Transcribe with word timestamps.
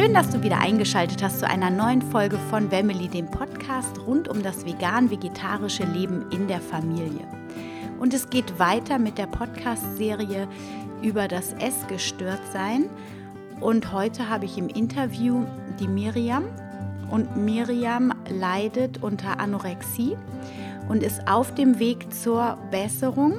Schön, 0.00 0.14
dass 0.14 0.30
du 0.30 0.42
wieder 0.42 0.58
eingeschaltet 0.58 1.22
hast 1.22 1.40
zu 1.40 1.46
einer 1.46 1.68
neuen 1.68 2.00
Folge 2.00 2.38
von 2.48 2.70
Family, 2.70 3.06
dem 3.06 3.30
Podcast 3.30 3.98
rund 4.06 4.28
um 4.28 4.42
das 4.42 4.64
vegan-vegetarische 4.64 5.84
Leben 5.84 6.24
in 6.30 6.48
der 6.48 6.62
Familie. 6.62 7.28
Und 7.98 8.14
es 8.14 8.30
geht 8.30 8.58
weiter 8.58 8.98
mit 8.98 9.18
der 9.18 9.26
Podcast-Serie 9.26 10.48
über 11.02 11.28
das 11.28 11.52
Essgestörtsein. 11.52 12.88
Und 13.60 13.92
heute 13.92 14.30
habe 14.30 14.46
ich 14.46 14.56
im 14.56 14.68
Interview 14.70 15.44
die 15.78 15.88
Miriam. 15.88 16.44
Und 17.10 17.36
Miriam 17.36 18.14
leidet 18.30 19.02
unter 19.02 19.38
Anorexie 19.38 20.16
und 20.88 21.02
ist 21.02 21.28
auf 21.28 21.54
dem 21.54 21.78
Weg 21.78 22.10
zur 22.10 22.56
Besserung. 22.70 23.34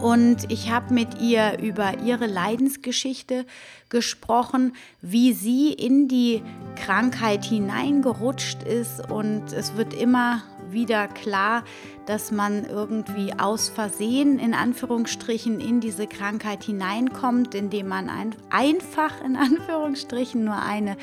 Und 0.00 0.50
ich 0.50 0.70
habe 0.70 0.92
mit 0.92 1.20
ihr 1.20 1.58
über 1.60 1.98
ihre 2.00 2.26
Leidensgeschichte 2.26 3.46
gesprochen, 3.88 4.74
wie 5.00 5.32
sie 5.32 5.72
in 5.72 6.08
die 6.08 6.42
Krankheit 6.76 7.44
hineingerutscht 7.44 8.62
ist. 8.62 9.10
Und 9.10 9.52
es 9.52 9.76
wird 9.76 9.94
immer 9.94 10.42
wieder 10.70 11.06
klar, 11.06 11.64
dass 12.06 12.32
man 12.32 12.64
irgendwie 12.64 13.32
aus 13.38 13.68
Versehen 13.68 14.38
in 14.38 14.54
Anführungsstrichen 14.54 15.60
in 15.60 15.80
diese 15.80 16.06
Krankheit 16.06 16.64
hineinkommt, 16.64 17.54
indem 17.54 17.88
man 17.88 18.08
ein, 18.08 18.34
einfach 18.50 19.22
in 19.24 19.36
Anführungsstrichen 19.36 20.42
nur 20.42 20.60
eine 20.60 20.96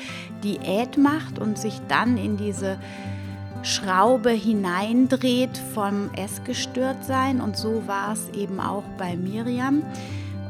Diät 0.44 0.98
macht 0.98 1.38
und 1.38 1.58
sich 1.58 1.80
dann 1.88 2.18
in 2.18 2.36
diese 2.36 2.78
Schraube 3.62 4.30
hineindreht 4.30 5.58
vom 5.74 6.10
Essgestörtsein. 6.14 7.40
Und 7.40 7.56
so 7.56 7.82
war 7.86 8.12
es 8.12 8.30
eben 8.36 8.60
auch 8.60 8.84
bei 8.96 9.16
Miriam. 9.16 9.82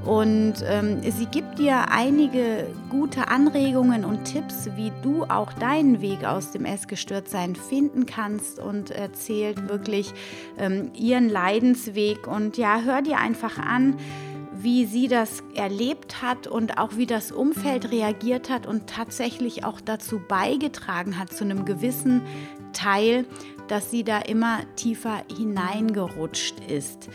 Und 0.05 0.55
ähm, 0.67 1.02
sie 1.02 1.27
gibt 1.27 1.58
dir 1.58 1.91
einige 1.91 2.67
gute 2.89 3.28
Anregungen 3.28 4.05
und 4.05 4.25
Tipps, 4.25 4.70
wie 4.75 4.92
du 5.02 5.25
auch 5.25 5.52
deinen 5.52 6.00
Weg 6.00 6.25
aus 6.25 6.52
dem 6.52 6.64
Essgestörtsein 6.64 7.55
finden 7.55 8.06
kannst 8.06 8.58
und 8.58 8.91
erzählt 8.91 9.69
wirklich 9.69 10.14
ähm, 10.58 10.91
ihren 10.95 11.28
Leidensweg. 11.28 12.27
Und 12.27 12.56
ja, 12.56 12.80
hör 12.80 13.02
dir 13.02 13.19
einfach 13.19 13.58
an, 13.58 13.98
wie 14.62 14.86
sie 14.86 15.08
das 15.08 15.42
erlebt 15.55 16.22
hat 16.22 16.47
und 16.47 16.78
auch 16.78 16.97
wie 16.97 17.06
das 17.06 17.30
Umfeld 17.33 17.91
reagiert 17.91 18.50
hat 18.50 18.67
und 18.67 18.86
tatsächlich 18.86 19.64
auch 19.64 19.80
dazu 19.80 20.20
beigetragen 20.27 21.19
hat, 21.19 21.33
zu 21.33 21.45
einem 21.45 21.64
gewissen 21.64 22.22
Teil, 22.73 23.27
dass 23.69 23.91
sie 23.91 24.05
da 24.05 24.19
immer 24.19 24.61
tiefer 24.77 25.23
hineingerutscht 25.37 26.61
ist. 26.69 27.09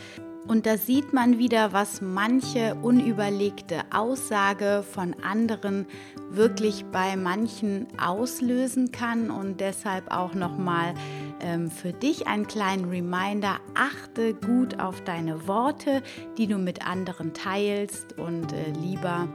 Und 0.46 0.64
da 0.64 0.76
sieht 0.76 1.12
man 1.12 1.38
wieder, 1.38 1.72
was 1.72 2.00
manche 2.00 2.76
unüberlegte 2.76 3.80
Aussage 3.90 4.84
von 4.88 5.14
anderen 5.22 5.86
wirklich 6.30 6.84
bei 6.92 7.16
manchen 7.16 7.88
auslösen 7.98 8.92
kann. 8.92 9.30
Und 9.30 9.60
deshalb 9.60 10.12
auch 10.12 10.34
nochmal 10.34 10.94
ähm, 11.40 11.68
für 11.70 11.92
dich 11.92 12.28
einen 12.28 12.46
kleinen 12.46 12.84
Reminder, 12.84 13.58
achte 13.74 14.34
gut 14.34 14.78
auf 14.78 15.02
deine 15.02 15.48
Worte, 15.48 16.02
die 16.38 16.46
du 16.46 16.58
mit 16.58 16.86
anderen 16.86 17.34
teilst 17.34 18.16
und 18.16 18.52
äh, 18.52 18.70
lieber 18.80 19.28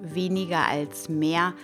weniger 0.00 0.66
als 0.66 1.08
mehr 1.08 1.54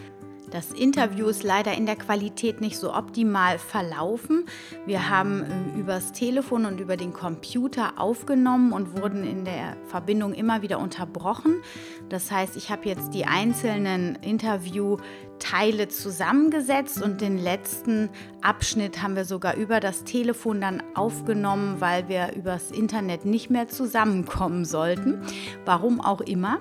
das 0.50 0.72
Interview 0.72 1.28
ist 1.28 1.42
leider 1.42 1.74
in 1.74 1.86
der 1.86 1.96
Qualität 1.96 2.60
nicht 2.60 2.76
so 2.76 2.92
optimal 2.92 3.58
verlaufen. 3.58 4.46
Wir 4.84 5.08
haben 5.08 5.44
äh, 5.44 5.78
übers 5.78 6.12
Telefon 6.12 6.66
und 6.66 6.80
über 6.80 6.96
den 6.96 7.12
Computer 7.12 7.94
aufgenommen 7.96 8.72
und 8.72 9.00
wurden 9.00 9.24
in 9.24 9.44
der 9.44 9.76
Verbindung 9.86 10.34
immer 10.34 10.62
wieder 10.62 10.80
unterbrochen. 10.80 11.62
Das 12.08 12.30
heißt, 12.30 12.56
ich 12.56 12.70
habe 12.70 12.88
jetzt 12.88 13.14
die 13.14 13.26
einzelnen 13.26 14.16
Interview 14.16 14.96
Teile 15.40 15.88
zusammengesetzt 15.88 17.02
und 17.02 17.20
den 17.20 17.38
letzten 17.38 18.10
Abschnitt 18.42 19.02
haben 19.02 19.16
wir 19.16 19.24
sogar 19.24 19.56
über 19.56 19.80
das 19.80 20.04
Telefon 20.04 20.60
dann 20.60 20.82
aufgenommen, 20.94 21.80
weil 21.80 22.08
wir 22.08 22.34
übers 22.36 22.70
Internet 22.70 23.24
nicht 23.24 23.50
mehr 23.50 23.66
zusammenkommen 23.66 24.64
sollten. 24.64 25.22
Warum 25.64 26.00
auch 26.00 26.20
immer. 26.20 26.60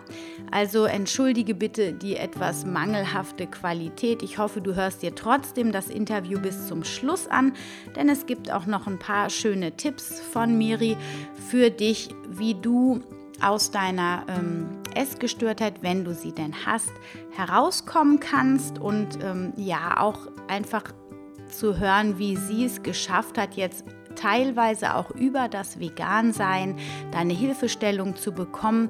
Also 0.51 0.85
entschuldige 0.85 1.53
bitte 1.53 1.93
die 1.93 2.15
etwas 2.15 2.65
mangelhafte 2.65 3.47
Qualität. 3.47 4.23
Ich 4.23 4.37
hoffe, 4.37 4.61
du 4.61 4.75
hörst 4.75 5.03
dir 5.03 5.13
trotzdem 5.15 5.71
das 5.71 5.89
Interview 5.89 6.39
bis 6.39 6.67
zum 6.67 6.83
Schluss 6.83 7.27
an, 7.27 7.53
denn 7.95 8.09
es 8.09 8.25
gibt 8.25 8.51
auch 8.51 8.65
noch 8.65 8.87
ein 8.87 8.99
paar 8.99 9.29
schöne 9.29 9.73
Tipps 9.73 10.19
von 10.19 10.57
Miri 10.57 10.97
für 11.49 11.69
dich, 11.69 12.09
wie 12.29 12.55
du 12.55 13.01
aus 13.41 13.71
deiner 13.71 14.25
ähm, 14.27 14.67
Essgestörtheit, 14.95 15.81
wenn 15.81 16.03
du 16.03 16.13
sie 16.13 16.31
denn 16.31 16.53
hast, 16.65 16.91
herauskommen 17.31 18.19
kannst 18.19 18.79
und 18.79 19.19
ähm, 19.23 19.53
ja 19.55 19.99
auch 19.99 20.27
einfach 20.47 20.83
zu 21.49 21.79
hören, 21.79 22.19
wie 22.19 22.35
sie 22.35 22.65
es 22.65 22.83
geschafft 22.83 23.37
hat, 23.37 23.55
jetzt 23.55 23.85
teilweise 24.15 24.95
auch 24.95 25.11
über 25.11 25.47
das 25.47 25.79
Vegansein 25.79 26.77
deine 27.11 27.33
Hilfestellung 27.33 28.15
zu 28.15 28.31
bekommen 28.33 28.89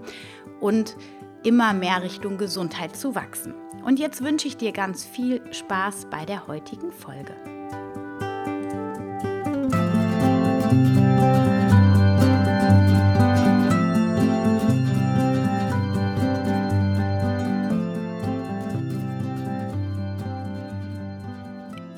und 0.59 0.96
immer 1.44 1.73
mehr 1.73 2.03
Richtung 2.03 2.38
Gesundheit 2.38 2.95
zu 2.95 3.16
wachsen. 3.16 3.53
Und 3.83 4.00
jetzt 4.00 4.23
wünsche 4.23 4.47
ich 4.47 4.57
dir 4.57 4.72
ganz 4.72 5.05
viel 5.05 5.41
Spaß 5.53 6.07
bei 6.09 6.25
der 6.25 6.47
heutigen 6.47 6.91
Folge. 6.91 7.59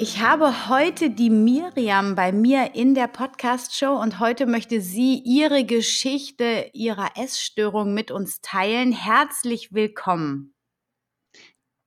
Ich 0.02 0.20
habe 0.20 0.68
heute 0.68 1.12
die 1.12 1.30
Miriam 1.30 2.16
bei 2.16 2.32
mir 2.32 2.74
in 2.74 2.96
der 2.96 3.06
Podcast-Show 3.06 4.02
und 4.02 4.20
heute 4.20 4.48
möchte 4.48 4.82
sie 4.82 5.22
ihre 5.24 5.64
Geschichte 5.64 6.72
ihrer 6.74 7.12
Essstörung 7.18 7.94
mit 7.94 8.10
uns 8.10 8.42
teilen. 8.42 8.94
Herzlich 8.94 9.76
willkommen. 9.76 10.56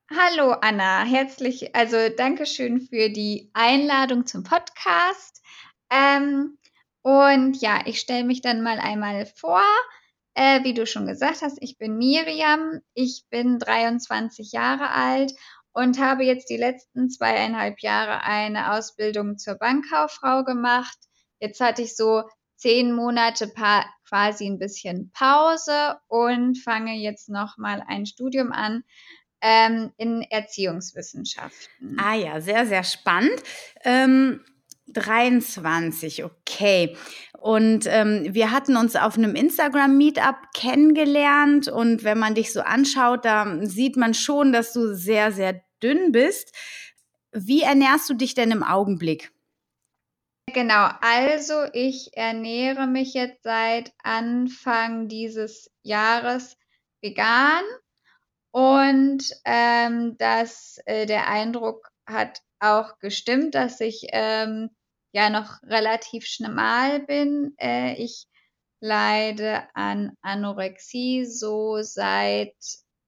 Hallo 0.08 0.52
Anna, 0.52 1.02
herzlich, 1.02 1.74
also 1.74 1.96
Dankeschön 2.16 2.82
für 2.82 3.10
die 3.10 3.50
Einladung 3.52 4.26
zum 4.26 4.44
Podcast. 4.44 5.42
Ähm, 5.90 6.56
und 7.02 7.60
ja, 7.60 7.80
ich 7.84 7.98
stelle 7.98 8.22
mich 8.22 8.42
dann 8.42 8.62
mal 8.62 8.78
einmal 8.78 9.26
vor. 9.26 9.64
Äh, 10.34 10.62
wie 10.62 10.74
du 10.74 10.86
schon 10.86 11.06
gesagt 11.06 11.42
hast, 11.42 11.58
ich 11.60 11.78
bin 11.78 11.96
Miriam, 11.96 12.80
ich 12.94 13.24
bin 13.28 13.58
23 13.58 14.52
Jahre 14.52 14.90
alt 14.90 15.32
und 15.74 15.98
habe 15.98 16.24
jetzt 16.24 16.48
die 16.48 16.56
letzten 16.56 17.10
zweieinhalb 17.10 17.80
Jahre 17.80 18.22
eine 18.22 18.72
Ausbildung 18.72 19.36
zur 19.36 19.56
Bankkauffrau 19.56 20.44
gemacht. 20.44 20.96
Jetzt 21.40 21.60
hatte 21.60 21.82
ich 21.82 21.96
so 21.96 22.22
zehn 22.56 22.94
Monate 22.94 23.52
quasi 24.08 24.46
ein 24.46 24.58
bisschen 24.58 25.10
Pause 25.12 25.98
und 26.06 26.56
fange 26.58 26.94
jetzt 26.94 27.28
nochmal 27.28 27.82
ein 27.86 28.06
Studium 28.06 28.52
an 28.52 28.84
ähm, 29.40 29.92
in 29.98 30.22
Erziehungswissenschaften. 30.22 31.98
Ah 31.98 32.14
ja, 32.14 32.40
sehr, 32.40 32.66
sehr 32.66 32.84
spannend. 32.84 33.42
Ähm, 33.82 34.44
23, 34.88 36.24
okay. 36.24 36.96
Und 37.38 37.86
ähm, 37.86 38.26
wir 38.30 38.50
hatten 38.50 38.76
uns 38.76 38.96
auf 38.96 39.18
einem 39.18 39.34
Instagram-Meetup 39.34 40.36
kennengelernt 40.54 41.68
und 41.68 42.04
wenn 42.04 42.18
man 42.18 42.34
dich 42.34 42.52
so 42.52 42.60
anschaut, 42.60 43.24
da 43.24 43.58
sieht 43.62 43.96
man 43.96 44.14
schon, 44.14 44.52
dass 44.52 44.72
du 44.72 44.94
sehr, 44.94 45.32
sehr 45.32 45.62
dünn 45.82 46.12
bist. 46.12 46.54
Wie 47.32 47.62
ernährst 47.62 48.08
du 48.08 48.14
dich 48.14 48.34
denn 48.34 48.50
im 48.50 48.62
Augenblick? 48.62 49.32
Genau, 50.52 50.88
also 51.00 51.64
ich 51.72 52.10
ernähre 52.14 52.86
mich 52.86 53.14
jetzt 53.14 53.42
seit 53.42 53.92
Anfang 54.02 55.08
dieses 55.08 55.70
Jahres 55.82 56.56
vegan 57.02 57.64
und 58.52 59.24
ähm, 59.44 60.16
das, 60.16 60.78
äh, 60.86 61.06
der 61.06 61.28
Eindruck 61.28 61.90
hat 62.06 62.40
auch 62.64 62.98
gestimmt, 62.98 63.54
dass 63.54 63.80
ich 63.80 64.06
ähm, 64.12 64.70
ja 65.12 65.30
noch 65.30 65.62
relativ 65.62 66.26
schmal 66.26 67.00
bin. 67.00 67.54
Äh, 67.58 67.94
ich 67.94 68.26
leide 68.80 69.62
an 69.74 70.12
Anorexie 70.20 71.24
so 71.24 71.82
seit 71.82 72.54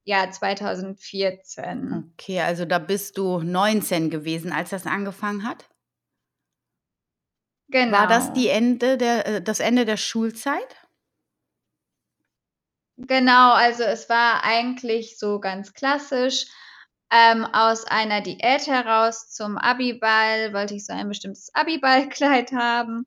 ja 0.05 0.31
2014. 0.31 2.13
Okay, 2.15 2.41
also 2.41 2.65
da 2.65 2.79
bist 2.79 3.19
du 3.19 3.41
19 3.41 4.09
gewesen, 4.11 4.53
als 4.53 4.71
das 4.71 4.87
angefangen 4.87 5.47
hat? 5.47 5.69
Genau. 7.69 7.99
War 7.99 8.07
das 8.07 8.33
die 8.33 8.49
Ende 8.49 8.97
der, 8.97 9.27
äh, 9.27 9.43
das 9.43 9.61
Ende 9.61 9.85
der 9.85 9.97
Schulzeit? 9.97 10.77
Genau, 12.97 13.53
also 13.53 13.83
es 13.83 14.09
war 14.09 14.45
eigentlich 14.45 15.19
so 15.19 15.39
ganz 15.41 15.75
klassisch. 15.75 16.47
Ähm, 17.11 17.45
aus 17.45 17.85
einer 17.85 18.21
Diät 18.21 18.67
heraus 18.67 19.31
zum 19.31 19.59
Abiball 19.59 20.53
wollte 20.53 20.75
ich 20.75 20.87
so 20.87 20.93
ein 20.93 21.09
bestimmtes 21.09 21.55
Abiballkleid 21.55 22.53
haben. 22.53 23.07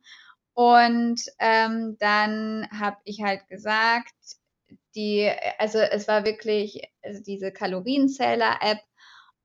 Und 0.53 1.21
ähm, 1.39 1.97
dann 1.99 2.67
habe 2.77 2.97
ich 3.03 3.21
halt 3.21 3.47
gesagt, 3.47 4.13
die, 4.95 5.31
also 5.57 5.79
es 5.79 6.07
war 6.07 6.25
wirklich 6.25 6.81
also 7.03 7.21
diese 7.23 7.51
Kalorienzähler-App. 7.51 8.79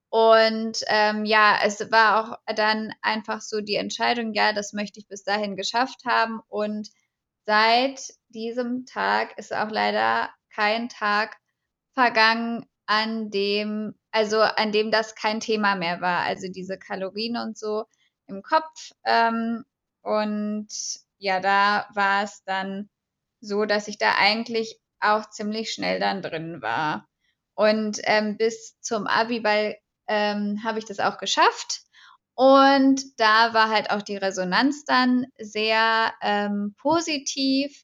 Und 0.09 0.79
ähm, 0.87 1.25
ja, 1.25 1.59
es 1.65 1.91
war 1.91 2.37
auch 2.37 2.55
dann 2.55 2.93
einfach 3.03 3.41
so 3.41 3.61
die 3.61 3.75
Entscheidung, 3.75 4.33
ja, 4.33 4.53
das 4.53 4.73
möchte 4.73 5.01
ich 5.01 5.09
bis 5.09 5.25
dahin 5.25 5.57
geschafft 5.57 6.05
haben. 6.07 6.41
Und 6.49 6.89
seit 7.47 8.01
diesem 8.29 8.87
Tag 8.87 9.37
ist 9.39 9.53
auch 9.53 9.71
leider 9.71 10.31
kein 10.51 10.89
Tag 10.89 11.37
vergangen, 11.95 12.67
an 12.87 13.31
dem, 13.31 13.95
also 14.15 14.41
an 14.43 14.71
dem 14.71 14.93
das 14.93 15.17
kein 15.17 15.41
Thema 15.41 15.75
mehr 15.75 16.01
war. 16.01 16.21
Also 16.21 16.47
diese 16.49 16.79
Kalorien 16.79 17.37
und 17.37 17.59
so 17.59 17.85
im 18.29 18.43
Kopf. 18.43 18.93
Ähm, 19.05 19.65
und 20.03 20.69
ja, 21.19 21.41
da 21.41 21.89
war 21.95 22.23
es 22.23 22.45
dann 22.45 22.89
so, 23.41 23.65
dass 23.65 23.89
ich 23.89 23.99
da 23.99 24.15
eigentlich 24.17 24.79
auch 25.01 25.29
ziemlich 25.31 25.73
schnell 25.73 25.99
dann 25.99 26.23
drin 26.23 26.63
war. 26.63 27.09
Und 27.55 28.01
ähm, 28.05 28.37
bis 28.37 28.79
zum 28.81 29.09
Abiball 29.09 29.77
ähm, 30.07 30.61
habe 30.63 30.79
ich 30.79 30.85
das 30.85 31.01
auch 31.01 31.19
geschafft. 31.19 31.81
Und 32.35 33.03
da 33.19 33.53
war 33.53 33.69
halt 33.69 33.91
auch 33.91 34.03
die 34.03 34.17
Resonanz 34.17 34.85
dann 34.85 35.27
sehr 35.39 36.15
ähm, 36.23 36.77
positiv. 36.79 37.83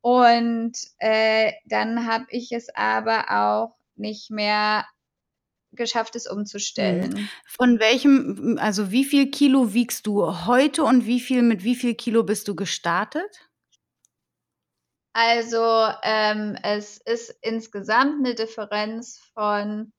Und 0.00 0.76
äh, 0.98 1.52
dann 1.66 2.08
habe 2.08 2.26
ich 2.30 2.50
es 2.50 2.68
aber 2.74 3.30
auch 3.30 3.76
nicht 3.94 4.28
mehr 4.32 4.86
geschafft, 5.72 6.16
es 6.16 6.26
umzustellen. 6.26 7.10
Mhm. 7.10 7.28
Von 7.46 7.80
welchem, 7.80 8.58
also 8.60 8.90
wie 8.90 9.04
viel 9.04 9.30
Kilo 9.30 9.74
wiegst 9.74 10.06
du 10.06 10.46
heute 10.46 10.84
und 10.84 11.06
wie 11.06 11.20
viel 11.20 11.42
mit 11.42 11.64
wie 11.64 11.74
viel 11.74 11.94
Kilo 11.94 12.22
bist 12.22 12.48
du 12.48 12.54
gestartet? 12.54 13.48
Also 15.14 15.88
ähm, 16.02 16.56
es 16.62 16.98
ist 16.98 17.36
insgesamt 17.42 18.24
eine 18.24 18.34
Differenz 18.34 19.18
von 19.34 19.92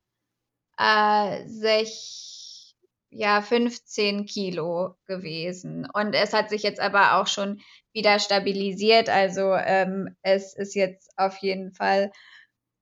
äh, 0.79 1.47
sech, 1.47 2.75
ja, 3.11 3.41
15 3.41 4.25
Kilo 4.25 4.95
gewesen. 5.05 5.87
Und 5.93 6.13
es 6.13 6.33
hat 6.33 6.49
sich 6.49 6.63
jetzt 6.63 6.79
aber 6.79 7.19
auch 7.19 7.27
schon 7.27 7.61
wieder 7.93 8.17
stabilisiert. 8.17 9.07
Also 9.07 9.53
ähm, 9.53 10.15
es 10.23 10.55
ist 10.55 10.73
jetzt 10.73 11.11
auf 11.17 11.37
jeden 11.37 11.73
Fall 11.73 12.11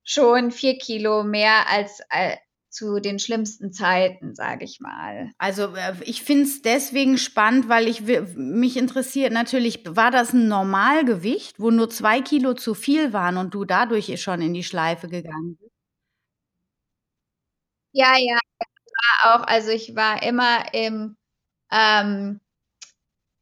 schon 0.04 0.50
vier 0.50 0.78
Kilo 0.78 1.22
mehr 1.22 1.68
als 1.68 2.00
äh, 2.10 2.36
zu 2.72 3.00
den 3.00 3.18
schlimmsten 3.18 3.72
Zeiten, 3.72 4.34
sage 4.34 4.64
ich 4.64 4.80
mal. 4.80 5.30
Also 5.38 5.74
äh, 5.76 5.94
ich 6.04 6.22
finde 6.22 6.44
es 6.44 6.62
deswegen 6.62 7.18
spannend, 7.18 7.68
weil 7.68 7.86
ich 7.86 8.02
mich 8.34 8.76
interessiert 8.76 9.32
natürlich, 9.32 9.84
war 9.84 10.10
das 10.10 10.32
ein 10.32 10.48
Normalgewicht, 10.48 11.60
wo 11.60 11.70
nur 11.70 11.90
zwei 11.90 12.20
Kilo 12.22 12.54
zu 12.54 12.74
viel 12.74 13.12
waren 13.12 13.36
und 13.36 13.52
du 13.54 13.64
dadurch 13.64 14.20
schon 14.20 14.40
in 14.40 14.54
die 14.54 14.64
Schleife 14.64 15.08
gegangen 15.08 15.58
bist? 15.60 15.70
Ja, 17.94 18.16
ja, 18.16 18.38
war 19.22 19.42
auch, 19.42 19.46
also 19.46 19.70
ich 19.70 19.94
war 19.94 20.22
immer 20.22 20.72
im, 20.72 21.16
ähm, 21.70 22.40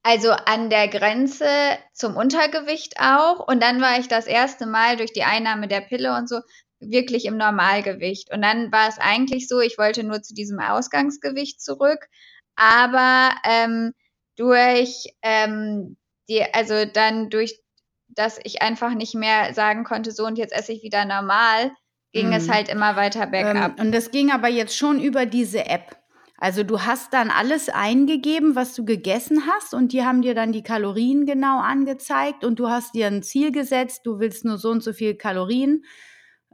also 0.03 0.31
an 0.33 0.71
der 0.71 0.89
Grenze 0.89 1.47
zum 1.93 2.17
Untergewicht 2.17 2.99
auch. 2.99 3.47
Und 3.47 3.63
dann 3.63 3.81
war 3.81 3.99
ich 3.99 4.09
das 4.09 4.27
erste 4.27 4.67
Mal 4.67 4.97
durch 4.97 5.13
die 5.13 5.25
Einnahme 5.25 5.69
der 5.69 5.83
Pille 5.83 6.17
und 6.17 6.29
so 6.29 6.41
wirklich 6.81 7.27
im 7.27 7.37
Normalgewicht. 7.37 8.33
Und 8.33 8.43
dann 8.43 8.73
war 8.73 8.89
es 8.89 8.99
eigentlich 8.99 9.49
so, 9.49 9.61
ich 9.61 9.79
wollte 9.79 10.03
nur 10.03 10.23
zu 10.23 10.35
diesem 10.35 10.59
Ausgangsgewicht 10.59 11.61
zurück, 11.61 12.09
aber 12.57 13.31
ähm, 13.45 13.93
durch 14.37 15.15
ähm, 15.23 15.97
die, 16.29 16.43
also 16.53 16.85
dann 16.85 17.29
durch, 17.31 17.61
dass 18.09 18.39
ich 18.43 18.63
einfach 18.63 18.95
nicht 18.95 19.15
mehr 19.15 19.53
sagen 19.55 19.85
konnte, 19.85 20.13
so 20.13 20.25
und 20.25 20.39
jetzt 20.39 20.55
esse 20.55 20.73
ich 20.73 20.83
wieder 20.83 21.05
normal, 21.05 21.73
ging 22.13 22.29
mhm. 22.29 22.33
es 22.33 22.49
halt 22.49 22.69
immer 22.69 22.97
weiter 22.97 23.27
bergab. 23.27 23.79
Ähm, 23.79 23.87
und 23.87 23.93
das 23.93 24.11
ging 24.11 24.31
aber 24.31 24.49
jetzt 24.49 24.77
schon 24.77 25.01
über 25.01 25.27
diese 25.27 25.67
App. 25.67 25.97
Also 26.39 26.63
du 26.65 26.81
hast 26.81 27.13
dann 27.13 27.31
alles 27.31 27.69
eingegeben, 27.69 28.57
was 28.57 28.75
du 28.75 28.87
gegessen 28.87 29.43
hast 29.47 29.75
und 29.75 29.93
die 29.93 30.05
haben 30.05 30.23
dir 30.23 30.35
dann 30.35 30.53
die 30.53 30.63
Kalorien 30.63 31.27
genau 31.27 31.61
angezeigt 31.61 32.45
und 32.45 32.59
du 32.59 32.71
hast 32.71 32.95
dir 32.95 33.09
ein 33.09 33.23
Ziel 33.23 33.53
gesetzt, 33.53 34.07
du 34.07 34.21
willst 34.21 34.47
nur 34.47 34.57
so 34.57 34.71
und 34.71 34.83
so 34.83 34.95
viel 34.95 35.17
Kalorien 35.17 35.85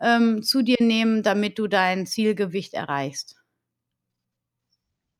ähm, 0.00 0.42
zu 0.42 0.62
dir 0.62 0.76
nehmen, 0.80 1.22
damit 1.22 1.58
du 1.58 1.66
dein 1.66 2.06
Zielgewicht 2.06 2.74
erreichst. 2.74 3.36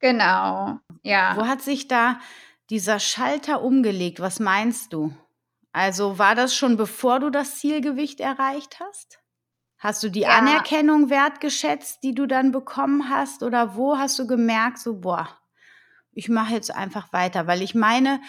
Genau, 0.01 0.79
ja. 1.03 1.37
Wo 1.37 1.47
hat 1.47 1.63
sich 1.63 1.89
da 1.89 2.21
dieser 2.71 3.01
Schalter 3.01 3.63
umgelegt? 3.63 4.21
Was 4.21 4.41
meinst 4.41 4.93
du? 4.93 5.17
Also 5.73 6.19
war 6.19 6.35
das 6.35 6.55
schon 6.55 6.77
bevor 6.77 7.21
du 7.21 7.31
das 7.31 7.57
Zielgewicht 7.57 8.21
erreicht 8.21 8.81
hast? 8.81 9.21
Hast 9.79 10.03
du 10.03 10.09
die 10.09 10.21
ja. 10.21 10.31
Anerkennung 10.31 11.11
wertgeschätzt, 11.11 12.03
die 12.03 12.15
du 12.15 12.27
dann 12.27 12.51
bekommen 12.51 13.11
hast? 13.11 13.43
Oder 13.43 13.77
wo 13.77 13.99
hast 13.99 14.19
du 14.19 14.27
gemerkt, 14.27 14.79
so, 14.79 15.01
boah, 15.01 15.29
ich 16.13 16.29
mache 16.29 16.55
jetzt 16.55 16.75
einfach 16.75 17.13
weiter? 17.13 17.47
Weil 17.47 17.63
ich 17.63 17.75
meine, 17.75 18.21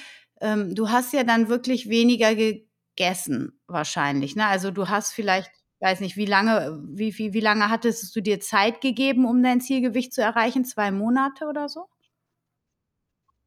ähm, 0.42 0.76
du 0.76 0.90
hast 0.90 1.14
ja 1.14 1.24
dann 1.24 1.48
wirklich 1.48 1.90
weniger 1.90 2.36
gegessen, 2.36 3.60
wahrscheinlich. 3.68 4.36
Ne? 4.36 4.46
Also 4.46 4.72
du 4.72 4.90
hast 4.90 5.14
vielleicht, 5.14 5.52
weiß 5.80 6.00
nicht, 6.00 6.18
wie 6.18 6.26
lange, 6.26 6.80
wie, 6.88 7.18
wie, 7.18 7.34
wie 7.34 7.40
lange 7.40 7.70
hattest 7.70 8.16
du 8.16 8.22
dir 8.22 8.40
Zeit 8.40 8.82
gegeben, 8.82 9.26
um 9.26 9.44
dein 9.44 9.62
Zielgewicht 9.62 10.14
zu 10.14 10.22
erreichen? 10.22 10.66
Zwei 10.66 10.92
Monate 10.92 11.46
oder 11.46 11.70
so? 11.70 11.88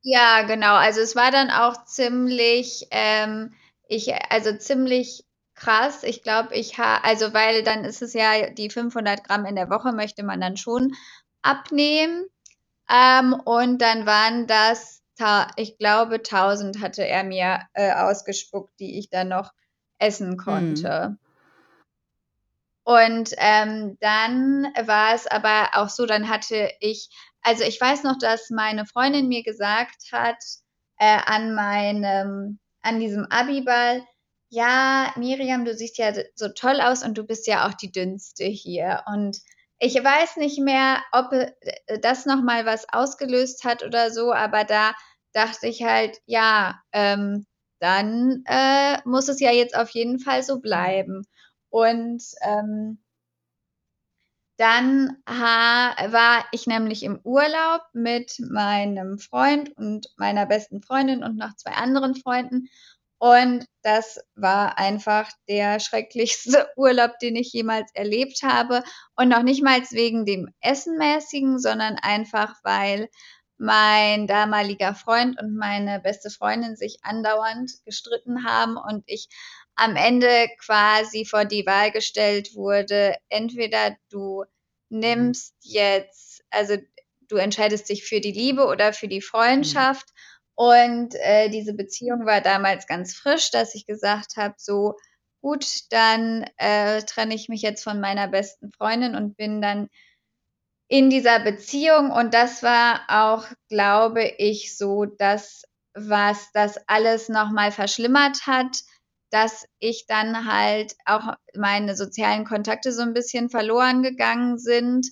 Ja, 0.03 0.43
genau. 0.43 0.77
Also 0.77 1.01
es 1.01 1.15
war 1.15 1.31
dann 1.31 1.51
auch 1.51 1.85
ziemlich, 1.85 2.87
ähm, 2.91 3.53
ich, 3.87 4.15
also 4.31 4.57
ziemlich 4.57 5.25
krass. 5.55 6.05
Ich 6.05 6.23
glaube, 6.23 6.55
ich 6.55 6.79
habe, 6.79 7.05
also 7.05 7.35
weil 7.35 7.63
dann 7.63 7.85
ist 7.85 8.01
es 8.01 8.15
ja 8.15 8.51
die 8.51 8.71
500 8.71 9.25
Gramm 9.25 9.45
in 9.45 9.57
der 9.57 9.69
Woche 9.69 9.93
möchte 9.93 10.23
man 10.23 10.41
dann 10.41 10.57
schon 10.57 10.95
abnehmen. 11.43 12.25
Ähm, 12.91 13.35
und 13.35 13.83
dann 13.83 14.07
waren 14.07 14.47
das, 14.47 15.03
ich 15.57 15.77
glaube, 15.77 16.23
1000 16.23 16.81
hatte 16.81 17.07
er 17.07 17.25
mir 17.25 17.61
äh, 17.75 17.93
ausgespuckt, 17.93 18.73
die 18.81 18.99
ich 18.99 19.11
dann 19.11 19.29
noch 19.29 19.53
essen 19.99 20.39
konnte. 20.39 21.11
Mhm. 21.11 21.30
Und 22.85 23.31
ähm, 23.37 23.97
dann 24.01 24.65
war 24.87 25.15
es 25.15 25.27
aber 25.27 25.71
auch 25.75 25.89
so, 25.89 26.07
dann 26.07 26.29
hatte 26.29 26.71
ich, 26.81 27.11
also 27.43 27.63
ich 27.65 27.81
weiß 27.81 28.03
noch, 28.05 28.19
dass 28.19 28.51
meine 28.51 28.87
Freundin 28.87 29.29
mir 29.29 29.43
gesagt 29.43 30.11
hat, 30.13 30.37
äh, 30.99 31.19
an 31.27 31.55
meinem, 31.55 32.59
an 32.83 33.01
diesem 33.01 33.27
Abiball, 33.31 34.05
ja, 34.51 35.13
Miriam, 35.17 35.65
du 35.65 35.75
siehst 35.75 35.99
ja 35.99 36.13
so 36.35 36.49
toll 36.49 36.81
aus 36.81 37.05
und 37.05 37.17
du 37.17 37.25
bist 37.25 37.47
ja 37.47 37.69
auch 37.69 37.75
die 37.75 37.93
dünnste 37.93 38.45
hier. 38.45 39.03
Und 39.07 39.39
ich 39.79 39.95
weiß 39.95 40.37
nicht 40.37 40.59
mehr, 40.61 41.03
ob 41.13 41.33
äh, 41.33 41.53
das 42.01 42.27
nochmal 42.27 42.67
was 42.67 42.87
ausgelöst 42.93 43.65
hat 43.65 43.83
oder 43.85 44.11
so, 44.11 44.33
aber 44.33 44.65
da 44.65 44.95
dachte 45.33 45.69
ich 45.69 45.83
halt, 45.85 46.19
ja, 46.27 46.81
ähm, 46.93 47.47
dann 47.81 48.43
äh, 48.47 48.99
muss 49.05 49.29
es 49.29 49.41
ja 49.41 49.53
jetzt 49.53 49.77
auf 49.77 49.91
jeden 49.91 50.19
Fall 50.19 50.43
so 50.43 50.61
bleiben. 50.61 51.23
Und 51.71 52.23
ähm, 52.43 52.99
dann 54.59 55.17
war 55.25 56.45
ich 56.53 56.67
nämlich 56.67 57.03
im 57.03 57.19
Urlaub 57.25 57.81
mit 57.95 58.39
meinem 58.41 59.19
Freund 59.19 59.75
und 59.79 60.09
meiner 60.19 60.45
besten 60.45 60.83
Freundin 60.83 61.25
und 61.25 61.39
noch 61.39 61.57
zwei 61.57 61.73
anderen 61.73 62.15
Freunden. 62.15 62.69
Und 63.19 63.65
das 63.83 64.19
war 64.35 64.79
einfach 64.79 65.31
der 65.49 65.81
schrecklichste 65.81 66.69
Urlaub, 66.77 67.19
den 67.21 67.37
ich 67.37 67.53
jemals 67.53 67.91
erlebt 67.95 68.43
habe. 68.43 68.83
Und 69.17 69.29
noch 69.29 69.43
nicht 69.43 69.63
mal 69.63 69.81
wegen 69.91 70.27
dem 70.27 70.49
Essenmäßigen, 70.61 71.59
sondern 71.59 71.97
einfach, 71.97 72.55
weil 72.63 73.09
mein 73.57 74.27
damaliger 74.27 74.95
Freund 74.95 75.41
und 75.41 75.55
meine 75.55 76.01
beste 76.01 76.31
Freundin 76.31 76.77
sich 76.77 76.99
andauernd 77.03 77.71
gestritten 77.85 78.45
haben 78.45 78.79
und 78.79 79.05
ich 79.07 79.29
am 79.77 79.97
Ende 79.97 80.49
quasi 80.59 81.25
vor 81.25 81.45
die 81.45 81.65
Wahl 81.67 81.91
gestellt 81.91 82.55
wurde, 82.55 83.17
entweder 83.29 83.97
du 84.11 84.45
nimmst 84.89 85.55
jetzt, 85.63 86.43
also 86.51 86.77
du 87.29 87.37
entscheidest 87.37 87.89
dich 87.89 88.05
für 88.05 88.21
die 88.21 88.33
Liebe 88.33 88.67
oder 88.67 88.93
für 88.93 89.09
die 89.09 89.17
mhm. 89.17 89.25
Freundschaft. 89.25 90.09
Mhm 90.09 90.21
und 90.61 91.15
äh, 91.15 91.49
diese 91.49 91.73
Beziehung 91.73 92.27
war 92.27 92.43
damals 92.43 92.87
ganz 92.87 93.15
frisch, 93.15 93.51
dass 93.51 93.75
ich 93.75 93.87
gesagt 93.87 94.37
habe, 94.37 94.57
so 94.59 94.95
gut, 95.41 95.65
dann 95.89 96.45
äh, 96.59 97.01
trenne 97.05 97.35
ich 97.35 97.49
mich 97.49 97.63
jetzt 97.63 97.83
von 97.83 97.99
meiner 97.99 98.29
besten 98.29 98.71
Freundin 98.71 99.15
und 99.15 99.39
bin 99.39 99.63
dann 99.63 99.89
in 100.89 101.09
dieser 101.09 101.41
Beziehung. 101.41 102.11
Und 102.11 102.35
das 102.35 102.63
war 102.63 103.01
auch, 103.09 103.47
glaube 103.71 104.23
ich, 104.37 104.77
so 104.77 105.07
das, 105.07 105.63
was 105.95 106.53
das 106.53 106.77
alles 106.89 107.31
nochmal 107.31 107.73
verschlimmert 107.73 108.47
hat, 108.47 108.83
dass 109.31 109.67
ich 109.79 110.07
dann 110.07 110.51
halt 110.53 110.97
auch 111.05 111.35
meine 111.57 111.97
sozialen 111.97 112.45
Kontakte 112.45 112.93
so 112.93 113.03
ein 113.03 113.15
bisschen 113.15 113.49
verloren 113.49 114.03
gegangen 114.03 114.59
sind 114.59 115.07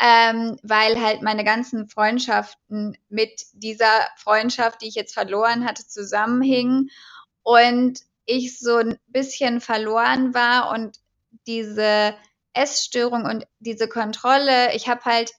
ähm, 0.00 0.58
weil 0.62 1.00
halt 1.00 1.22
meine 1.22 1.44
ganzen 1.44 1.88
Freundschaften 1.88 2.96
mit 3.08 3.46
dieser 3.52 4.06
Freundschaft, 4.16 4.82
die 4.82 4.88
ich 4.88 4.94
jetzt 4.94 5.14
verloren 5.14 5.66
hatte, 5.66 5.86
zusammenhingen 5.86 6.90
und 7.42 8.00
ich 8.24 8.58
so 8.58 8.76
ein 8.76 8.98
bisschen 9.08 9.60
verloren 9.60 10.34
war 10.34 10.70
und 10.70 10.98
diese 11.46 12.14
Essstörung 12.52 13.24
und 13.24 13.46
diese 13.58 13.88
Kontrolle, 13.88 14.74
ich 14.74 14.88
habe 14.88 15.04
halt 15.04 15.32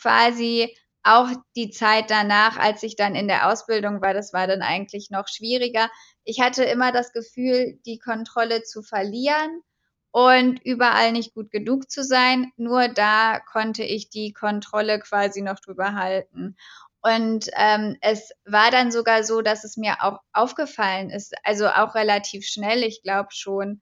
quasi 0.00 0.76
auch 1.06 1.28
die 1.54 1.70
Zeit 1.70 2.10
danach, 2.10 2.58
als 2.58 2.82
ich 2.82 2.96
dann 2.96 3.14
in 3.14 3.28
der 3.28 3.48
Ausbildung 3.48 4.00
war, 4.00 4.14
das 4.14 4.32
war 4.32 4.46
dann 4.46 4.62
eigentlich 4.62 5.10
noch 5.10 5.28
schwieriger. 5.28 5.90
Ich 6.24 6.40
hatte 6.40 6.64
immer 6.64 6.92
das 6.92 7.12
Gefühl, 7.12 7.78
die 7.86 7.98
Kontrolle 7.98 8.62
zu 8.62 8.82
verlieren 8.82 9.62
und 10.10 10.60
überall 10.64 11.12
nicht 11.12 11.34
gut 11.34 11.50
genug 11.50 11.90
zu 11.90 12.02
sein. 12.02 12.50
Nur 12.56 12.88
da 12.88 13.38
konnte 13.38 13.84
ich 13.84 14.10
die 14.10 14.32
Kontrolle 14.32 14.98
quasi 14.98 15.42
noch 15.42 15.60
drüber 15.60 15.94
halten. 15.94 16.56
Und 17.02 17.50
ähm, 17.54 17.96
es 18.00 18.32
war 18.44 18.70
dann 18.70 18.90
sogar 18.90 19.22
so, 19.22 19.42
dass 19.42 19.62
es 19.62 19.76
mir 19.76 19.98
auch 20.00 20.18
aufgefallen 20.32 21.10
ist, 21.10 21.34
also 21.44 21.68
auch 21.68 21.94
relativ 21.94 22.46
schnell, 22.46 22.82
ich 22.82 23.02
glaube 23.02 23.28
schon. 23.30 23.80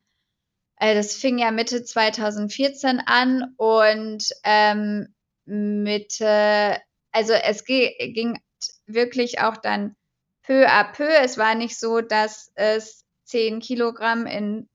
Äh, 0.76 0.94
das 0.94 1.14
fing 1.14 1.38
ja 1.38 1.50
Mitte 1.50 1.84
2014 1.84 3.00
an 3.06 3.54
und 3.56 4.28
ähm, 4.42 5.14
Mitte, 5.46 6.78
also 7.14 7.32
es 7.32 7.64
ging 7.64 8.38
wirklich 8.86 9.40
auch 9.40 9.56
dann 9.56 9.94
peu 10.42 10.66
à 10.66 10.84
peu. 10.84 11.08
Es 11.08 11.38
war 11.38 11.54
nicht 11.54 11.78
so, 11.78 12.00
dass 12.00 12.50
es 12.56 13.04
10 13.24 13.60
Kilogramm 13.60 14.26
in 14.26 14.68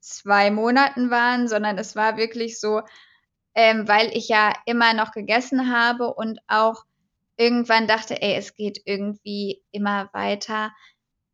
zwei 0.00 0.50
Monaten 0.50 1.10
waren, 1.10 1.48
sondern 1.48 1.76
es 1.76 1.94
war 1.94 2.16
wirklich 2.16 2.58
so, 2.58 2.82
ähm, 3.54 3.86
weil 3.86 4.16
ich 4.16 4.28
ja 4.28 4.54
immer 4.64 4.94
noch 4.94 5.12
gegessen 5.12 5.70
habe 5.70 6.14
und 6.14 6.40
auch 6.48 6.84
irgendwann 7.36 7.86
dachte, 7.86 8.20
ey, 8.20 8.34
es 8.34 8.54
geht 8.54 8.80
irgendwie 8.86 9.62
immer 9.70 10.08
weiter 10.12 10.72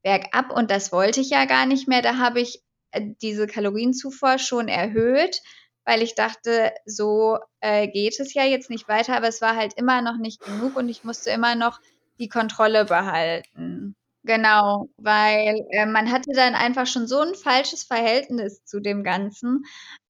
bergab 0.03 0.51
und 0.51 0.71
das 0.71 0.91
wollte 0.93 1.21
ich 1.21 1.31
ja 1.31 1.45
gar 1.45 1.67
nicht 1.67 1.87
mehr. 1.87 2.03
Da 2.03 2.17
habe 2.19 2.41
ich 2.41 2.63
äh, 2.91 3.03
diese 3.23 3.47
Kalorienzufuhr 3.47 4.39
schon 4.39 4.67
erhöht, 4.67 5.41
weil 5.87 6.03
ich 6.03 6.15
dachte, 6.15 6.75
so 6.85 7.39
äh, 7.61 7.89
geht 7.89 8.19
es 8.21 8.35
ja 8.35 8.45
jetzt 8.45 8.69
nicht 8.69 8.89
weiter, 8.89 9.17
aber 9.17 9.29
es 9.29 9.41
war 9.41 9.57
halt 9.57 9.75
immer 9.75 10.03
noch 10.03 10.19
nicht 10.19 10.41
genug 10.41 10.77
und 10.77 10.89
ich 10.89 11.05
musste 11.05 11.31
immer 11.31 11.55
noch 11.55 11.81
die 12.19 12.29
Kontrolle 12.29 12.85
behalten. 12.85 13.95
Genau, 14.25 14.89
weil 14.97 15.65
äh, 15.71 15.87
man 15.87 16.11
hatte 16.11 16.33
dann 16.35 16.57
einfach 16.57 16.89
schon 16.89 17.07
so 17.07 17.21
ein 17.21 17.37
falsches 17.37 17.85
Verhältnis 17.85 18.65
zu 18.65 18.81
dem 18.81 19.05
Ganzen, 19.05 19.65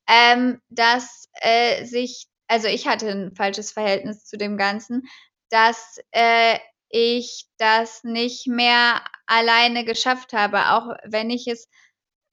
ähm, 0.09 0.61
dass 0.71 1.28
äh, 1.35 1.85
sich, 1.85 2.26
also 2.49 2.66
ich 2.68 2.87
hatte 2.87 3.11
ein 3.11 3.35
falsches 3.37 3.73
Verhältnis 3.73 4.25
zu 4.25 4.38
dem 4.38 4.56
Ganzen, 4.56 5.02
dass 5.50 5.99
äh, 6.12 6.59
ich 6.88 7.47
das 7.59 8.04
nicht 8.04 8.47
mehr 8.47 9.02
alleine 9.26 9.85
geschafft 9.85 10.33
habe. 10.33 10.71
Auch 10.71 10.95
wenn 11.04 11.28
ich 11.28 11.47
es 11.47 11.68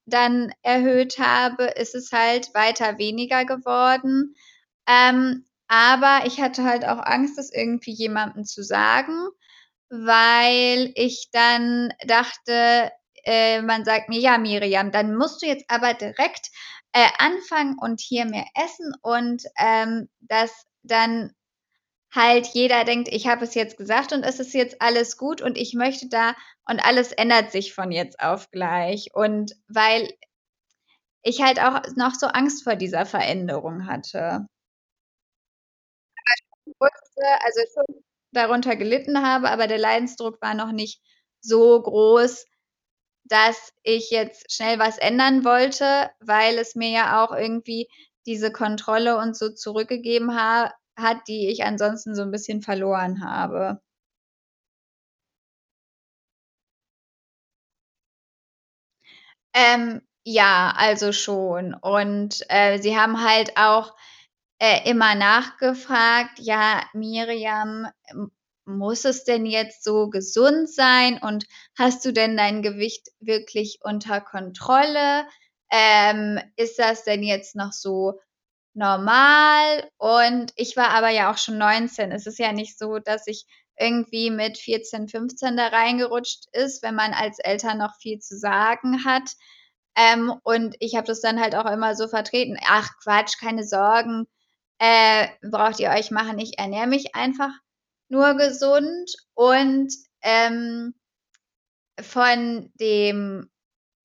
dann 0.06 0.52
erhöht 0.62 1.18
habe, 1.20 1.66
ist 1.66 1.96
es 1.96 2.12
halt 2.12 2.54
weiter 2.54 2.98
weniger 2.98 3.46
geworden. 3.46 4.36
Ähm, 4.88 5.46
aber 5.68 6.26
ich 6.26 6.42
hatte 6.42 6.64
halt 6.64 6.86
auch 6.86 7.00
Angst, 7.00 7.38
das 7.38 7.52
irgendwie 7.52 7.94
jemandem 7.94 8.46
zu 8.46 8.64
sagen, 8.64 9.28
weil 9.90 10.92
ich 10.96 11.30
dann 11.32 11.94
dachte, 12.06 12.92
äh, 13.24 13.62
man 13.62 13.86
sagt 13.86 14.10
mir, 14.10 14.20
ja, 14.20 14.38
Miriam, 14.38 14.92
dann 14.92 15.16
musst 15.16 15.42
du 15.42 15.48
jetzt 15.48 15.66
aber 15.70 15.94
direkt 15.94 16.50
äh, 16.92 17.08
anfangen 17.18 17.78
und 17.80 18.02
hier 18.02 18.26
mehr 18.26 18.46
essen 18.56 18.94
und 19.02 19.44
ähm, 19.58 20.10
das 20.20 20.52
dann 20.84 21.34
halt 22.14 22.48
jeder 22.48 22.86
denkt, 22.86 23.10
ich 23.12 23.28
habe 23.28 23.44
es 23.46 23.56
jetzt 23.56 23.78
gesagt 23.78 24.14
und 24.14 24.24
es 24.24 24.40
ist 24.40 24.54
jetzt 24.54 24.82
alles 24.82 25.18
gut 25.18 25.42
und 25.42 25.58
ich 25.58 25.74
möchte 25.74 26.08
da 26.10 26.36
und 26.70 26.80
alles 26.86 27.12
ändert 27.12 27.52
sich 27.52 27.74
von 27.74 27.92
jetzt 27.92 28.20
auf 28.20 28.52
gleich. 28.52 29.10
Und 29.14 29.54
weil 29.68 30.14
ich 31.26 31.42
halt 31.42 31.60
auch 31.60 31.82
noch 31.96 32.14
so 32.16 32.28
Angst 32.28 32.64
vor 32.64 32.76
dieser 32.76 33.06
Veränderung 33.06 33.88
hatte. 33.88 34.46
Wusste, 36.80 37.24
also 37.44 37.62
schon 37.74 38.04
darunter 38.32 38.76
gelitten 38.76 39.22
habe, 39.26 39.50
aber 39.50 39.68
der 39.68 39.78
Leidensdruck 39.78 40.42
war 40.42 40.54
noch 40.54 40.72
nicht 40.72 41.02
so 41.42 41.82
groß, 41.82 42.46
dass 43.26 43.74
ich 43.84 44.10
jetzt 44.12 44.52
schnell 44.52 44.80
was 44.80 44.98
ändern 44.98 45.46
wollte, 45.46 46.12
weil 46.20 46.58
es 46.58 46.76
mir 46.76 46.90
ja 46.90 47.24
auch 47.24 47.32
irgendwie 47.34 47.88
diese 48.26 48.52
Kontrolle 48.52 49.18
und 49.18 49.38
so 49.38 49.50
zurückgegeben 49.54 50.36
ha 50.36 50.74
hat, 50.98 51.28
die 51.28 51.50
ich 51.50 51.64
ansonsten 51.66 52.16
so 52.16 52.22
ein 52.24 52.32
bisschen 52.32 52.62
verloren 52.62 53.24
habe. 53.26 53.82
Ähm, 59.54 60.02
ja, 60.26 60.74
also 60.78 61.12
schon. 61.12 61.74
Und, 61.74 62.40
äh, 62.50 62.80
sie 62.82 62.98
haben 62.98 63.24
halt 63.24 63.58
auch, 63.58 63.96
äh, 64.60 64.90
immer 64.90 65.16
nachgefragt: 65.16 66.40
„Ja, 66.40 66.84
Miriam, 66.94 67.88
muss 68.66 69.06
es 69.06 69.26
denn 69.26 69.46
jetzt 69.46 69.84
so 69.84 70.10
gesund 70.10 70.70
sein 70.70 71.20
und 71.22 71.46
hast 71.78 72.06
du 72.06 72.14
denn 72.14 72.38
dein 72.38 72.62
Gewicht 72.64 73.10
wirklich 73.20 73.80
unter 73.84 74.22
Kontrolle? 74.22 75.26
Ähm, 75.72 76.40
ist 76.58 76.80
das 76.80 77.04
denn 77.04 77.24
jetzt 77.24 77.56
noch 77.56 77.74
so 77.74 78.20
normal. 78.74 79.90
Und 79.98 80.52
ich 80.56 80.76
war 80.78 80.90
aber 80.90 81.10
ja 81.10 81.32
auch 81.32 81.38
schon 81.38 81.58
19. 81.58 82.12
Es 82.12 82.26
ist 82.28 82.40
ja 82.40 82.52
nicht 82.52 82.78
so, 82.78 83.00
dass 83.00 83.28
ich 83.28 83.46
irgendwie 83.78 84.30
mit 84.30 84.58
14, 84.58 85.08
15 85.08 85.58
da 85.58 85.68
reingerutscht 85.68 86.46
ist, 86.52 86.84
wenn 86.84 86.96
man 86.96 87.14
als 87.14 87.40
Eltern 87.40 87.80
noch 87.80 87.96
viel 88.00 88.20
zu 88.20 88.38
sagen 88.38 89.06
hat. 89.06 89.32
Ähm, 89.96 90.34
und 90.44 90.76
ich 90.80 90.96
habe 90.96 91.08
das 91.08 91.22
dann 91.22 91.40
halt 91.40 91.56
auch 91.56 91.70
immer 91.72 91.96
so 91.96 92.08
vertreten. 92.08 92.58
Ach 92.68 92.90
Quatsch, 93.04 93.40
keine 93.40 93.64
Sorgen, 93.64 94.26
äh, 94.80 95.28
braucht 95.42 95.80
ihr 95.80 95.90
euch 95.90 96.12
machen. 96.12 96.40
Ich 96.40 96.58
ernähre 96.60 96.88
mich 96.88 97.16
einfach 97.16 97.52
nur 98.10 98.36
gesund 98.36 99.12
und 99.34 99.94
ähm, 100.22 100.94
von 102.02 102.72
dem 102.76 103.50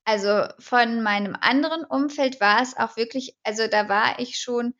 also, 0.08 0.44
von 0.58 1.02
meinem 1.02 1.36
anderen 1.40 1.84
Umfeld 1.84 2.40
war 2.40 2.62
es 2.62 2.76
auch 2.78 2.96
wirklich 2.96 3.36
also, 3.44 3.66
da 3.68 3.88
war 3.90 4.18
ich 4.20 4.38
schon 4.38 4.74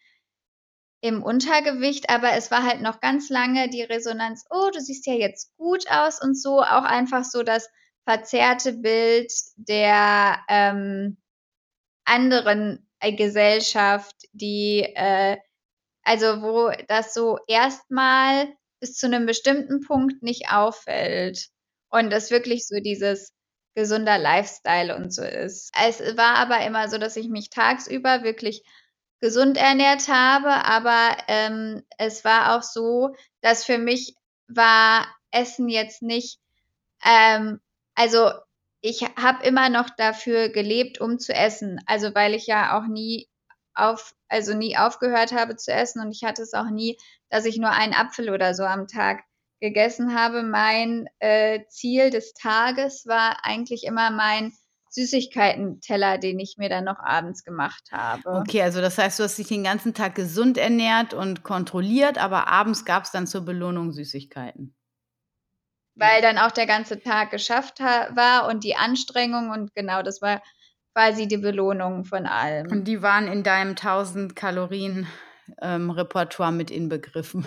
im 1.04 1.22
Untergewicht, 1.22 2.10
aber 2.10 2.32
es 2.32 2.50
war 2.50 2.64
halt 2.64 2.80
noch 2.80 3.00
ganz 3.00 3.28
lange 3.28 3.68
die 3.70 3.82
Resonanz: 3.82 4.44
„Oh, 4.50 4.68
du 4.72 4.80
siehst 4.80 5.06
ja 5.06 5.12
jetzt 5.14 5.56
gut 5.56 5.84
aus“ 5.90 6.20
und 6.20 6.34
so. 6.40 6.60
Auch 6.60 6.82
einfach 6.82 7.22
so 7.24 7.44
das 7.44 7.68
verzerrte 8.04 8.72
Bild 8.72 9.30
der, 9.56 10.38
ähm, 10.48 11.18
anderen, 12.06 12.88
äh, 13.00 13.12
Gesellschaft, 13.14 14.16
die, 14.32 14.82
äh 14.96 15.38
also, 16.04 16.42
wo 16.42 16.72
das 16.88 17.14
so 17.14 17.38
erstmal 17.48 18.48
bis 18.80 18.94
zu 18.96 19.08
'nem 19.08 19.26
bestimmten 19.26 19.80
Punkt 19.86 20.22
nicht 20.22 20.50
auffällt 20.52 21.48
und 21.90 22.10
das 22.10 22.30
wirklich 22.32 22.66
so 22.66 22.76
dieses 22.80 23.32
gesunder 23.74 24.18
Lifestyle 24.18 24.96
und 24.96 25.12
so 25.14 25.22
ist. 25.22 25.72
Es 25.80 26.00
war 26.16 26.36
aber 26.36 26.64
immer 26.66 26.88
so, 26.88 26.98
dass 26.98 27.16
ich 27.16 27.28
mich 27.28 27.50
tagsüber 27.50 28.22
wirklich 28.24 28.62
gesund 29.20 29.56
ernährt 29.56 30.08
habe, 30.08 30.50
aber, 30.64 31.16
ähm, 31.28 31.82
es 31.98 32.24
war 32.24 32.56
auch 32.56 32.62
so, 32.62 33.14
dass 33.40 33.64
für 33.64 33.78
mich 33.78 34.14
war 34.48 35.06
Essen 35.32 35.68
jetzt 35.68 36.02
nicht 36.02 36.38
ähm, 37.04 37.60
also, 37.94 38.30
ich 38.80 39.02
habe 39.16 39.44
immer 39.44 39.68
noch 39.68 39.90
dafür 39.96 40.48
gelebt, 40.50 41.00
um 41.00 41.18
zu 41.18 41.34
essen. 41.34 41.80
Also, 41.86 42.14
weil 42.14 42.34
ich 42.34 42.46
ja 42.46 42.78
auch 42.78 42.86
nie 42.86 43.28
auf 43.74 44.14
also, 44.28 44.54
nie 44.54 44.76
aufgehört 44.76 45.32
habe 45.32 45.56
zu 45.56 45.72
essen 45.72 46.00
und 46.02 46.12
ich 46.12 46.24
hatte 46.24 46.42
es 46.42 46.52
auch 46.54 46.70
nie, 46.70 46.98
dass 47.30 47.44
ich 47.46 47.58
nur 47.58 47.70
einen 47.70 47.94
Apfel 47.94 48.30
oder 48.30 48.54
so 48.54 48.64
am 48.64 48.86
Tag 48.88 49.22
gegessen 49.60 50.14
habe. 50.14 50.42
Mein 50.42 51.08
äh, 51.18 51.60
Ziel 51.68 52.10
des 52.10 52.34
Tages 52.34 53.04
war 53.06 53.38
eigentlich 53.42 53.84
immer 53.84 54.10
mein 54.10 54.52
Süßigkeitenteller, 54.90 56.18
den 56.18 56.38
ich 56.38 56.56
mir 56.58 56.68
dann 56.68 56.84
noch 56.84 56.98
abends 56.98 57.44
gemacht 57.44 57.90
habe. 57.92 58.40
Okay, 58.40 58.62
also 58.62 58.80
das 58.80 58.98
heißt, 58.98 59.18
du 59.18 59.24
hast 59.24 59.38
dich 59.38 59.48
den 59.48 59.64
ganzen 59.64 59.94
Tag 59.94 60.14
gesund 60.14 60.58
ernährt 60.58 61.14
und 61.14 61.42
kontrolliert, 61.42 62.18
aber 62.18 62.48
abends 62.48 62.84
gab 62.84 63.04
es 63.04 63.10
dann 63.10 63.26
zur 63.26 63.44
Belohnung 63.44 63.92
Süßigkeiten. 63.92 64.74
Weil 65.94 66.22
dann 66.22 66.38
auch 66.38 66.52
der 66.52 66.66
ganze 66.66 67.00
Tag 67.00 67.30
geschafft 67.30 67.80
war 67.80 68.48
und 68.48 68.64
die 68.64 68.76
Anstrengung 68.76 69.50
und 69.50 69.74
genau, 69.74 70.02
das 70.02 70.22
war 70.22 70.40
quasi 70.94 71.26
die 71.28 71.38
Belohnung 71.38 72.04
von 72.04 72.26
allem. 72.26 72.70
Und 72.70 72.84
die 72.84 73.02
waren 73.02 73.28
in 73.28 73.42
deinem 73.42 73.70
1000 73.70 74.34
Kalorien 74.34 75.06
ähm, 75.60 75.90
Repertoire 75.90 76.52
mit 76.52 76.70
inbegriffen. 76.70 77.46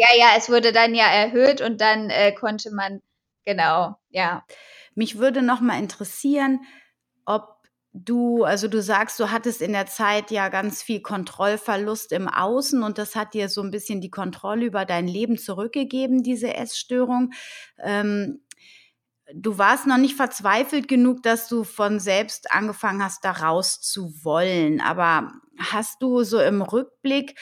Ja, 0.00 0.06
ja, 0.16 0.28
es 0.38 0.48
wurde 0.48 0.72
dann 0.72 0.94
ja 0.94 1.04
erhöht 1.04 1.60
und 1.60 1.82
dann 1.82 2.08
äh, 2.08 2.32
konnte 2.32 2.70
man, 2.74 3.00
genau, 3.44 3.96
ja. 4.08 4.46
Mich 4.94 5.18
würde 5.18 5.42
noch 5.42 5.60
mal 5.60 5.78
interessieren, 5.78 6.60
ob 7.26 7.58
du, 7.92 8.44
also 8.44 8.66
du 8.66 8.80
sagst, 8.80 9.20
du 9.20 9.30
hattest 9.30 9.60
in 9.60 9.72
der 9.72 9.84
Zeit 9.84 10.30
ja 10.30 10.48
ganz 10.48 10.82
viel 10.82 11.02
Kontrollverlust 11.02 12.12
im 12.12 12.28
Außen 12.28 12.82
und 12.82 12.96
das 12.96 13.14
hat 13.14 13.34
dir 13.34 13.50
so 13.50 13.60
ein 13.62 13.70
bisschen 13.70 14.00
die 14.00 14.10
Kontrolle 14.10 14.64
über 14.64 14.86
dein 14.86 15.06
Leben 15.06 15.36
zurückgegeben, 15.36 16.22
diese 16.22 16.54
Essstörung. 16.54 17.32
Ähm, 17.78 18.40
du 19.34 19.58
warst 19.58 19.86
noch 19.86 19.98
nicht 19.98 20.16
verzweifelt 20.16 20.88
genug, 20.88 21.22
dass 21.24 21.46
du 21.46 21.62
von 21.62 22.00
selbst 22.00 22.50
angefangen 22.52 23.04
hast, 23.04 23.22
da 23.22 23.32
raus 23.32 23.82
zu 23.82 24.24
wollen. 24.24 24.80
Aber 24.80 25.30
hast 25.58 26.00
du 26.00 26.22
so 26.22 26.40
im 26.40 26.62
Rückblick 26.62 27.38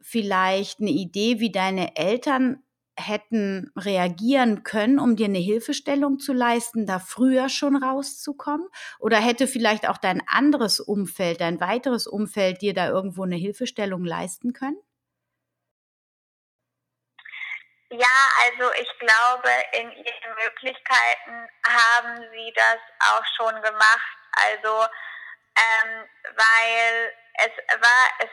vielleicht 0.00 0.80
eine 0.80 0.90
Idee, 0.90 1.40
wie 1.40 1.52
deine 1.52 1.96
Eltern 1.96 2.62
hätten 2.98 3.72
reagieren 3.76 4.62
können, 4.62 4.98
um 4.98 5.16
dir 5.16 5.26
eine 5.26 5.38
Hilfestellung 5.38 6.18
zu 6.18 6.32
leisten, 6.32 6.86
da 6.86 6.98
früher 6.98 7.48
schon 7.48 7.82
rauszukommen? 7.82 8.68
Oder 8.98 9.18
hätte 9.18 9.46
vielleicht 9.46 9.88
auch 9.88 9.96
dein 9.96 10.22
anderes 10.26 10.80
Umfeld, 10.80 11.40
dein 11.40 11.60
weiteres 11.60 12.06
Umfeld 12.06 12.62
dir 12.62 12.74
da 12.74 12.88
irgendwo 12.88 13.24
eine 13.24 13.36
Hilfestellung 13.36 14.04
leisten 14.04 14.52
können? 14.52 14.78
Ja, 17.92 18.06
also 18.44 18.70
ich 18.80 18.98
glaube, 19.00 19.50
in 19.72 19.90
ihren 19.90 20.34
Möglichkeiten 20.44 21.48
haben 21.66 22.22
sie 22.32 22.52
das 22.54 22.78
auch 23.00 23.24
schon 23.36 23.62
gemacht. 23.62 24.16
Also 24.32 24.86
ähm, 25.56 26.08
weil 26.36 27.12
es 27.34 27.80
war, 27.80 28.06
es, 28.20 28.30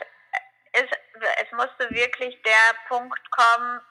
es, 0.73 0.89
es 1.43 1.51
musste 1.51 1.89
wirklich 1.89 2.41
der 2.43 2.75
Punkt 2.87 3.31
kommen, 3.31 3.81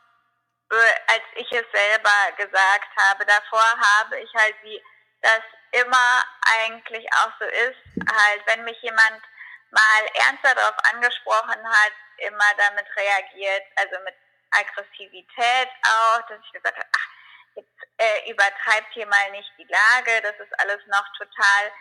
als 1.06 1.22
ich 1.34 1.50
es 1.52 1.64
selber 1.72 2.32
gesagt 2.36 2.90
habe. 2.96 3.24
Davor 3.24 3.62
habe 3.62 4.18
ich 4.20 4.32
halt 4.34 4.54
wie 4.62 4.82
das 5.22 5.40
immer 5.72 6.24
eigentlich 6.40 7.06
auch 7.14 7.32
so 7.38 7.46
ist, 7.46 8.12
halt, 8.12 8.42
wenn 8.46 8.64
mich 8.64 8.80
jemand 8.82 9.22
mal 9.70 10.06
ernster 10.14 10.54
darauf 10.54 10.76
angesprochen 10.92 11.68
hat, 11.68 11.92
immer 12.18 12.50
damit 12.56 12.86
reagiert, 12.96 13.64
also 13.76 13.96
mit 14.04 14.14
Aggressivität 14.50 15.68
auch, 15.84 16.22
dass 16.28 16.38
ich 16.44 16.52
gesagt 16.52 16.76
habe, 16.76 16.88
ach, 16.96 17.08
jetzt 17.56 17.68
äh, 17.98 18.30
übertreibt 18.30 18.92
hier 18.92 19.06
mal 19.06 19.30
nicht 19.32 19.50
die 19.58 19.68
Lage, 19.68 20.22
das 20.22 20.36
ist 20.38 20.60
alles 20.60 20.80
noch 20.86 21.06
total 21.18 21.72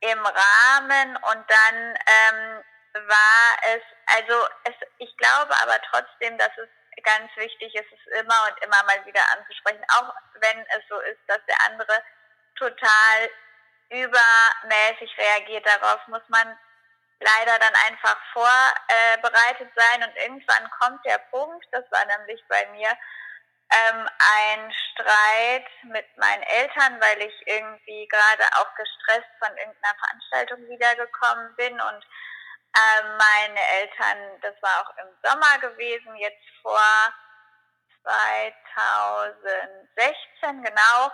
im 0.00 0.24
Rahmen. 0.24 1.16
Und 1.16 1.44
dann 1.50 1.98
ähm, 2.06 2.64
war 3.06 3.56
es, 3.74 3.82
also 4.06 4.46
es, 4.64 4.74
ich 4.98 5.16
glaube 5.16 5.54
aber 5.62 5.80
trotzdem, 5.90 6.36
dass 6.38 6.50
es 6.56 6.68
ganz 7.02 7.30
wichtig 7.36 7.74
ist, 7.74 7.86
es 7.92 8.20
immer 8.20 8.48
und 8.48 8.64
immer 8.64 8.82
mal 8.84 9.04
wieder 9.06 9.22
anzusprechen, 9.36 9.84
auch 9.98 10.12
wenn 10.40 10.60
es 10.76 10.82
so 10.88 10.98
ist, 11.00 11.20
dass 11.26 11.38
der 11.46 11.56
andere 11.66 12.02
total 12.56 13.30
übermäßig 13.90 15.16
reagiert. 15.16 15.66
Darauf 15.66 16.06
muss 16.08 16.22
man 16.28 16.58
leider 17.20 17.58
dann 17.58 17.74
einfach 17.86 18.16
vorbereitet 18.32 19.70
sein 19.74 20.02
und 20.02 20.16
irgendwann 20.16 20.70
kommt 20.80 21.04
der 21.04 21.18
Punkt, 21.30 21.66
das 21.72 21.84
war 21.90 22.04
nämlich 22.04 22.42
bei 22.48 22.66
mir, 22.68 22.90
ähm, 23.70 24.08
ein 24.18 24.72
Streit 24.72 25.66
mit 25.84 26.16
meinen 26.16 26.42
Eltern, 26.42 27.00
weil 27.00 27.20
ich 27.20 27.46
irgendwie 27.46 28.08
gerade 28.08 28.44
auch 28.56 28.74
gestresst 28.74 29.28
von 29.38 29.54
irgendeiner 29.58 29.94
Veranstaltung 29.98 30.68
wiedergekommen 30.68 31.54
bin 31.56 31.78
und 31.80 32.06
ähm, 32.76 33.16
meine 33.16 33.60
Eltern, 33.80 34.40
das 34.42 34.54
war 34.62 34.80
auch 34.80 34.90
im 34.98 35.08
Sommer 35.22 35.58
gewesen, 35.58 36.14
jetzt 36.16 36.44
vor 36.62 37.12
2016 38.02 40.62
genau, 40.62 41.10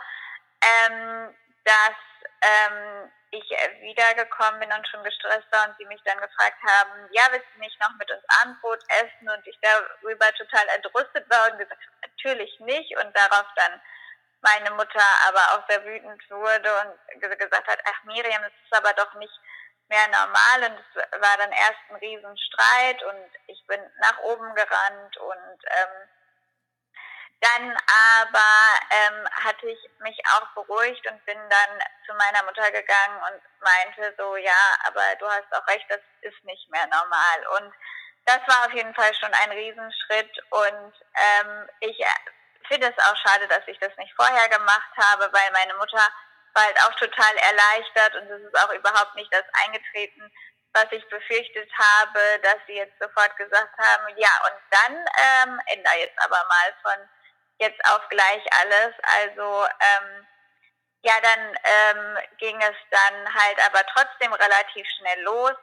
ähm, 0.62 1.34
dass 1.64 1.96
ähm, 2.42 3.10
ich 3.30 3.48
wiedergekommen 3.80 4.60
bin 4.60 4.70
und 4.72 4.86
schon 4.88 5.02
gestresst 5.02 5.50
war 5.50 5.66
und 5.68 5.76
sie 5.78 5.86
mich 5.86 6.02
dann 6.04 6.20
gefragt 6.20 6.58
haben, 6.66 7.08
ja, 7.10 7.22
willst 7.30 7.46
du 7.54 7.60
nicht 7.60 7.80
noch 7.80 7.94
mit 7.98 8.10
uns 8.10 8.22
Abendbrot 8.40 8.82
essen? 8.88 9.28
Und 9.28 9.46
ich 9.46 9.58
darüber 9.60 10.32
total 10.34 10.66
erdrüstet 10.68 11.28
war 11.30 11.50
und 11.50 11.58
gesagt 11.58 11.80
natürlich 12.02 12.60
nicht. 12.60 12.96
Und 12.96 13.16
darauf 13.16 13.46
dann 13.56 13.80
meine 14.42 14.70
Mutter 14.72 15.02
aber 15.26 15.40
auch 15.52 15.66
sehr 15.68 15.84
wütend 15.84 16.22
wurde 16.30 16.70
und 16.80 16.94
gesagt 17.20 17.66
hat, 17.66 17.80
ach 17.84 18.04
Miriam, 18.04 18.42
das 18.42 18.52
ist 18.52 18.76
aber 18.76 18.92
doch 18.92 19.12
nicht 19.14 19.40
mehr 19.88 20.08
normal. 20.08 20.70
Und 20.70 20.78
es 20.78 21.20
war 21.20 21.36
dann 21.36 21.52
erst 21.52 21.80
ein 21.90 21.96
Riesenstreit 21.96 23.02
und 23.02 23.30
ich 23.46 23.64
bin 23.66 23.80
nach 24.00 24.18
oben 24.20 24.54
gerannt 24.54 25.16
und 25.16 25.58
ähm, 25.64 26.08
dann 27.40 27.76
aber 28.16 28.48
ähm, 28.90 29.28
hatte 29.44 29.68
ich 29.68 29.78
mich 29.98 30.18
auch 30.32 30.46
beruhigt 30.54 31.06
und 31.06 31.24
bin 31.26 31.38
dann 31.50 31.80
zu 32.06 32.14
meiner 32.14 32.42
Mutter 32.44 32.70
gegangen 32.70 33.20
und 33.28 33.42
meinte 33.60 34.14
so, 34.16 34.36
ja, 34.36 34.76
aber 34.86 35.02
du 35.18 35.28
hast 35.28 35.52
auch 35.52 35.66
recht, 35.68 35.84
das 35.90 36.00
ist 36.22 36.42
nicht 36.44 36.70
mehr 36.70 36.86
normal. 36.86 37.46
Und 37.58 37.74
das 38.24 38.40
war 38.46 38.66
auf 38.66 38.72
jeden 38.72 38.94
Fall 38.94 39.14
schon 39.14 39.32
ein 39.34 39.52
Riesenschritt 39.52 40.38
und 40.50 40.94
ähm, 41.14 41.68
ich 41.80 42.02
finde 42.68 42.88
es 42.88 43.04
auch 43.04 43.16
schade, 43.16 43.46
dass 43.48 43.66
ich 43.66 43.78
das 43.78 43.94
nicht 43.98 44.14
vorher 44.16 44.48
gemacht 44.48 44.90
habe, 44.96 45.30
weil 45.32 45.50
meine 45.52 45.74
Mutter 45.74 46.08
war 46.54 46.64
halt 46.64 46.80
auch 46.82 46.94
total 46.94 47.36
erleichtert 47.36 48.14
und 48.16 48.30
es 48.30 48.42
ist 48.42 48.58
auch 48.60 48.72
überhaupt 48.72 49.14
nicht 49.16 49.32
das 49.32 49.44
eingetreten, 49.64 50.32
was 50.72 50.86
ich 50.90 51.08
befürchtet 51.08 51.70
habe, 51.78 52.20
dass 52.42 52.56
sie 52.66 52.74
jetzt 52.74 52.98
sofort 53.00 53.36
gesagt 53.36 53.76
haben, 53.78 54.16
ja, 54.16 54.30
und 54.46 54.60
dann 54.70 54.96
ähm, 54.96 55.60
ändere 55.66 55.98
jetzt 55.98 56.18
aber 56.24 56.44
mal 56.48 56.74
von 56.82 57.08
jetzt 57.58 57.80
auf 57.88 58.08
gleich 58.08 58.42
alles. 58.60 58.92
Also 59.20 59.66
ähm, 59.80 60.26
ja, 61.02 61.12
dann 61.22 61.58
ähm, 61.64 62.18
ging 62.38 62.60
es 62.60 62.76
dann 62.90 63.34
halt 63.34 63.58
aber 63.66 63.84
trotzdem 63.86 64.32
relativ 64.32 64.86
schnell 64.98 65.22
los, 65.22 65.54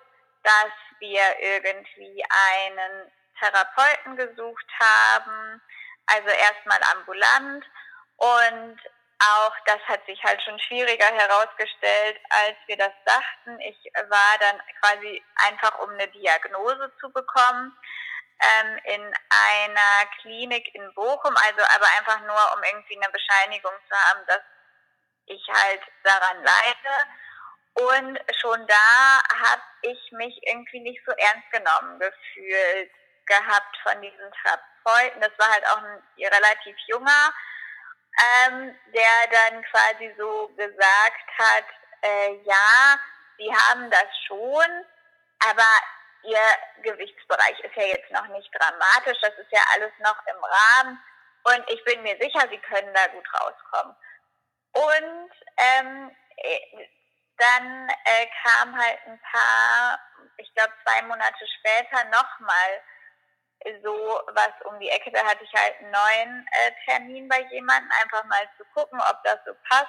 dass 0.43 0.71
wir 0.99 1.21
irgendwie 1.39 2.23
einen 2.29 3.11
Therapeuten 3.39 4.15
gesucht 4.17 4.67
haben, 4.79 5.61
also 6.05 6.29
erstmal 6.29 6.79
ambulant 6.93 7.65
und 8.17 8.79
auch 9.21 9.53
das 9.65 9.79
hat 9.87 10.05
sich 10.05 10.21
halt 10.23 10.41
schon 10.41 10.59
schwieriger 10.59 11.05
herausgestellt, 11.05 12.19
als 12.29 12.55
wir 12.65 12.77
das 12.77 12.93
dachten. 13.05 13.59
Ich 13.59 13.77
war 14.09 14.37
dann 14.39 14.59
quasi 14.81 15.23
einfach, 15.47 15.79
um 15.79 15.89
eine 15.91 16.07
Diagnose 16.07 16.91
zu 16.99 17.11
bekommen, 17.11 17.77
ähm, 18.41 18.79
in 18.85 19.13
einer 19.29 20.09
Klinik 20.21 20.73
in 20.73 20.93
Bochum, 20.95 21.35
also 21.35 21.61
aber 21.75 21.85
einfach 21.99 22.19
nur, 22.21 22.55
um 22.55 22.63
irgendwie 22.63 22.97
eine 22.97 23.11
Bescheinigung 23.11 23.73
zu 23.87 23.95
haben, 23.95 24.25
dass 24.25 24.41
ich 25.27 25.47
halt 25.53 25.81
daran 26.03 26.43
leide. 26.43 27.07
Und 27.73 28.19
schon 28.41 28.67
da 28.67 29.21
habe 29.47 29.61
ich 29.81 30.11
mich 30.13 30.37
irgendwie 30.43 30.81
nicht 30.81 31.01
so 31.05 31.11
ernst 31.11 31.51
genommen 31.51 31.99
gefühlt 31.99 32.91
gehabt 33.25 33.77
von 33.83 34.01
diesen 34.01 34.31
Therapeuten. 34.41 35.21
Das 35.21 35.31
war 35.37 35.51
halt 35.51 35.65
auch 35.67 35.77
ein 35.77 36.03
relativ 36.17 36.75
junger, 36.87 37.33
ähm, 38.19 38.75
der 38.93 39.27
dann 39.31 39.63
quasi 39.63 40.13
so 40.17 40.49
gesagt 40.55 41.27
hat, 41.37 41.65
äh, 42.01 42.33
ja, 42.43 42.99
sie 43.37 43.53
haben 43.53 43.89
das 43.89 44.07
schon, 44.27 44.85
aber 45.39 45.67
Ihr 46.23 46.83
Gewichtsbereich 46.83 47.59
ist 47.61 47.75
ja 47.75 47.83
jetzt 47.83 48.11
noch 48.11 48.27
nicht 48.27 48.49
dramatisch, 48.53 49.19
das 49.21 49.33
ist 49.39 49.51
ja 49.51 49.61
alles 49.73 49.91
noch 49.99 50.17
im 50.27 50.43
Rahmen 50.43 50.99
und 51.43 51.63
ich 51.69 51.83
bin 51.83 52.03
mir 52.03 52.15
sicher, 52.19 52.47
Sie 52.49 52.59
können 52.59 52.93
da 52.93 53.07
gut 53.07 53.27
rauskommen. 53.33 53.95
Und 54.73 55.31
ähm, 55.57 56.15
äh, 56.37 56.87
dann 57.37 57.89
äh, 57.89 58.27
kam 58.43 58.77
halt 58.77 58.99
ein 59.07 59.19
paar, 59.31 59.99
ich 60.37 60.53
glaube 60.53 60.73
zwei 60.83 61.01
Monate 61.03 61.45
später 61.59 62.03
nochmal 62.05 62.81
so 63.83 64.21
was 64.33 64.53
um 64.65 64.79
die 64.79 64.89
Ecke. 64.89 65.11
Da 65.11 65.23
hatte 65.25 65.43
ich 65.43 65.53
halt 65.53 65.75
einen 65.79 65.91
neuen 65.91 66.47
äh, 66.51 66.71
Termin 66.85 67.27
bei 67.27 67.41
jemandem, 67.51 67.91
einfach 68.03 68.23
mal 68.25 68.47
zu 68.57 68.65
gucken, 68.73 68.99
ob 69.09 69.23
das 69.23 69.39
so 69.45 69.53
passt. 69.69 69.87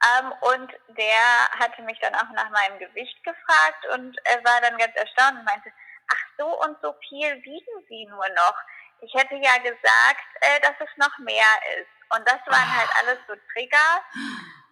Ähm, 0.00 0.32
und 0.40 0.72
der 0.96 1.50
hatte 1.58 1.82
mich 1.82 1.98
dann 2.00 2.14
auch 2.14 2.30
nach 2.32 2.50
meinem 2.50 2.78
Gewicht 2.78 3.22
gefragt 3.22 3.86
und 3.92 4.16
äh, 4.24 4.44
war 4.44 4.60
dann 4.62 4.78
ganz 4.78 4.96
erstaunt 4.96 5.38
und 5.38 5.44
meinte, 5.44 5.70
ach 6.10 6.24
so 6.38 6.46
und 6.64 6.76
so 6.82 6.94
viel 7.08 7.42
wiegen 7.42 7.86
Sie 7.88 8.06
nur 8.06 8.28
noch. 8.30 8.56
Ich 9.02 9.12
hätte 9.14 9.34
ja 9.34 9.56
gesagt, 9.58 10.28
äh, 10.40 10.60
dass 10.60 10.74
es 10.80 10.96
noch 10.96 11.16
mehr 11.18 11.52
ist. 11.78 12.16
Und 12.16 12.26
das 12.26 12.40
waren 12.46 12.76
halt 12.76 12.90
alles 12.98 13.18
so 13.28 13.34
Trigger, 13.52 14.02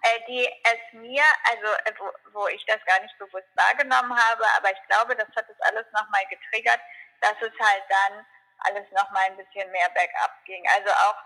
äh, 0.02 0.20
die 0.26 0.46
es 0.64 0.92
mir, 0.92 1.22
also 1.50 1.66
äh, 1.84 1.92
wo, 1.98 2.10
wo 2.32 2.48
ich 2.48 2.64
das 2.66 2.84
gar 2.84 3.00
nicht 3.00 3.16
bewusst 3.18 3.48
wahrgenommen 3.54 4.16
habe, 4.16 4.44
aber 4.56 4.72
ich 4.72 4.82
glaube, 4.88 5.14
das 5.14 5.28
hat 5.36 5.48
es 5.48 5.60
alles 5.60 5.86
nochmal 5.92 6.24
getriggert, 6.30 6.80
dass 7.20 7.36
es 7.40 7.52
halt 7.60 7.84
dann 7.88 8.26
alles 8.60 8.90
nochmal 8.92 9.24
ein 9.26 9.36
bisschen 9.36 9.70
mehr 9.70 9.88
bergab 9.90 10.32
ging. 10.44 10.66
Also 10.74 10.90
auch, 10.90 11.16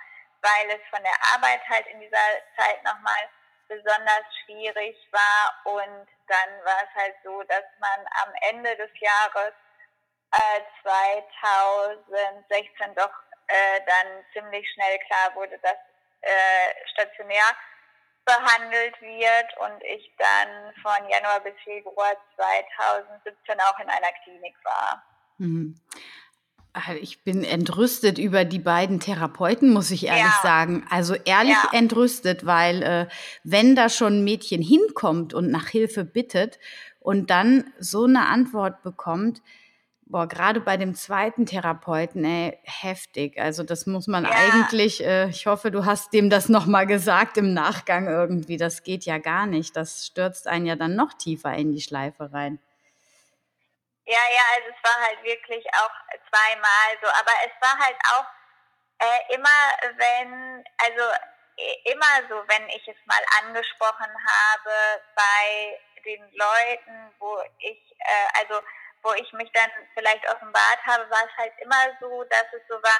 weil 0.43 0.71
es 0.71 0.83
von 0.91 1.03
der 1.03 1.17
Arbeit 1.35 1.67
halt 1.69 1.87
in 1.89 2.01
dieser 2.01 2.19
Zeit 2.57 2.83
nochmal 2.85 3.29
besonders 3.69 4.25
schwierig 4.45 4.97
war. 5.13 5.55
Und 5.65 6.07
dann 6.29 6.65
war 6.65 6.83
es 6.83 6.95
halt 6.95 7.17
so, 7.25 7.43
dass 7.45 7.65
man 7.79 8.07
am 8.25 8.35
Ende 8.51 8.77
des 8.77 8.91
Jahres 9.01 9.55
äh, 10.33 10.61
2016 10.83 12.95
doch 12.95 13.13
äh, 13.49 13.81
dann 13.87 14.25
ziemlich 14.33 14.71
schnell 14.73 14.99
klar 15.07 15.35
wurde, 15.35 15.59
dass 15.59 15.77
äh, 16.23 16.75
stationär 16.93 17.45
behandelt 18.25 19.01
wird 19.01 19.57
und 19.59 19.83
ich 19.83 20.15
dann 20.17 20.73
von 20.81 21.09
Januar 21.09 21.41
bis 21.41 21.55
Februar 21.65 22.17
2017 22.37 23.61
auch 23.61 23.77
in 23.81 23.91
einer 23.91 24.13
Klinik 24.23 24.55
war. 24.63 25.03
Mhm. 25.43 25.75
Äh, 26.75 26.99
ich 26.99 27.25
bin 27.25 27.45
entrüstet 27.45 28.19
über 28.19 28.45
die 28.45 28.59
beiden 28.59 29.01
Therapeuten, 29.01 29.73
muss 29.73 29.91
ich 29.91 30.07
ehrlich 30.07 30.23
ja. 30.23 30.41
sagen. 30.43 30.85
Also 30.89 31.15
ehrlich 31.15 31.57
ja. 31.65 31.79
entrüstet, 31.79 32.47
weil 32.47 32.83
äh, 32.83 33.07
wenn 33.45 33.75
da 33.75 33.89
schon 33.89 34.19
ein 34.19 34.25
Mädchen 34.25 34.63
hinkommt 34.63 35.35
und 35.35 35.51
nach 35.51 35.69
Hilfe 35.69 36.05
bittet 36.05 36.59
und 37.01 37.31
dann 37.31 37.65
so 37.79 38.05
eine 38.05 38.27
Antwort 38.27 38.83
bekommt, 38.83 39.43
Boah, 40.05 40.27
gerade 40.27 40.61
bei 40.61 40.77
dem 40.77 40.95
zweiten 40.95 41.47
Therapeuten, 41.47 42.23
ey, 42.23 42.59
heftig. 42.65 43.41
Also 43.41 43.63
das 43.63 43.87
muss 43.87 44.09
man 44.09 44.25
ja. 44.25 44.31
eigentlich, 44.31 45.03
äh, 45.03 45.31
ich 45.31 45.47
hoffe, 45.47 45.71
du 45.71 45.87
hast 45.87 46.13
dem 46.13 46.29
das 46.29 46.51
nochmal 46.51 46.87
gesagt 46.87 47.39
im 47.39 47.55
Nachgang 47.55 48.07
irgendwie. 48.09 48.59
Das 48.59 48.83
geht 48.83 49.07
ja 49.07 49.17
gar 49.17 49.47
nicht. 49.47 49.75
Das 49.75 50.05
stürzt 50.05 50.49
einen 50.49 50.67
ja 50.67 50.77
dann 50.77 50.97
noch 50.97 51.15
tiefer 51.15 51.55
in 51.55 51.73
die 51.73 51.81
Schleife 51.81 52.31
rein. 52.31 52.59
Ja, 54.05 54.19
ja, 54.35 54.43
also 54.57 54.69
es 54.69 54.91
war 54.91 55.01
halt 55.01 55.23
wirklich 55.23 55.65
auch 55.75 55.91
zweimal 56.29 56.99
so. 57.01 57.09
Aber 57.09 57.33
es 57.45 57.53
war 57.61 57.79
halt 57.79 57.97
auch 58.15 58.27
äh, 58.99 59.35
immer, 59.35 59.99
wenn, 59.99 60.65
also 60.79 61.17
immer 61.85 62.29
so, 62.29 62.43
wenn 62.49 62.69
ich 62.71 62.87
es 62.88 62.97
mal 63.07 63.23
angesprochen 63.41 64.11
habe 64.27 65.03
bei 65.15 65.81
den 66.05 66.23
Leuten, 66.33 67.12
wo 67.19 67.41
ich, 67.59 67.95
äh, 67.99 68.41
also 68.41 68.61
wo 69.03 69.12
ich 69.15 69.33
mich 69.33 69.51
dann 69.53 69.71
vielleicht 69.95 70.29
offenbart 70.29 70.79
habe, 70.87 71.09
war 71.11 71.25
es 71.25 71.37
halt 71.37 71.53
immer 71.59 71.97
so, 72.01 72.25
dass 72.25 72.47
es 72.53 72.62
so 72.69 72.75
war, 72.83 72.99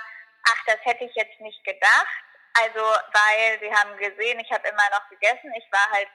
ach, 0.49 0.65
das 0.67 0.79
hätte 0.83 1.05
ich 1.05 1.15
jetzt 1.15 1.41
nicht 1.41 1.65
gedacht. 1.65 2.25
Also, 2.55 2.81
weil 2.81 3.59
sie 3.61 3.75
haben 3.75 3.97
gesehen, 3.97 4.39
ich 4.41 4.53
habe 4.53 4.69
immer 4.69 4.91
noch 4.91 5.09
gegessen, 5.09 5.53
ich 5.57 5.73
war 5.73 5.91
halt 5.91 6.09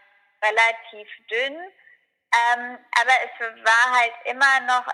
relativ 0.44 1.10
dünn. 1.30 1.74
Ähm, 2.34 2.78
aber 3.00 3.14
es 3.24 3.66
war 3.66 4.00
halt 4.00 4.14
immer 4.26 4.60
noch, 4.62 4.88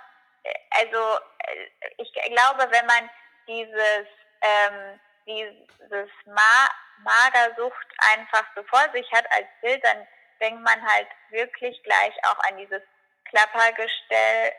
äh, 0.44 0.54
also 0.72 1.20
äh, 1.40 1.70
ich 1.98 2.14
glaube, 2.14 2.68
wenn 2.72 2.86
man 2.86 3.10
dieses, 3.48 4.08
ähm, 4.42 5.00
dieses 5.26 6.10
Ma 6.26 6.70
Magersucht 7.00 7.88
einfach 8.14 8.46
so 8.56 8.64
vor 8.64 8.86
sich 8.94 9.12
hat 9.12 9.26
als 9.32 9.48
Bild, 9.62 9.84
dann 9.84 10.08
denkt 10.40 10.62
man 10.62 10.82
halt 10.88 11.08
wirklich 11.30 11.82
gleich 11.84 12.14
auch 12.26 12.40
an 12.48 12.58
dieses 12.58 12.82
Klappergestell 13.26 14.54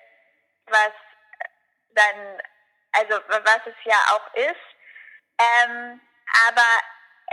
was 0.67 0.93
dann, 1.95 2.43
also 2.93 3.21
was 3.29 3.61
es 3.67 3.75
ja 3.85 3.99
auch 4.11 4.35
ist. 4.35 4.67
Ähm, 5.39 6.01
aber 6.49 6.67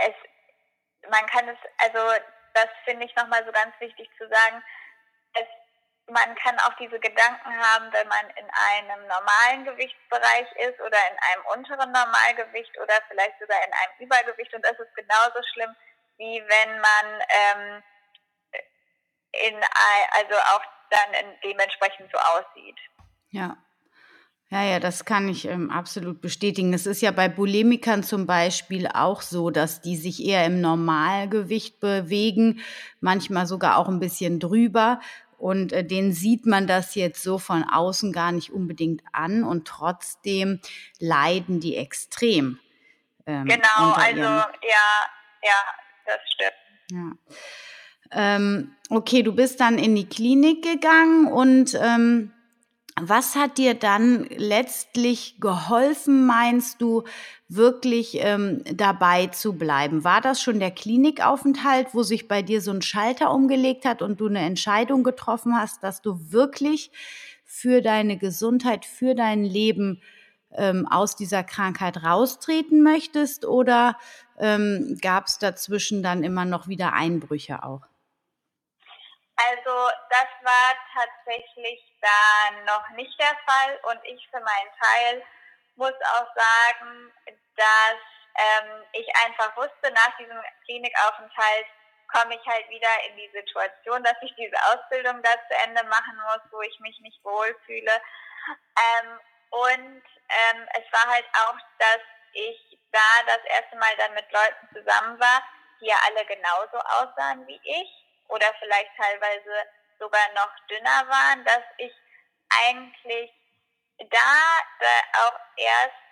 es, 0.06 0.14
man 1.10 1.26
kann 1.26 1.48
es, 1.48 1.58
also 1.78 2.22
das 2.54 2.68
finde 2.84 3.06
ich 3.06 3.16
nochmal 3.16 3.44
so 3.44 3.52
ganz 3.52 3.74
wichtig 3.80 4.08
zu 4.18 4.28
sagen, 4.28 4.62
man 6.12 6.34
kann 6.36 6.58
auch 6.60 6.74
diese 6.78 7.00
Gedanken 7.00 7.52
haben, 7.58 7.92
wenn 7.92 8.08
man 8.08 8.26
in 8.36 8.48
einem 8.48 9.06
normalen 9.08 9.64
Gewichtsbereich 9.64 10.46
ist 10.68 10.80
oder 10.80 10.98
in 11.10 11.18
einem 11.18 11.44
unteren 11.54 11.90
Normalgewicht 11.92 12.78
oder 12.78 12.94
vielleicht 13.08 13.38
sogar 13.40 13.58
in 13.64 13.72
einem 13.72 14.06
Übergewicht 14.06 14.54
und 14.54 14.64
das 14.64 14.78
ist 14.78 14.94
genauso 14.94 15.40
schlimm, 15.52 15.74
wie 16.18 16.42
wenn 16.46 16.80
man 16.80 17.06
ähm, 17.28 17.82
in, 19.32 19.56
also 20.12 20.34
auch 20.54 20.62
dann 20.90 21.38
dementsprechend 21.42 22.10
so 22.12 22.18
aussieht. 22.18 22.78
Ja. 23.30 23.56
Ja, 24.50 24.62
ja, 24.64 24.80
das 24.80 25.06
kann 25.06 25.30
ich 25.30 25.46
ähm, 25.48 25.70
absolut 25.70 26.20
bestätigen. 26.20 26.74
Es 26.74 26.84
ist 26.84 27.00
ja 27.00 27.10
bei 27.10 27.30
Bulimikern 27.30 28.02
zum 28.02 28.26
Beispiel 28.26 28.86
auch 28.86 29.22
so, 29.22 29.48
dass 29.48 29.80
die 29.80 29.96
sich 29.96 30.22
eher 30.22 30.44
im 30.44 30.60
Normalgewicht 30.60 31.80
bewegen, 31.80 32.60
manchmal 33.00 33.46
sogar 33.46 33.78
auch 33.78 33.88
ein 33.88 33.98
bisschen 33.98 34.40
drüber. 34.40 35.00
Und 35.42 35.72
äh, 35.72 35.84
denen 35.84 36.12
sieht 36.12 36.46
man 36.46 36.68
das 36.68 36.94
jetzt 36.94 37.20
so 37.20 37.36
von 37.36 37.64
außen 37.64 38.12
gar 38.12 38.30
nicht 38.30 38.52
unbedingt 38.52 39.02
an 39.12 39.42
und 39.42 39.66
trotzdem 39.66 40.60
leiden 41.00 41.58
die 41.58 41.74
extrem. 41.74 42.60
Ähm, 43.26 43.46
genau, 43.46 43.90
also 43.90 44.20
ja, 44.20 44.46
ja, 45.42 45.58
das 46.06 46.20
stimmt. 46.32 46.52
Ja. 46.92 48.36
Ähm, 48.36 48.76
okay, 48.88 49.24
du 49.24 49.34
bist 49.34 49.58
dann 49.58 49.78
in 49.78 49.96
die 49.96 50.08
Klinik 50.08 50.62
gegangen 50.62 51.26
und 51.26 51.74
ähm, 51.74 52.30
was 53.00 53.34
hat 53.34 53.58
dir 53.58 53.74
dann 53.74 54.26
letztlich 54.36 55.40
geholfen, 55.40 56.24
meinst 56.24 56.80
du, 56.80 57.02
wirklich 57.56 58.16
ähm, 58.20 58.62
dabei 58.64 59.26
zu 59.28 59.58
bleiben? 59.58 60.04
War 60.04 60.20
das 60.20 60.42
schon 60.42 60.60
der 60.60 60.70
Klinikaufenthalt, 60.70 61.88
wo 61.92 62.02
sich 62.02 62.28
bei 62.28 62.42
dir 62.42 62.60
so 62.60 62.70
ein 62.70 62.82
Schalter 62.82 63.30
umgelegt 63.30 63.84
hat 63.84 64.02
und 64.02 64.20
du 64.20 64.28
eine 64.28 64.40
Entscheidung 64.40 65.02
getroffen 65.02 65.56
hast, 65.56 65.82
dass 65.82 66.02
du 66.02 66.32
wirklich 66.32 66.90
für 67.44 67.82
deine 67.82 68.16
Gesundheit, 68.16 68.84
für 68.84 69.14
dein 69.14 69.44
Leben 69.44 70.02
ähm, 70.54 70.86
aus 70.90 71.16
dieser 71.16 71.44
Krankheit 71.44 72.02
raustreten 72.02 72.82
möchtest? 72.82 73.44
Oder 73.44 73.98
ähm, 74.38 74.98
gab 75.00 75.26
es 75.26 75.38
dazwischen 75.38 76.02
dann 76.02 76.24
immer 76.24 76.44
noch 76.44 76.68
wieder 76.68 76.92
Einbrüche 76.92 77.62
auch? 77.62 77.82
Also 79.36 79.90
das 80.10 80.28
war 80.44 80.74
tatsächlich 80.94 81.80
da 82.00 82.64
noch 82.66 82.96
nicht 82.96 83.18
der 83.18 83.36
Fall 83.46 83.78
und 83.90 84.00
ich 84.04 84.28
für 84.30 84.40
meinen 84.40 84.72
Teil 84.80 85.22
muss 85.76 85.94
auch 86.16 86.28
sagen, 86.34 87.12
dass 87.56 88.00
ähm, 88.34 88.84
ich 88.92 89.06
einfach 89.24 89.56
wusste, 89.56 89.92
nach 89.92 90.16
diesem 90.16 90.40
Klinikaufenthalt 90.64 91.66
komme 92.12 92.34
ich 92.34 92.46
halt 92.46 92.68
wieder 92.68 92.88
in 93.08 93.16
die 93.16 93.30
Situation, 93.32 94.02
dass 94.04 94.16
ich 94.22 94.34
diese 94.36 94.56
Ausbildung 94.66 95.22
da 95.22 95.30
zu 95.48 95.54
Ende 95.64 95.82
machen 95.84 96.16
muss, 96.24 96.40
wo 96.50 96.60
ich 96.60 96.78
mich 96.80 96.98
nicht 97.00 97.22
wohlfühle. 97.24 98.00
Ähm, 98.76 99.20
und 99.50 100.02
ähm, 100.28 100.68
es 100.74 100.92
war 100.92 101.06
halt 101.06 101.26
auch, 101.46 101.56
dass 101.78 102.00
ich 102.32 102.78
da 102.92 103.22
das 103.26 103.44
erste 103.44 103.76
Mal 103.76 103.96
dann 103.98 104.14
mit 104.14 104.30
Leuten 104.30 104.68
zusammen 104.72 105.20
war, 105.20 105.42
die 105.80 105.86
ja 105.86 105.96
alle 106.06 106.24
genauso 106.26 106.78
aussahen 106.78 107.46
wie 107.46 107.60
ich 107.64 107.90
oder 108.28 108.46
vielleicht 108.58 108.90
teilweise 108.96 109.66
sogar 109.98 110.26
noch 110.34 110.50
dünner 110.68 111.08
waren, 111.08 111.44
dass 111.44 111.62
ich 111.78 111.92
eigentlich 112.66 113.30
da, 113.98 114.38
da 114.80 115.26
auch 115.26 115.38
erst 115.56 115.94
äh, 115.94 116.11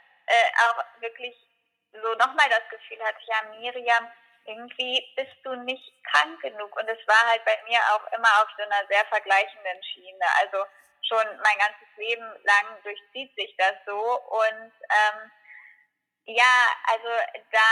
auch 0.65 0.85
wirklich 1.01 1.37
so 1.93 2.15
nochmal 2.15 2.49
das 2.49 2.69
Gefühl 2.71 3.03
hatte, 3.05 3.21
ja 3.27 3.59
Miriam, 3.59 4.09
irgendwie 4.47 5.05
bist 5.17 5.37
du 5.45 5.55
nicht 5.65 5.93
krank 6.05 6.41
genug. 6.41 6.75
Und 6.77 6.89
es 6.89 7.07
war 7.07 7.31
halt 7.31 7.45
bei 7.45 7.59
mir 7.69 7.81
auch 7.93 8.07
immer 8.13 8.29
auf 8.43 8.49
so 8.57 8.63
einer 8.65 8.87
sehr 8.89 9.05
vergleichenden 9.07 9.83
Schiene. 9.85 10.25
Also 10.41 10.65
schon 11.03 11.27
mein 11.43 11.59
ganzes 11.59 11.89
Leben 11.97 12.27
lang 12.45 12.83
durchzieht 12.83 13.35
sich 13.37 13.55
das 13.59 13.75
so. 13.87 14.21
Und 14.21 14.73
ähm, 14.91 15.31
ja, 16.27 16.67
also 16.87 17.09
da, 17.51 17.69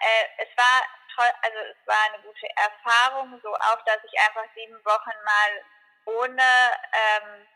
äh, 0.00 0.26
es 0.38 0.48
war 0.56 0.82
toll, 1.14 1.30
also 1.42 1.58
es 1.58 1.86
war 1.86 2.04
eine 2.12 2.22
gute 2.22 2.46
Erfahrung, 2.56 3.40
so 3.42 3.54
auch, 3.54 3.82
dass 3.84 3.98
ich 4.04 4.20
einfach 4.20 4.44
sieben 4.54 4.84
Wochen 4.84 5.16
mal 5.24 5.64
ohne, 6.04 6.42
ähm, 6.42 7.46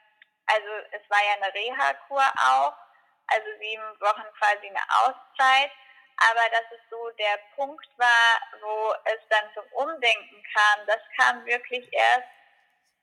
also 0.46 0.68
es 0.92 1.10
war 1.10 1.22
ja 1.24 1.34
eine 1.34 1.52
Reha-Kur 1.52 2.22
auch, 2.22 2.74
also 3.28 3.46
sieben 3.58 4.00
Wochen 4.00 4.24
quasi 4.38 4.68
eine 4.68 4.82
Auszeit, 5.04 5.70
aber 6.18 6.48
dass 6.50 6.64
es 6.72 6.80
so 6.90 7.10
der 7.18 7.38
Punkt 7.54 7.86
war, 7.98 8.40
wo 8.60 8.94
es 9.04 9.20
dann 9.28 9.44
zum 9.54 9.64
Umdenken 9.72 10.42
kam, 10.54 10.86
das 10.86 11.00
kam 11.18 11.44
wirklich 11.44 11.86
erst, 11.92 12.28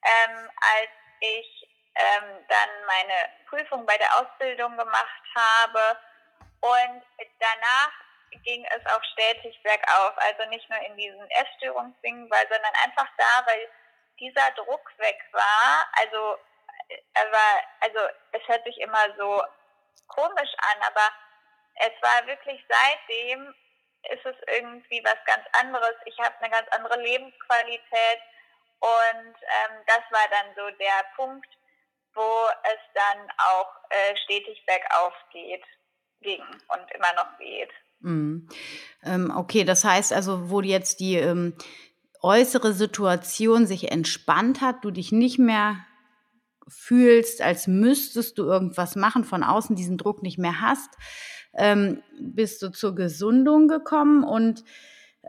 ähm, 0.04 0.50
als 0.78 0.90
ich 1.20 1.70
ähm, 1.96 2.46
dann 2.48 2.70
meine 2.86 3.30
Prüfung 3.48 3.86
bei 3.86 3.98
der 3.98 4.20
Ausbildung 4.20 4.78
gemacht 4.78 5.24
habe 5.36 5.98
und 6.62 7.04
danach 7.40 7.92
ging 8.44 8.66
es 8.66 8.86
auch 8.92 9.04
stetig 9.14 9.62
bergauf. 9.64 10.14
Also 10.18 10.46
nicht 10.50 10.68
nur 10.70 10.80
in 10.80 10.98
diesen 10.98 11.30
Essstörungsdingen, 11.30 12.30
weil, 12.32 12.48
sondern 12.50 12.74
einfach 12.84 13.08
da, 13.18 13.46
weil 13.46 13.70
dieser 14.20 14.52
Druck 14.52 14.92
weg 14.98 15.20
war. 15.32 15.86
Also, 16.02 16.38
aber, 17.16 17.64
also 17.82 18.00
es 18.32 18.48
hört 18.48 18.64
sich 18.66 18.80
immer 18.80 19.06
so 19.18 19.44
komisch 20.08 20.54
an, 20.58 20.82
aber 20.88 21.10
es 21.76 21.94
war 22.02 22.28
wirklich 22.28 22.64
seitdem 22.68 23.54
ist 24.12 24.26
es 24.26 24.36
irgendwie 24.54 25.02
was 25.04 25.18
ganz 25.26 25.46
anderes. 25.54 25.96
Ich 26.06 26.20
habe 26.20 26.36
eine 26.40 26.50
ganz 26.50 26.68
andere 26.72 27.02
Lebensqualität 27.02 28.20
und 28.80 29.36
ähm, 29.42 29.80
das 29.88 30.04
war 30.12 30.28
dann 30.30 30.54
so 30.56 30.78
der 30.78 31.06
Punkt, 31.16 31.48
wo 32.14 32.48
es 32.64 32.80
dann 32.94 33.32
auch 33.38 33.72
äh, 33.90 34.16
stetig 34.26 34.64
bergauf 34.66 35.14
geht 35.32 35.64
ging 36.22 36.42
und 36.42 36.92
immer 36.94 37.14
noch 37.16 37.38
geht. 37.38 37.70
Mhm. 38.00 38.50
Ähm, 39.04 39.34
okay, 39.36 39.64
das 39.64 39.84
heißt 39.84 40.14
also, 40.14 40.50
wo 40.50 40.62
jetzt 40.62 41.00
die 41.00 41.16
ähm, 41.16 41.58
äußere 42.22 42.74
Situation 42.74 43.68
sich 43.68 43.92
entspannt 43.92 44.62
hat, 44.62 44.84
du 44.84 44.92
dich 44.92 45.12
nicht 45.12 45.40
mehr 45.40 45.86
fühlst, 46.68 47.42
als 47.42 47.68
müsstest 47.68 48.38
du 48.38 48.44
irgendwas 48.44 48.96
machen, 48.96 49.24
von 49.24 49.44
außen 49.44 49.76
diesen 49.76 49.98
Druck 49.98 50.24
nicht 50.24 50.38
mehr 50.38 50.62
hast, 50.62 50.92
ähm, 51.56 52.02
bist 52.20 52.62
du 52.62 52.72
zur 52.72 52.96
Gesundung 52.96 53.68
gekommen 53.68 54.24
und 54.24 54.64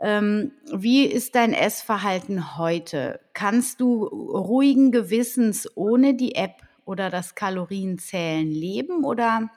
ähm, 0.01 0.51
wie 0.65 1.05
ist 1.05 1.35
dein 1.35 1.53
Essverhalten 1.53 2.57
heute? 2.57 3.21
Kannst 3.33 3.79
du 3.79 4.03
ruhigen 4.05 4.91
Gewissens 4.91 5.69
ohne 5.75 6.15
die 6.15 6.35
App 6.35 6.61
oder 6.85 7.09
das 7.09 7.35
Kalorienzählen 7.35 8.51
leben 8.51 9.05
oder 9.05 9.49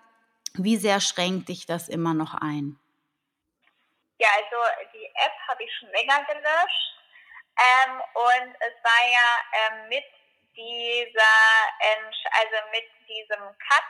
wie 0.55 0.77
sehr 0.77 1.01
schränkt 1.01 1.49
dich 1.49 1.67
das 1.67 1.89
immer 1.89 2.15
noch 2.15 2.35
ein? 2.35 2.79
Ja, 4.21 4.29
also 4.37 4.89
die 4.95 5.07
App 5.07 5.33
habe 5.49 5.63
ich 5.63 5.71
schon 5.79 5.89
länger 5.91 6.25
gelöscht. 6.25 6.95
Ähm, 7.59 8.01
und 8.15 8.55
es 8.55 8.85
war 8.85 9.03
ja 9.11 9.83
ähm, 9.83 9.89
mit 9.89 10.05
dieser, 10.59 11.39
also 12.35 12.57
mit 12.73 12.91
diesem 13.07 13.43
Cut 13.63 13.89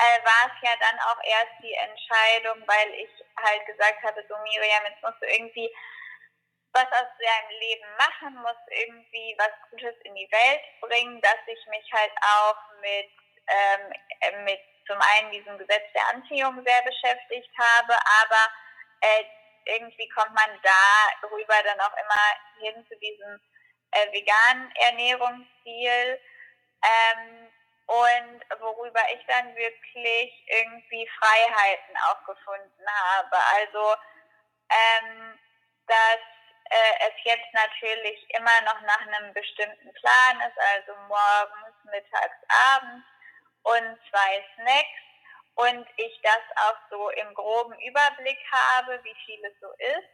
äh, 0.00 0.24
war 0.24 0.48
es 0.48 0.56
ja 0.62 0.74
dann 0.80 0.98
auch 1.00 1.22
erst 1.22 1.52
die 1.62 1.74
Entscheidung, 1.74 2.66
weil 2.66 2.94
ich 2.94 3.10
halt 3.36 3.66
gesagt 3.66 4.02
hatte, 4.02 4.24
so 4.28 4.36
Miriam, 4.38 4.84
jetzt 4.88 5.02
musst 5.02 5.20
du 5.20 5.26
irgendwie 5.26 5.70
was 6.72 6.86
aus 6.86 7.10
deinem 7.18 7.50
Leben 7.60 7.86
machen, 7.98 8.34
musst 8.42 8.64
irgendwie 8.70 9.34
was 9.38 9.50
Gutes 9.70 9.94
in 10.04 10.14
die 10.14 10.30
Welt 10.30 10.62
bringen, 10.80 11.20
dass 11.20 11.38
ich 11.46 11.66
mich 11.66 11.92
halt 11.92 12.12
auch 12.22 12.56
mit, 12.80 13.10
ähm, 13.48 13.92
äh, 14.20 14.36
mit 14.44 14.60
zum 14.86 14.98
einen 15.00 15.30
diesem 15.32 15.58
Gesetz 15.58 15.92
der 15.92 16.08
Anziehung 16.08 16.64
sehr 16.64 16.82
beschäftigt 16.82 17.50
habe, 17.58 17.94
aber 18.22 18.42
äh, 19.00 19.24
irgendwie 19.66 20.08
kommt 20.10 20.32
man 20.34 20.50
darüber 20.62 21.54
dann 21.62 21.80
auch 21.80 21.96
immer 21.96 22.24
hin 22.60 22.86
zu 22.88 22.96
diesem 22.98 23.40
äh, 23.92 24.12
veganen 24.12 24.72
Ernährungsstil. 24.76 26.20
Ähm, 26.82 27.50
und 27.86 28.60
worüber 28.60 29.02
ich 29.12 29.24
dann 29.26 29.54
wirklich 29.56 30.32
irgendwie 30.46 31.08
Freiheiten 31.18 31.96
auch 32.08 32.24
gefunden 32.24 32.86
habe. 32.86 33.36
Also, 33.56 33.94
ähm, 34.70 35.38
dass 35.88 36.20
äh, 36.70 37.08
es 37.08 37.24
jetzt 37.24 37.52
natürlich 37.52 38.30
immer 38.30 38.60
noch 38.62 38.80
nach 38.82 39.00
einem 39.00 39.34
bestimmten 39.34 39.92
Plan 39.94 40.40
ist, 40.40 40.58
also 40.76 40.94
morgens, 41.08 41.74
mittags, 41.84 42.36
abends 42.76 43.06
und 43.64 43.98
zwei 44.08 44.44
Snacks 44.54 45.10
und 45.56 45.86
ich 45.96 46.20
das 46.22 46.42
auch 46.64 46.78
so 46.90 47.10
im 47.10 47.34
groben 47.34 47.74
Überblick 47.80 48.38
habe, 48.52 49.02
wie 49.02 49.16
viel 49.26 49.44
es 49.44 49.60
so 49.60 49.70
ist, 49.72 50.08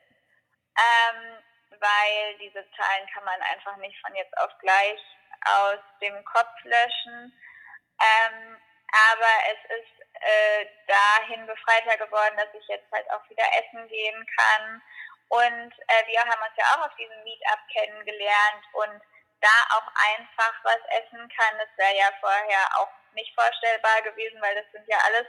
ähm, 0.79 1.43
weil 1.81 2.39
diese 2.39 2.65
Zahlen 2.77 3.09
kann 3.13 3.25
man 3.25 3.41
einfach 3.43 3.77
nicht 3.77 3.99
von 4.01 4.15
jetzt 4.15 4.37
auf 4.39 4.51
gleich 4.61 5.01
aus 5.45 5.81
dem 6.01 6.25
Kopf 6.25 6.55
löschen. 6.65 7.33
Ähm, 8.01 8.57
aber 8.93 9.33
es 9.51 9.79
ist 9.81 10.07
äh, 10.21 10.67
dahin 10.87 11.47
befreiter 11.47 11.97
geworden, 11.99 12.37
dass 12.37 12.53
ich 12.55 12.67
jetzt 12.69 12.91
halt 12.93 13.09
auch 13.11 13.29
wieder 13.29 13.45
essen 13.59 13.89
gehen 13.89 14.27
kann. 14.39 14.83
Und 15.29 15.73
äh, 15.89 16.07
wir 16.07 16.21
haben 16.21 16.43
uns 16.43 16.57
ja 16.57 16.65
auch 16.75 16.87
auf 16.87 16.97
diesem 16.97 17.23
Meetup 17.25 17.61
kennengelernt 17.73 18.65
und 18.73 19.03
da 19.41 19.57
auch 19.77 19.89
einfach 20.17 20.55
was 20.63 20.81
essen 21.03 21.29
kann. 21.29 21.59
Das 21.59 21.69
wäre 21.77 21.97
ja 21.97 22.11
vorher 22.21 22.65
auch 22.79 22.91
nicht 23.15 23.35
vorstellbar 23.35 24.03
gewesen, 24.03 24.41
weil 24.41 24.55
das 24.55 24.71
sind 24.73 24.87
ja 24.89 24.99
alles 25.05 25.27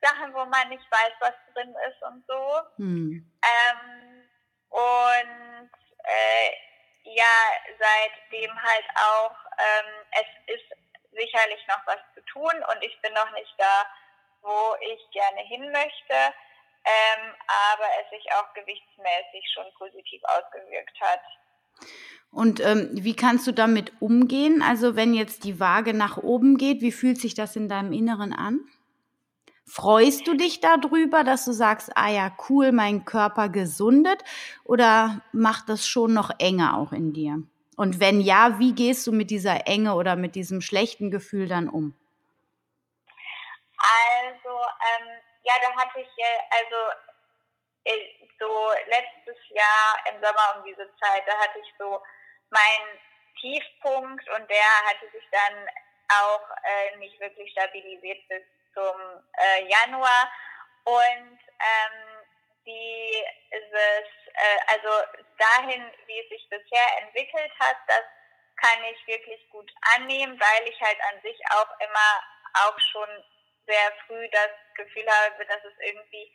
Sachen, 0.00 0.34
wo 0.34 0.44
man 0.44 0.68
nicht 0.68 0.90
weiß, 0.90 1.12
was 1.20 1.34
drin 1.54 1.74
ist 1.88 2.02
und 2.02 2.24
so. 2.26 2.60
Hm. 2.76 3.32
Ähm, 3.42 4.17
und 4.70 5.70
äh, 6.04 6.50
ja, 7.04 7.36
seitdem 7.78 8.50
halt 8.62 8.84
auch, 8.94 9.36
ähm, 9.58 10.06
es 10.12 10.54
ist 10.54 10.68
sicherlich 11.12 11.66
noch 11.68 11.86
was 11.86 12.00
zu 12.14 12.20
tun 12.32 12.52
und 12.52 12.82
ich 12.82 13.00
bin 13.00 13.12
noch 13.14 13.30
nicht 13.32 13.54
da, 13.58 13.86
wo 14.42 14.76
ich 14.80 15.10
gerne 15.10 15.40
hin 15.40 15.70
möchte, 15.72 16.34
ähm, 16.84 17.34
aber 17.72 17.86
es 18.00 18.10
sich 18.10 18.32
auch 18.32 18.52
gewichtsmäßig 18.54 19.44
schon 19.52 19.66
positiv 19.78 20.22
ausgewirkt 20.24 21.00
hat. 21.00 21.20
Und 22.30 22.60
ähm, 22.60 22.90
wie 22.92 23.16
kannst 23.16 23.46
du 23.46 23.52
damit 23.52 23.92
umgehen? 24.00 24.62
Also 24.62 24.96
wenn 24.96 25.14
jetzt 25.14 25.44
die 25.44 25.60
Waage 25.60 25.94
nach 25.94 26.18
oben 26.18 26.56
geht, 26.56 26.82
wie 26.82 26.92
fühlt 26.92 27.18
sich 27.18 27.34
das 27.34 27.56
in 27.56 27.68
deinem 27.68 27.92
Inneren 27.92 28.32
an? 28.32 28.60
Freust 29.68 30.26
du 30.26 30.34
dich 30.34 30.60
darüber, 30.60 31.24
dass 31.24 31.44
du 31.44 31.52
sagst, 31.52 31.90
ah 31.94 32.08
ja, 32.08 32.32
cool, 32.48 32.72
mein 32.72 33.04
Körper 33.04 33.48
gesundet? 33.50 34.24
Oder 34.64 35.20
macht 35.32 35.68
das 35.68 35.86
schon 35.86 36.14
noch 36.14 36.30
enger 36.38 36.78
auch 36.78 36.92
in 36.92 37.12
dir? 37.12 37.42
Und 37.76 38.00
wenn 38.00 38.20
ja, 38.20 38.58
wie 38.58 38.74
gehst 38.74 39.06
du 39.06 39.12
mit 39.12 39.30
dieser 39.30 39.66
Enge 39.66 39.94
oder 39.94 40.16
mit 40.16 40.34
diesem 40.34 40.60
schlechten 40.60 41.10
Gefühl 41.10 41.48
dann 41.48 41.68
um? 41.68 41.94
Also, 43.78 44.48
ähm, 44.48 45.08
ja, 45.44 45.52
da 45.62 45.76
hatte 45.76 46.00
ich, 46.00 46.08
also 46.50 46.76
äh, 47.84 48.28
so 48.40 48.70
letztes 48.86 49.38
Jahr 49.50 49.98
im 50.10 50.20
Sommer 50.20 50.56
um 50.56 50.64
diese 50.64 50.88
Zeit, 50.98 51.22
da 51.26 51.36
hatte 51.38 51.58
ich 51.60 51.72
so 51.78 52.00
meinen 52.50 52.98
Tiefpunkt 53.40 54.28
und 54.30 54.48
der 54.50 54.68
hatte 54.88 55.06
sich 55.12 55.24
dann 55.30 55.68
auch 56.08 56.42
äh, 56.64 56.96
nicht 56.96 57.20
wirklich 57.20 57.50
stabilisiert 57.52 58.26
bis 58.28 58.42
zum 58.78 59.24
äh, 59.34 59.64
Januar. 59.66 60.30
Und 60.84 61.38
ähm, 61.58 62.24
dieses, 62.64 64.06
äh, 64.34 64.58
also 64.68 64.88
dahin, 65.38 65.90
wie 66.06 66.20
es 66.20 66.28
sich 66.28 66.48
bisher 66.48 67.02
entwickelt 67.02 67.52
hat, 67.58 67.76
das 67.86 68.04
kann 68.56 68.82
ich 68.84 69.06
wirklich 69.06 69.48
gut 69.50 69.70
annehmen, 69.96 70.38
weil 70.38 70.68
ich 70.68 70.80
halt 70.80 70.98
an 71.12 71.20
sich 71.22 71.38
auch 71.50 71.68
immer 71.80 72.22
auch 72.66 72.78
schon 72.92 73.08
sehr 73.66 73.92
früh 74.06 74.28
das 74.30 74.50
Gefühl 74.74 75.06
habe, 75.06 75.46
dass 75.46 75.62
es 75.64 75.74
irgendwie 75.80 76.32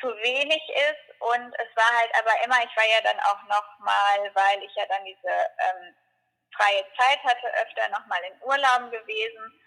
zu 0.00 0.08
wenig 0.08 0.62
ist 0.90 1.20
und 1.20 1.54
es 1.54 1.76
war 1.76 1.98
halt 1.98 2.10
aber 2.18 2.32
immer, 2.44 2.58
ich 2.64 2.76
war 2.76 2.86
ja 2.86 3.00
dann 3.02 3.20
auch 3.20 3.42
nochmal, 3.42 4.34
weil 4.34 4.62
ich 4.62 4.74
ja 4.74 4.86
dann 4.86 5.04
diese 5.04 5.28
ähm, 5.28 5.94
freie 6.56 6.84
Zeit 6.96 7.22
hatte, 7.24 7.46
öfter 7.62 7.88
nochmal 7.88 8.22
in 8.24 8.42
Urlauben 8.42 8.90
gewesen 8.90 9.60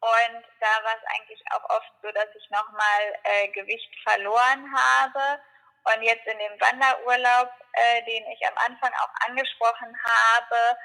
und 0.00 0.44
da 0.60 0.84
war 0.84 0.96
es 0.96 1.06
eigentlich 1.14 1.42
auch 1.52 1.68
oft 1.68 1.92
so, 2.02 2.10
dass 2.12 2.28
ich 2.34 2.50
nochmal 2.50 3.18
äh, 3.24 3.48
Gewicht 3.48 3.90
verloren 4.02 4.74
habe. 4.74 5.42
Und 5.84 6.02
jetzt 6.02 6.26
in 6.26 6.38
dem 6.38 6.60
Wanderurlaub, 6.60 7.50
äh, 7.72 8.02
den 8.04 8.26
ich 8.30 8.46
am 8.46 8.56
Anfang 8.58 8.92
auch 8.94 9.28
angesprochen 9.28 9.94
habe, 10.04 10.78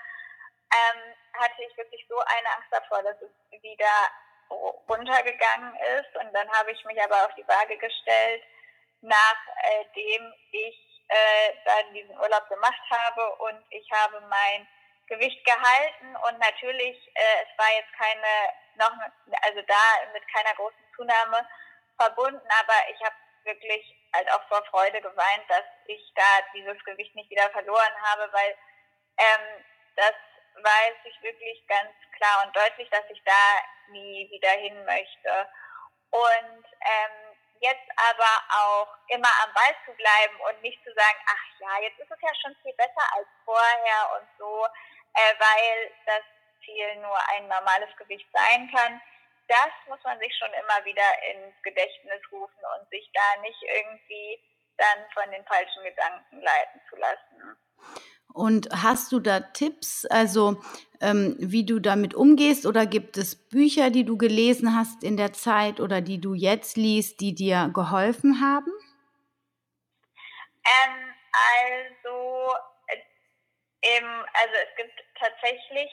ähm, 0.72 1.16
hatte 1.40 1.64
ich 1.64 1.78
wirklich 1.78 2.06
so 2.10 2.18
eine 2.20 2.50
Angst 2.56 2.72
davor, 2.72 3.04
dass 3.04 3.16
es 3.22 3.62
wieder 3.62 4.12
runtergegangen 4.50 5.76
ist. 5.98 6.16
Und 6.16 6.34
dann 6.34 6.50
habe 6.52 6.72
ich 6.72 6.84
mich 6.86 7.02
aber 7.02 7.26
auf 7.26 7.36
die 7.36 7.48
Waage 7.48 7.78
gestellt, 7.78 8.44
nachdem 9.02 10.34
ich 10.52 11.06
äh, 11.08 11.54
dann 11.66 11.94
diesen 11.94 12.18
Urlaub 12.20 12.48
gemacht 12.50 12.84
habe. 12.90 13.36
Und 13.36 13.64
ich 13.70 13.90
habe 13.92 14.20
mein 14.22 14.68
Gewicht 15.08 15.44
gehalten 15.46 16.16
und 16.28 16.40
natürlich, 16.40 16.98
äh, 17.14 17.44
es 17.44 17.58
war 17.58 17.72
jetzt 17.76 17.94
keine, 17.94 18.54
noch, 18.78 18.92
also 19.42 19.62
da 19.62 20.12
mit 20.14 20.24
keiner 20.34 20.54
großen 20.56 20.86
Zunahme 20.96 21.48
verbunden, 21.98 22.48
aber 22.62 22.74
ich 22.90 23.02
habe 23.04 23.16
wirklich 23.44 23.96
halt 24.14 24.32
auch 24.32 24.48
vor 24.48 24.64
Freude 24.66 25.02
geweint, 25.02 25.44
dass 25.50 25.64
ich 25.86 26.02
da 26.16 26.42
dieses 26.54 26.84
Gewicht 26.84 27.14
nicht 27.16 27.30
wieder 27.30 27.50
verloren 27.52 28.02
habe, 28.02 28.32
weil 28.34 28.58
ähm, 29.18 29.66
das 29.96 30.14
weiß 30.56 30.96
ich 31.04 31.22
wirklich 31.22 31.66
ganz 31.68 31.92
klar 32.18 32.46
und 32.46 32.56
deutlich, 32.56 32.90
dass 32.90 33.04
ich 33.10 33.22
da 33.24 33.92
nie 33.92 34.30
wieder 34.32 34.52
hin 34.52 34.84
möchte. 34.86 35.50
Und 36.12 36.66
ähm, 36.82 37.36
jetzt 37.60 37.90
aber 37.96 38.32
auch 38.64 38.88
immer 39.08 39.30
am 39.44 39.54
Ball 39.54 39.76
zu 39.86 39.94
bleiben 39.94 40.40
und 40.50 40.62
nicht 40.62 40.82
zu 40.84 40.94
sagen, 40.94 41.18
ach 41.28 41.60
ja, 41.60 41.82
jetzt 41.82 42.00
ist 42.00 42.12
es 42.12 42.22
ja 42.22 42.34
schon 42.42 42.56
viel 42.62 42.74
besser 42.74 43.06
als 43.14 43.28
vorher 43.44 44.20
und 44.20 44.28
so, 44.38 44.66
äh, 45.14 45.34
weil 45.40 45.92
das 46.06 46.24
Ziel 46.64 46.96
nur 47.02 47.18
ein 47.36 47.48
normales 47.48 47.90
Gewicht 47.98 48.28
sein 48.34 48.70
kann. 48.74 49.02
Das 49.48 49.72
muss 49.88 50.00
man 50.04 50.20
sich 50.20 50.36
schon 50.38 50.52
immer 50.54 50.86
wieder 50.86 51.10
ins 51.32 51.56
Gedächtnis 51.64 52.22
rufen 52.32 52.64
und 52.80 52.90
sich 52.90 53.10
da 53.14 53.42
nicht 53.42 53.62
irgendwie 53.62 54.40
dann 54.78 55.06
von 55.14 55.32
den 55.32 55.46
falschen 55.46 55.84
Gedanken 55.84 56.42
leiten 56.42 56.82
zu 56.90 56.96
lassen. 56.96 57.58
Und 58.34 58.68
hast 58.72 59.14
du 59.14 59.22
da 59.22 59.40
Tipps, 59.40 60.06
also 60.08 60.62
ähm, 61.00 61.38
wie 61.40 61.66
du 61.66 61.80
damit 61.80 62.14
umgehst? 62.14 62.66
Oder 62.66 62.86
gibt 62.86 63.16
es 63.16 63.48
Bücher, 63.48 63.92
die 63.92 64.04
du 64.04 64.18
gelesen 64.18 64.76
hast 64.76 65.04
in 65.04 65.16
der 65.16 65.32
Zeit 65.32 65.80
oder 65.80 66.02
die 66.02 66.20
du 66.20 66.34
jetzt 66.34 66.76
liest, 66.76 67.22
die 67.22 67.34
dir 67.34 67.70
geholfen 67.74 68.42
haben? 68.42 68.72
Ähm, 70.66 71.14
also, 71.54 72.56
äh, 72.88 73.98
im, 73.98 74.06
also 74.06 74.56
es 74.68 74.76
gibt 74.76 75.00
tatsächlich 75.18 75.90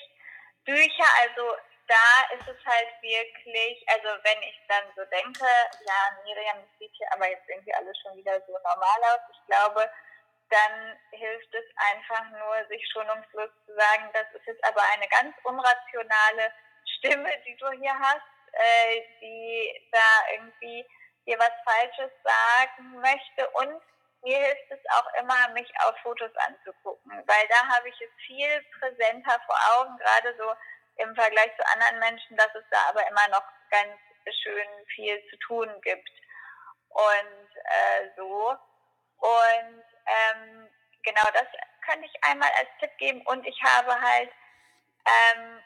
Bücher, 0.65 1.09
also 1.23 1.57
da 1.89 2.35
ist 2.37 2.49
es 2.49 2.67
halt 2.67 2.89
wirklich, 3.03 3.85
also 3.89 4.09
wenn 4.23 4.43
ich 4.43 4.59
dann 4.69 4.85
so 4.97 5.05
denke, 5.07 5.45
ja, 5.85 6.17
Miriam, 6.25 6.65
sieht 6.79 6.93
hier 6.97 7.13
aber 7.13 7.29
jetzt 7.29 7.49
irgendwie 7.49 7.75
alles 7.75 7.97
schon 8.01 8.17
wieder 8.17 8.41
so 8.47 8.53
normal 8.53 9.01
aus. 9.13 9.21
Ich 9.33 9.47
glaube, 9.47 9.91
dann 10.51 10.99
hilft 11.11 11.55
es 11.55 11.65
einfach 11.77 12.25
nur, 12.31 12.67
sich 12.69 12.83
schonungslos 12.93 13.51
zu 13.67 13.75
sagen, 13.75 14.11
das 14.13 14.27
ist 14.35 14.47
jetzt 14.47 14.65
aber 14.65 14.83
eine 14.95 15.09
ganz 15.09 15.35
unrationale 15.45 16.53
Stimme, 16.99 17.31
die 17.47 17.57
du 17.57 17.71
hier 17.73 17.99
hast, 17.99 18.23
äh, 18.53 19.03
die 19.21 19.89
da 19.91 20.33
irgendwie 20.33 20.87
dir 21.27 21.39
was 21.39 21.53
Falsches 21.65 22.13
sagen 22.23 23.01
möchte 23.01 23.49
und 23.51 23.83
mir 24.23 24.39
hilft 24.39 24.71
es 24.71 24.81
auch 24.97 25.13
immer, 25.21 25.49
mich 25.53 25.71
auf 25.85 25.97
Fotos 26.03 26.31
anzugucken, 26.37 27.23
weil 27.27 27.49
da 27.49 27.67
habe 27.69 27.89
ich 27.89 28.01
es 28.01 28.11
viel 28.27 28.65
präsenter 28.79 29.41
vor 29.47 29.57
Augen, 29.77 29.97
gerade 29.99 30.35
so 30.39 30.55
im 30.97 31.15
Vergleich 31.15 31.51
zu 31.57 31.67
anderen 31.73 31.99
Menschen, 31.99 32.37
dass 32.37 32.55
es 32.55 32.65
da 32.71 32.79
aber 32.89 33.07
immer 33.09 33.29
noch 33.29 33.45
ganz 33.71 33.99
schön 34.43 34.69
viel 34.95 35.23
zu 35.31 35.37
tun 35.39 35.69
gibt. 35.83 36.11
Und 36.89 37.49
äh, 37.65 38.11
so. 38.17 38.57
Und 39.19 39.85
ähm, 40.07 40.69
genau 41.03 41.23
das 41.33 41.47
könnte 41.87 42.07
ich 42.07 42.25
einmal 42.25 42.51
als 42.59 42.69
Tipp 42.81 42.91
geben. 42.99 43.23
Und 43.27 43.47
ich 43.47 43.61
habe 43.63 43.99
halt 44.01 44.31
ähm, 45.07 45.61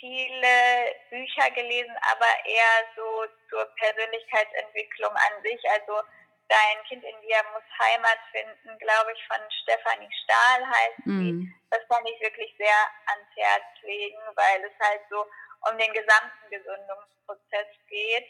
viele 0.00 0.94
Bücher 1.10 1.50
gelesen, 1.52 1.96
aber 2.12 2.26
eher 2.44 2.84
so 2.96 3.26
zur 3.48 3.64
Persönlichkeitsentwicklung 3.76 5.12
an 5.12 5.42
sich. 5.42 5.60
Also 5.70 6.02
Dein 6.48 6.84
Kind 6.86 7.02
in 7.02 7.20
dir 7.22 7.42
muss 7.52 7.64
Heimat 7.78 8.18
finden, 8.30 8.78
glaube 8.78 9.12
ich, 9.12 9.26
von 9.26 9.38
Stefanie 9.62 10.10
Stahl 10.24 10.66
heißt 10.66 11.04
sie. 11.04 11.32
Mm. 11.32 11.54
Das 11.70 11.80
kann 11.88 12.04
ich 12.06 12.20
wirklich 12.20 12.54
sehr 12.58 12.76
ans 13.06 13.28
Herz 13.34 13.64
legen, 13.82 14.18
weil 14.34 14.64
es 14.64 14.86
halt 14.86 15.00
so 15.08 15.24
um 15.70 15.78
den 15.78 15.92
gesamten 15.92 16.50
Gesundungsprozess 16.50 17.66
geht. 17.88 18.28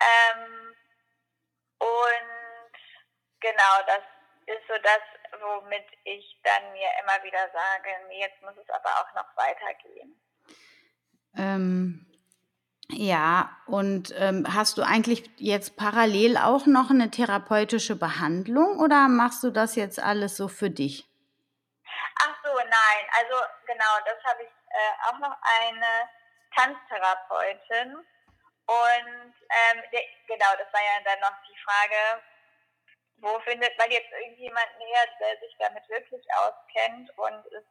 Ähm, 0.00 0.76
und 1.78 2.80
genau, 3.40 3.74
das 3.86 4.02
ist 4.46 4.66
so 4.68 4.74
das, 4.82 5.02
womit 5.40 5.86
ich 6.04 6.40
dann 6.42 6.72
mir 6.72 6.88
immer 7.02 7.22
wieder 7.24 7.50
sage, 7.52 7.90
nee, 8.08 8.20
jetzt 8.20 8.40
muss 8.42 8.56
es 8.56 8.70
aber 8.70 8.90
auch 8.90 9.14
noch 9.14 9.36
weitergehen. 9.36 10.20
Ähm, 11.36 12.06
ja, 12.96 13.50
und 13.66 14.14
ähm, 14.16 14.46
hast 14.52 14.78
du 14.78 14.82
eigentlich 14.82 15.30
jetzt 15.36 15.76
parallel 15.76 16.36
auch 16.36 16.66
noch 16.66 16.90
eine 16.90 17.10
therapeutische 17.10 17.96
Behandlung 17.96 18.78
oder 18.78 19.08
machst 19.08 19.42
du 19.44 19.50
das 19.50 19.76
jetzt 19.76 19.98
alles 19.98 20.36
so 20.36 20.48
für 20.48 20.70
dich? 20.70 21.06
Ach 22.20 22.34
so, 22.42 22.54
nein. 22.56 23.04
Also 23.18 23.34
genau, 23.66 23.94
das 24.04 24.18
habe 24.30 24.42
ich 24.42 24.48
äh, 24.48 25.08
auch 25.08 25.18
noch 25.18 25.36
eine 25.42 26.08
Tanztherapeutin. 26.54 27.96
Und 28.66 29.34
ähm, 29.50 29.82
der, 29.92 30.02
genau, 30.26 30.52
das 30.58 30.72
war 30.72 30.80
ja 30.80 31.04
dann 31.04 31.20
noch 31.20 31.36
die 31.46 31.58
Frage, 31.64 32.22
wo 33.18 33.38
findet 33.40 33.76
man 33.78 33.90
jetzt 33.90 34.10
irgendjemand 34.10 34.68
näher, 34.78 35.06
der 35.20 35.38
sich 35.40 35.54
damit 35.58 35.88
wirklich 35.88 36.24
auskennt 36.36 37.10
und 37.18 37.44
es 37.52 37.64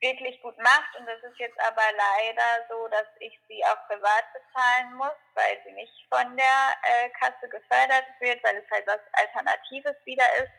wirklich 0.00 0.40
gut 0.42 0.56
macht. 0.58 0.96
Und 0.98 1.06
das 1.06 1.22
ist 1.22 1.38
jetzt 1.38 1.58
aber 1.60 1.82
leider 1.96 2.66
so, 2.68 2.88
dass 2.88 3.06
ich 3.20 3.38
sie 3.48 3.64
auch 3.64 3.86
privat 3.86 4.24
bezahlen 4.32 4.94
muss, 4.94 5.16
weil 5.34 5.60
sie 5.64 5.72
nicht 5.72 6.06
von 6.08 6.36
der 6.36 6.76
äh, 6.82 7.10
Kasse 7.10 7.48
gefördert 7.48 8.06
wird, 8.20 8.42
weil 8.44 8.56
es 8.56 8.70
halt 8.70 8.86
was 8.86 9.00
Alternatives 9.12 9.96
wieder 10.04 10.26
ist. 10.36 10.52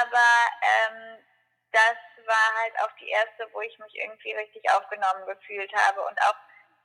Aber 0.00 0.30
ähm, 0.62 1.24
das 1.72 1.96
war 2.26 2.54
halt 2.60 2.74
auch 2.80 2.92
die 3.00 3.08
erste, 3.08 3.48
wo 3.52 3.60
ich 3.62 3.78
mich 3.78 3.94
irgendwie 3.94 4.32
richtig 4.34 4.62
aufgenommen 4.70 5.26
gefühlt 5.26 5.72
habe 5.74 6.02
und 6.02 6.20
auch 6.22 6.36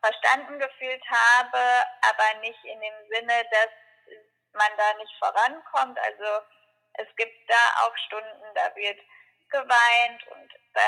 verstanden 0.02 0.60
gefühlt 0.60 1.04
habe, 1.10 1.60
aber 2.02 2.40
nicht 2.40 2.64
in 2.64 2.80
dem 2.80 3.08
Sinne, 3.10 3.44
dass 3.52 3.70
man 4.54 4.72
da 4.78 4.94
nicht 4.94 5.14
vorankommt. 5.20 6.00
Also 6.00 6.46
es 6.94 7.08
gibt 7.16 7.50
da 7.50 7.84
auch 7.84 7.98
Stunden, 8.08 8.56
da 8.56 8.76
wird 8.76 9.00
geweint 9.50 10.28
und 10.28 10.54
da 10.74 10.82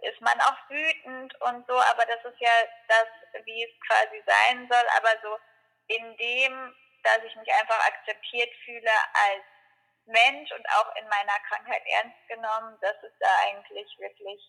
ist 0.00 0.20
man 0.20 0.38
auch 0.40 0.58
wütend 0.68 1.34
und 1.40 1.66
so, 1.66 1.74
aber 1.74 2.04
das 2.06 2.24
ist 2.24 2.40
ja 2.40 2.50
das, 2.88 3.44
wie 3.44 3.64
es 3.64 3.70
quasi 3.86 4.22
sein 4.26 4.68
soll, 4.70 4.86
aber 4.96 5.12
so 5.22 5.38
in 5.88 6.16
dem, 6.16 6.74
dass 7.02 7.18
ich 7.24 7.34
mich 7.36 7.52
einfach 7.52 7.80
akzeptiert 7.86 8.52
fühle 8.64 8.90
als 9.14 9.44
Mensch 10.06 10.52
und 10.52 10.66
auch 10.70 10.94
in 10.96 11.08
meiner 11.08 11.38
Krankheit 11.48 11.82
ernst 11.86 12.28
genommen, 12.28 12.76
das 12.80 12.96
ist 13.02 13.16
da 13.20 13.28
eigentlich 13.46 13.88
wirklich 13.98 14.40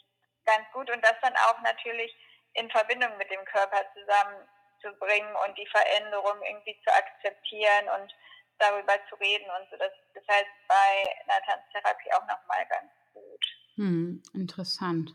ganz 0.45 0.65
gut 0.71 0.89
und 0.89 1.03
das 1.03 1.15
dann 1.21 1.36
auch 1.38 1.60
natürlich 1.62 2.15
in 2.53 2.69
Verbindung 2.69 3.15
mit 3.17 3.29
dem 3.29 3.43
Körper 3.45 3.86
zusammenzubringen 3.93 5.36
und 5.45 5.57
die 5.57 5.67
Veränderung 5.67 6.41
irgendwie 6.43 6.79
zu 6.83 6.93
akzeptieren 6.93 7.89
und 7.99 8.13
darüber 8.60 8.93
zu 9.10 9.15
reden 9.15 9.45
und 9.49 9.69
so. 9.69 9.77
Das, 9.77 9.91
das 10.13 10.23
heißt 10.27 10.49
bei 10.67 11.23
einer 11.23 11.41
Tanztherapie 11.45 12.13
auch 12.13 12.27
nochmal 12.27 12.65
ganz 12.69 12.91
gut. 13.13 13.45
Hm, 13.75 14.23
interessant. 14.33 15.12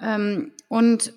Ähm, 0.00 0.52
und 0.68 1.12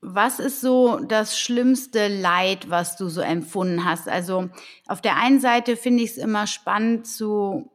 was 0.00 0.38
ist 0.38 0.60
so 0.60 0.98
das 0.98 1.38
schlimmste 1.38 2.08
Leid, 2.08 2.68
was 2.68 2.96
du 2.96 3.08
so 3.08 3.22
empfunden 3.22 3.84
hast? 3.84 4.08
Also 4.08 4.50
auf 4.86 5.00
der 5.00 5.16
einen 5.16 5.40
Seite 5.40 5.76
finde 5.76 6.02
ich 6.02 6.10
es 6.10 6.16
immer 6.18 6.46
spannend 6.46 7.06
zu 7.06 7.70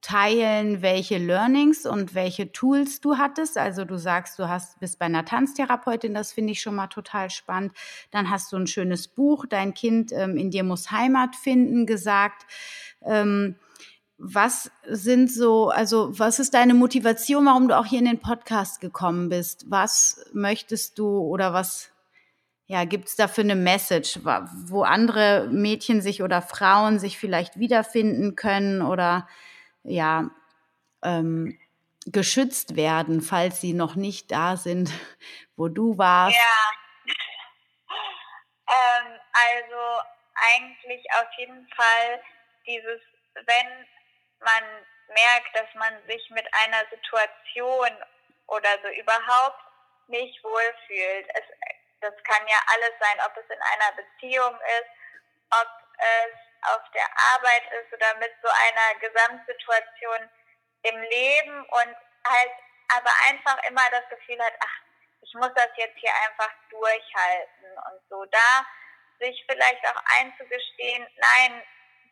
teilen, 0.00 0.80
welche 0.80 1.18
Learnings 1.18 1.84
und 1.84 2.14
welche 2.14 2.52
Tools 2.52 3.00
du 3.00 3.16
hattest. 3.16 3.58
Also 3.58 3.84
du 3.84 3.98
sagst, 3.98 4.38
du 4.38 4.48
hast 4.48 4.80
bist 4.80 4.98
bei 4.98 5.06
einer 5.06 5.24
Tanztherapeutin, 5.24 6.14
das 6.14 6.32
finde 6.32 6.52
ich 6.52 6.60
schon 6.60 6.74
mal 6.74 6.86
total 6.86 7.30
spannend. 7.30 7.72
Dann 8.10 8.30
hast 8.30 8.52
du 8.52 8.56
ein 8.56 8.66
schönes 8.66 9.08
Buch, 9.08 9.44
dein 9.46 9.74
Kind 9.74 10.12
ähm, 10.12 10.36
in 10.36 10.50
dir 10.50 10.64
muss 10.64 10.90
Heimat 10.90 11.36
finden, 11.36 11.86
gesagt. 11.86 12.46
Ähm, 13.04 13.56
was 14.18 14.70
sind 14.84 15.30
so, 15.30 15.70
also 15.70 16.18
was 16.18 16.40
ist 16.40 16.54
deine 16.54 16.74
Motivation, 16.74 17.46
warum 17.46 17.68
du 17.68 17.78
auch 17.78 17.86
hier 17.86 18.00
in 18.00 18.04
den 18.04 18.20
Podcast 18.20 18.80
gekommen 18.80 19.28
bist? 19.28 19.64
Was 19.68 20.24
möchtest 20.32 20.98
du 20.98 21.20
oder 21.20 21.52
was 21.52 21.92
ja, 22.70 22.84
gibt 22.84 23.08
es 23.08 23.16
da 23.16 23.28
für 23.28 23.40
eine 23.40 23.54
Message, 23.54 24.20
wo 24.66 24.82
andere 24.82 25.48
Mädchen 25.50 26.02
sich 26.02 26.22
oder 26.22 26.42
Frauen 26.42 26.98
sich 26.98 27.16
vielleicht 27.16 27.58
wiederfinden 27.58 28.36
können 28.36 28.82
oder 28.82 29.26
ja, 29.84 30.28
ähm, 31.02 31.58
geschützt 32.04 32.76
werden, 32.76 33.22
falls 33.22 33.62
sie 33.62 33.72
noch 33.72 33.94
nicht 33.94 34.30
da 34.30 34.58
sind, 34.58 34.90
wo 35.56 35.68
du 35.68 35.96
warst? 35.96 36.36
Ja, 36.36 37.14
ähm, 38.68 39.18
also 39.32 40.02
eigentlich 40.54 41.06
auf 41.22 41.28
jeden 41.38 41.66
Fall 41.68 42.20
dieses, 42.66 43.00
wenn 43.46 43.86
man 44.40 44.86
merkt, 45.08 45.56
dass 45.56 45.72
man 45.74 45.94
sich 46.06 46.28
mit 46.30 46.46
einer 46.52 46.84
Situation 46.90 47.90
oder 48.46 48.70
so 48.82 48.88
überhaupt 48.88 49.62
nicht 50.08 50.42
wohlfühlt. 50.42 51.28
Es, 51.34 51.44
das 52.00 52.14
kann 52.24 52.46
ja 52.46 52.58
alles 52.74 52.92
sein, 53.00 53.18
ob 53.26 53.36
es 53.36 53.48
in 53.50 53.62
einer 53.62 53.92
Beziehung 53.96 54.54
ist, 54.80 54.90
ob 55.50 55.68
es 55.98 56.72
auf 56.72 56.82
der 56.92 57.08
Arbeit 57.34 57.62
ist 57.72 57.92
oder 57.92 58.14
mit 58.16 58.32
so 58.42 58.48
einer 58.48 59.00
Gesamtsituation 59.00 60.30
im 60.82 61.00
Leben 61.02 61.64
und 61.64 61.96
halt 62.26 62.52
aber 62.94 63.10
einfach 63.28 63.62
immer 63.68 63.88
das 63.90 64.08
Gefühl 64.08 64.42
hat, 64.42 64.54
ach, 64.60 64.80
ich 65.20 65.34
muss 65.34 65.52
das 65.54 65.68
jetzt 65.76 65.98
hier 65.98 66.12
einfach 66.26 66.50
durchhalten 66.70 67.78
und 67.90 68.00
so 68.08 68.24
da 68.26 68.66
sich 69.20 69.44
vielleicht 69.48 69.84
auch 69.86 70.02
einzugestehen, 70.20 71.06
nein, 71.16 71.62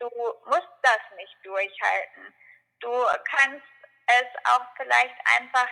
du 0.00 0.08
musst 0.46 0.72
das 0.82 1.00
nicht 1.16 1.36
durchhalten. 1.42 2.34
Du 2.80 2.90
kannst 3.30 3.66
es 4.06 4.26
auch 4.44 4.66
vielleicht 4.76 5.16
einfach 5.38 5.68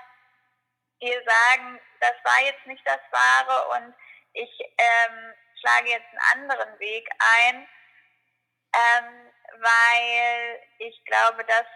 dir 1.00 1.22
sagen, 1.24 1.80
das 2.00 2.14
war 2.24 2.40
jetzt 2.42 2.66
nicht 2.66 2.86
das 2.86 3.00
Wahre 3.10 3.68
und 3.76 3.94
ich 4.32 4.50
ähm, 4.60 5.34
schlage 5.60 5.90
jetzt 5.90 6.06
einen 6.08 6.42
anderen 6.42 6.78
Weg 6.78 7.08
ein, 7.18 7.68
ähm, 8.74 9.32
weil 9.60 10.60
ich 10.78 11.04
glaube, 11.04 11.44
das 11.44 11.66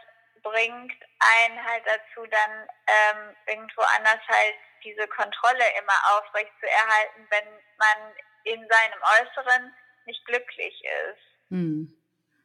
bringt 0.43 0.95
einen 1.19 1.65
halt 1.65 1.85
dazu, 1.87 2.27
dann 2.27 2.69
ähm, 2.87 3.37
irgendwo 3.47 3.83
anders 3.97 4.21
halt 4.29 4.55
diese 4.85 5.07
Kontrolle 5.09 5.65
immer 5.79 6.17
aufrecht 6.17 6.53
zu 6.61 6.67
erhalten, 6.67 7.27
wenn 7.31 7.49
man 7.79 8.15
in 8.45 8.69
seinem 8.69 9.03
Äußeren 9.21 9.75
nicht 10.07 10.25
glücklich 10.27 10.83
ist. 10.85 11.51
Hm. 11.51 11.98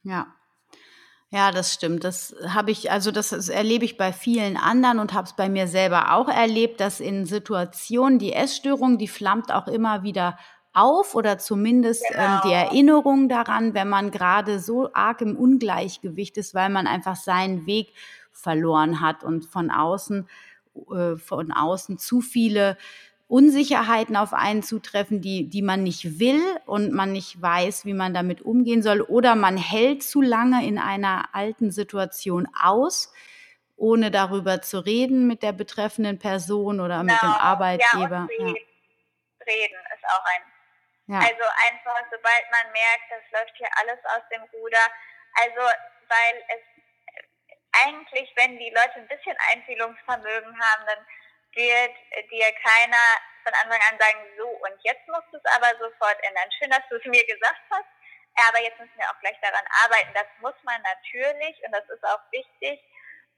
Ja. 0.03 0.27
Ja, 1.29 1.49
das 1.49 1.73
stimmt. 1.73 2.03
Das 2.03 2.35
habe 2.47 2.69
ich, 2.69 2.91
also 2.91 3.09
das 3.09 3.31
erlebe 3.49 3.85
ich 3.85 3.97
bei 3.97 4.13
vielen 4.13 4.55
anderen 4.55 4.99
und 4.99 5.13
habe 5.13 5.25
es 5.25 5.33
bei 5.33 5.49
mir 5.49 5.67
selber 5.67 6.13
auch 6.13 6.29
erlebt, 6.29 6.79
dass 6.79 6.99
in 6.99 7.25
Situationen 7.25 8.19
die 8.19 8.33
Essstörung, 8.33 8.99
die 8.99 9.07
flammt 9.07 9.51
auch 9.51 9.67
immer 9.67 10.03
wieder 10.03 10.37
auf 10.73 11.15
oder 11.15 11.39
zumindest 11.39 12.05
genau. 12.07 12.21
ähm, 12.21 12.39
die 12.43 12.49
genau. 12.49 12.61
Erinnerung 12.61 13.29
daran, 13.29 13.73
wenn 13.73 13.89
man 13.89 14.11
gerade 14.11 14.59
so 14.59 14.93
arg 14.93 15.21
im 15.21 15.35
Ungleichgewicht 15.35 16.37
ist, 16.37 16.53
weil 16.53 16.69
man 16.69 16.85
einfach 16.85 17.15
seinen 17.15 17.65
Weg 17.65 17.93
verloren 18.31 19.01
hat 19.01 19.23
und 19.23 19.45
von 19.45 19.71
außen, 19.71 20.27
äh, 20.91 21.15
von 21.15 21.51
außen 21.51 21.97
zu 21.97 22.21
viele 22.21 22.77
Unsicherheiten 23.33 24.15
auf 24.15 24.31
einen 24.31 24.61
zutreffen, 24.61 25.19
die, 25.19 25.49
die 25.49 25.63
man 25.63 25.81
nicht 25.81 26.19
will 26.19 26.39
und 26.67 26.93
man 26.93 27.11
nicht 27.11 27.41
weiß, 27.41 27.83
wie 27.83 27.95
man 27.95 28.13
damit 28.13 28.43
umgehen 28.43 28.83
soll. 28.83 29.01
Oder 29.01 29.33
man 29.33 29.57
hält 29.57 30.03
zu 30.03 30.21
lange 30.21 30.63
in 30.63 30.77
einer 30.77 31.29
alten 31.33 31.71
Situation 31.71 32.47
aus, 32.53 33.11
ohne 33.75 34.11
darüber 34.11 34.61
zu 34.61 34.85
reden 34.85 35.25
mit 35.25 35.41
der 35.41 35.51
betreffenden 35.51 36.19
Person 36.19 36.79
oder 36.79 36.99
genau. 36.99 37.11
mit 37.11 37.21
dem 37.23 37.33
Arbeitgeber. 37.33 38.27
Ja, 38.29 38.37
reden. 38.37 38.55
Ja. 38.55 39.45
reden 39.47 39.79
ist 39.97 40.05
auch 40.13 40.25
ein. 40.29 40.43
Ja. 41.07 41.17
Also 41.17 41.45
einfach, 41.73 42.05
sobald 42.11 42.45
man 42.53 42.71
merkt, 42.71 43.07
das 43.09 43.25
läuft 43.33 43.57
hier 43.57 43.69
alles 43.81 43.97
aus 44.13 44.21
dem 44.29 44.43
Ruder. 44.53 44.85
Also, 45.41 45.61
weil 46.07 46.35
es 46.53 46.61
eigentlich, 47.81 48.31
wenn 48.35 48.59
die 48.59 48.69
Leute 48.69 48.93
ein 48.97 49.07
bisschen 49.07 49.35
Einfühlungsvermögen 49.51 50.53
haben, 50.53 50.85
dann 50.85 51.03
wird 51.55 51.95
dir 52.31 52.51
keiner 52.63 53.03
von 53.43 53.53
Anfang 53.61 53.81
an 53.91 53.99
sagen, 53.99 54.19
so 54.37 54.47
und 54.47 54.77
jetzt 54.83 55.07
musst 55.07 55.27
du 55.31 55.37
es 55.37 55.47
aber 55.55 55.71
sofort 55.77 56.17
ändern. 56.23 56.49
Schön, 56.57 56.71
dass 56.71 56.87
du 56.89 56.95
es 56.95 57.05
mir 57.05 57.25
gesagt 57.25 57.61
hast, 57.69 57.89
aber 58.47 58.61
jetzt 58.61 58.79
müssen 58.79 58.97
wir 58.97 59.09
auch 59.09 59.19
gleich 59.19 59.37
daran 59.41 59.65
arbeiten. 59.83 60.13
Das 60.13 60.27
muss 60.41 60.55
man 60.63 60.81
natürlich 60.81 61.55
und 61.65 61.71
das 61.71 61.87
ist 61.89 62.03
auch 62.03 62.23
wichtig, 62.31 62.79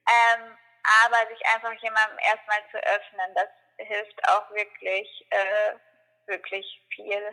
ähm, 0.07 0.57
aber 1.03 1.27
sich 1.29 1.41
einfach 1.53 1.73
jemandem 1.81 2.19
erstmal 2.19 2.61
zu 2.71 2.77
öffnen, 2.77 3.33
das 3.33 3.49
hilft 3.77 4.29
auch 4.29 4.49
wirklich 4.51 5.09
äh, 5.31 5.73
wirklich 6.27 6.65
viel. 6.89 7.23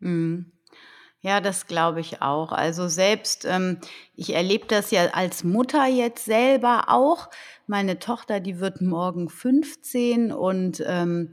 Mhm. 0.00 0.52
Ja, 1.20 1.40
das 1.40 1.66
glaube 1.66 2.00
ich 2.00 2.22
auch. 2.22 2.52
Also 2.52 2.86
selbst, 2.86 3.44
ähm, 3.44 3.80
ich 4.14 4.34
erlebe 4.34 4.66
das 4.66 4.92
ja 4.92 5.06
als 5.12 5.42
Mutter 5.42 5.84
jetzt 5.86 6.24
selber 6.24 6.84
auch. 6.88 7.28
Meine 7.68 7.98
Tochter, 7.98 8.40
die 8.40 8.60
wird 8.60 8.80
morgen 8.80 9.28
15 9.28 10.32
und 10.32 10.82
ähm, 10.86 11.32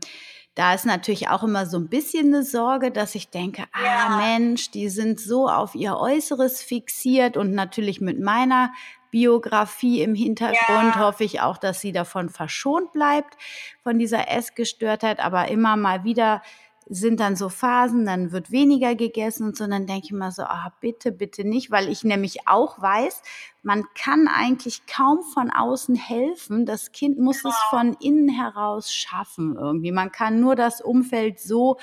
da 0.54 0.74
ist 0.74 0.86
natürlich 0.86 1.30
auch 1.30 1.44
immer 1.44 1.66
so 1.66 1.78
ein 1.78 1.88
bisschen 1.90 2.28
eine 2.34 2.44
Sorge, 2.44 2.92
dass 2.92 3.16
ich 3.16 3.30
denke, 3.30 3.64
ah 3.72 4.10
Ja. 4.10 4.18
Mensch, 4.18 4.70
die 4.72 4.90
sind 4.90 5.20
so 5.20 5.48
auf 5.48 5.76
ihr 5.76 5.98
Äußeres 5.98 6.62
fixiert 6.62 7.38
und 7.38 7.52
natürlich 7.54 8.02
mit 8.02 8.20
meiner 8.20 8.74
Biografie 9.12 10.02
im 10.02 10.14
Hintergrund 10.14 10.96
Ja. 10.96 11.00
hoffe 11.00 11.24
ich 11.24 11.40
auch, 11.40 11.58
dass 11.58 11.80
sie 11.80 11.94
davon 11.94 12.28
verschont 12.30 12.92
bleibt, 12.92 13.38
von 13.82 13.98
dieser 13.98 14.30
Essgestörtheit, 14.30 15.20
aber 15.22 15.48
immer 15.48 15.78
mal 15.78 16.04
wieder 16.04 16.42
sind 16.88 17.20
dann 17.20 17.36
so 17.36 17.50
Phasen, 17.50 18.06
dann 18.06 18.32
wird 18.32 18.52
weniger 18.52 18.96
gegessen 18.96 19.48
und 19.48 19.58
so, 19.58 19.64
und 19.64 19.72
dann 19.72 19.88
denke 19.88 20.06
ich 20.06 20.12
immer 20.12 20.32
so, 20.32 20.44
ah, 20.44 20.72
bitte, 20.80 21.12
bitte 21.12 21.44
nicht, 21.44 21.72
weil 21.72 21.90
ich 21.90 22.04
nämlich 22.04 22.48
auch 22.48 22.82
weiß, 22.82 23.22
man 23.64 23.84
kann 23.96 24.28
eigentlich 24.28 24.86
kaum 24.86 25.24
von 25.24 25.50
außen 25.50 25.96
helfen. 25.96 26.68
Das 26.68 26.92
Kind 26.92 27.18
muss 27.18 27.44
es 27.44 27.56
von 27.72 27.94
innen 28.00 28.30
heraus 28.30 28.94
schaffen 28.94 29.56
irgendwie. 29.58 29.92
Man 29.92 30.12
kann 30.12 30.40
nur 30.40 30.56
das 30.56 30.82
Umfeld 30.82 31.40
so 31.40 31.78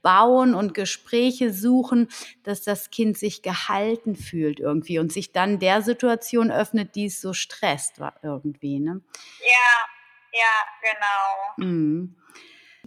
bauen 0.00 0.54
und 0.54 0.72
Gespräche 0.74 1.52
suchen, 1.52 2.08
dass 2.42 2.62
das 2.62 2.90
Kind 2.90 3.18
sich 3.18 3.42
gehalten 3.42 4.16
fühlt 4.16 4.60
irgendwie 4.60 4.98
und 4.98 5.12
sich 5.12 5.32
dann 5.32 5.58
der 5.58 5.82
Situation 5.82 6.50
öffnet, 6.50 6.94
die 6.94 7.06
es 7.06 7.20
so 7.20 7.34
stresst 7.34 8.00
irgendwie. 8.22 8.80
Ne? 8.80 9.02
Ja, 9.40 10.30
ja, 10.32 10.90
genau. 10.92 11.68
Mhm. 11.68 12.14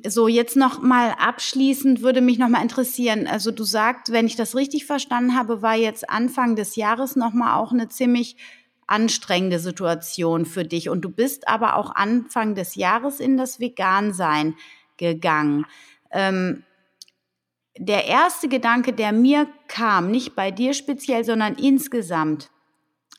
So, 0.04 0.28
jetzt 0.28 0.56
noch 0.56 0.82
mal 0.82 1.12
abschließend 1.20 2.02
würde 2.02 2.22
mich 2.22 2.40
noch 2.40 2.50
mal 2.50 2.62
interessieren. 2.62 3.28
Also 3.28 3.52
du 3.52 3.64
sagst, 3.64 4.12
wenn 4.12 4.26
ich 4.26 4.36
das 4.36 4.56
richtig 4.56 4.86
verstanden 4.86 5.36
habe, 5.36 5.62
war 5.62 5.76
jetzt 5.76 6.10
Anfang 6.10 6.56
des 6.56 6.76
Jahres 6.76 7.16
noch 7.16 7.34
mal 7.34 7.58
auch 7.58 7.72
eine 7.72 7.90
ziemlich 7.90 8.38
anstrengende 8.88 9.60
Situation 9.60 10.46
für 10.46 10.66
dich 10.66 10.90
und 10.90 11.02
du 11.02 11.10
bist 11.10 11.48
aber 11.48 11.76
auch 11.76 11.96
Anfang 11.96 12.56
des 12.56 12.76
Jahres 12.76 13.20
in 13.20 13.38
das 13.38 13.60
Vegansein 13.60 14.56
gegangen. 14.98 15.66
Ähm, 16.12 16.64
der 17.78 18.06
erste 18.06 18.50
Gedanke, 18.50 18.92
der 18.92 19.14
mir 19.14 19.48
kam, 19.68 20.12
nicht 20.12 20.36
bei 20.36 20.52
dir 20.52 20.74
speziell, 20.74 21.24
sondern 21.24 21.56
insgesamt, 21.56 22.52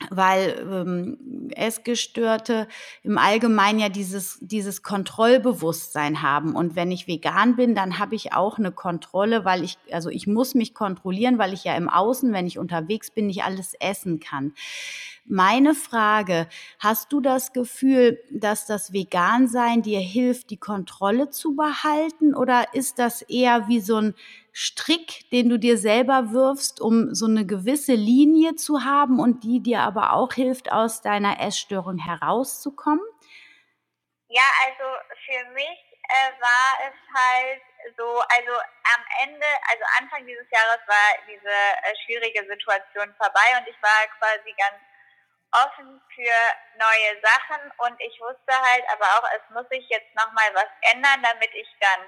weil 0.09 0.65
ähm, 0.69 1.49
Essgestörte 1.55 2.67
im 3.03 3.17
Allgemeinen 3.17 3.79
ja 3.79 3.89
dieses, 3.89 4.39
dieses 4.41 4.83
Kontrollbewusstsein 4.83 6.21
haben. 6.21 6.55
Und 6.55 6.75
wenn 6.75 6.91
ich 6.91 7.07
vegan 7.07 7.55
bin, 7.55 7.75
dann 7.75 7.99
habe 7.99 8.15
ich 8.15 8.33
auch 8.33 8.57
eine 8.57 8.71
Kontrolle, 8.71 9.45
weil 9.45 9.63
ich, 9.63 9.77
also 9.91 10.09
ich 10.09 10.27
muss 10.27 10.55
mich 10.55 10.73
kontrollieren, 10.73 11.37
weil 11.37 11.53
ich 11.53 11.63
ja 11.63 11.75
im 11.75 11.89
Außen, 11.89 12.33
wenn 12.33 12.47
ich 12.47 12.59
unterwegs 12.59 13.11
bin, 13.11 13.27
nicht 13.27 13.43
alles 13.43 13.75
essen 13.79 14.19
kann. 14.19 14.53
Meine 15.25 15.73
Frage, 15.73 16.49
hast 16.79 17.13
du 17.13 17.21
das 17.21 17.53
Gefühl, 17.53 18.19
dass 18.29 18.65
das 18.65 18.91
Vegansein 18.91 19.81
dir 19.81 20.01
hilft, 20.01 20.49
die 20.49 20.57
Kontrolle 20.57 21.29
zu 21.29 21.55
behalten? 21.55 22.35
Oder 22.35 22.73
ist 22.73 22.99
das 22.99 23.21
eher 23.21 23.69
wie 23.69 23.79
so 23.79 23.95
ein 23.95 24.15
Strick, 24.53 25.29
den 25.31 25.49
du 25.49 25.57
dir 25.57 25.79
selber 25.79 26.31
wirfst, 26.31 26.79
um 26.79 27.15
so 27.15 27.25
eine 27.25 27.45
gewisse 27.45 27.93
Linie 27.93 28.55
zu 28.55 28.85
haben 28.85 29.19
und 29.19 29.43
die 29.43 29.61
dir 29.61 29.81
aber 29.81 30.13
auch 30.13 30.31
hilft, 30.33 30.71
aus 30.71 31.01
deiner 31.01 31.41
Essstörung 31.41 31.97
herauszukommen? 31.97 33.03
Ja, 34.29 34.45
also 34.65 34.85
für 35.25 35.49
mich 35.53 35.79
äh, 36.05 36.31
war 36.39 36.69
es 36.85 36.97
halt 37.17 37.61
so, 37.97 38.05
also 38.05 38.53
am 38.93 39.01
Ende, 39.25 39.45
also 39.69 39.83
Anfang 39.99 40.25
dieses 40.27 40.45
Jahres 40.51 40.79
war 40.85 41.17
diese 41.27 41.49
äh, 41.49 41.95
schwierige 42.05 42.45
Situation 42.47 43.13
vorbei 43.17 43.47
und 43.57 43.67
ich 43.67 43.81
war 43.81 44.05
quasi 44.19 44.53
ganz 44.53 44.77
offen 45.53 46.01
für 46.13 46.37
neue 46.77 47.21
Sachen 47.21 47.71
und 47.77 47.99
ich 48.01 48.19
wusste 48.21 48.53
halt 48.53 48.83
aber 48.93 49.05
auch, 49.17 49.27
es 49.33 49.49
muss 49.49 49.67
sich 49.69 49.87
jetzt 49.89 50.13
nochmal 50.15 50.49
was 50.53 50.69
ändern, 50.93 51.21
damit 51.21 51.53
ich 51.53 51.67
dann 51.79 52.05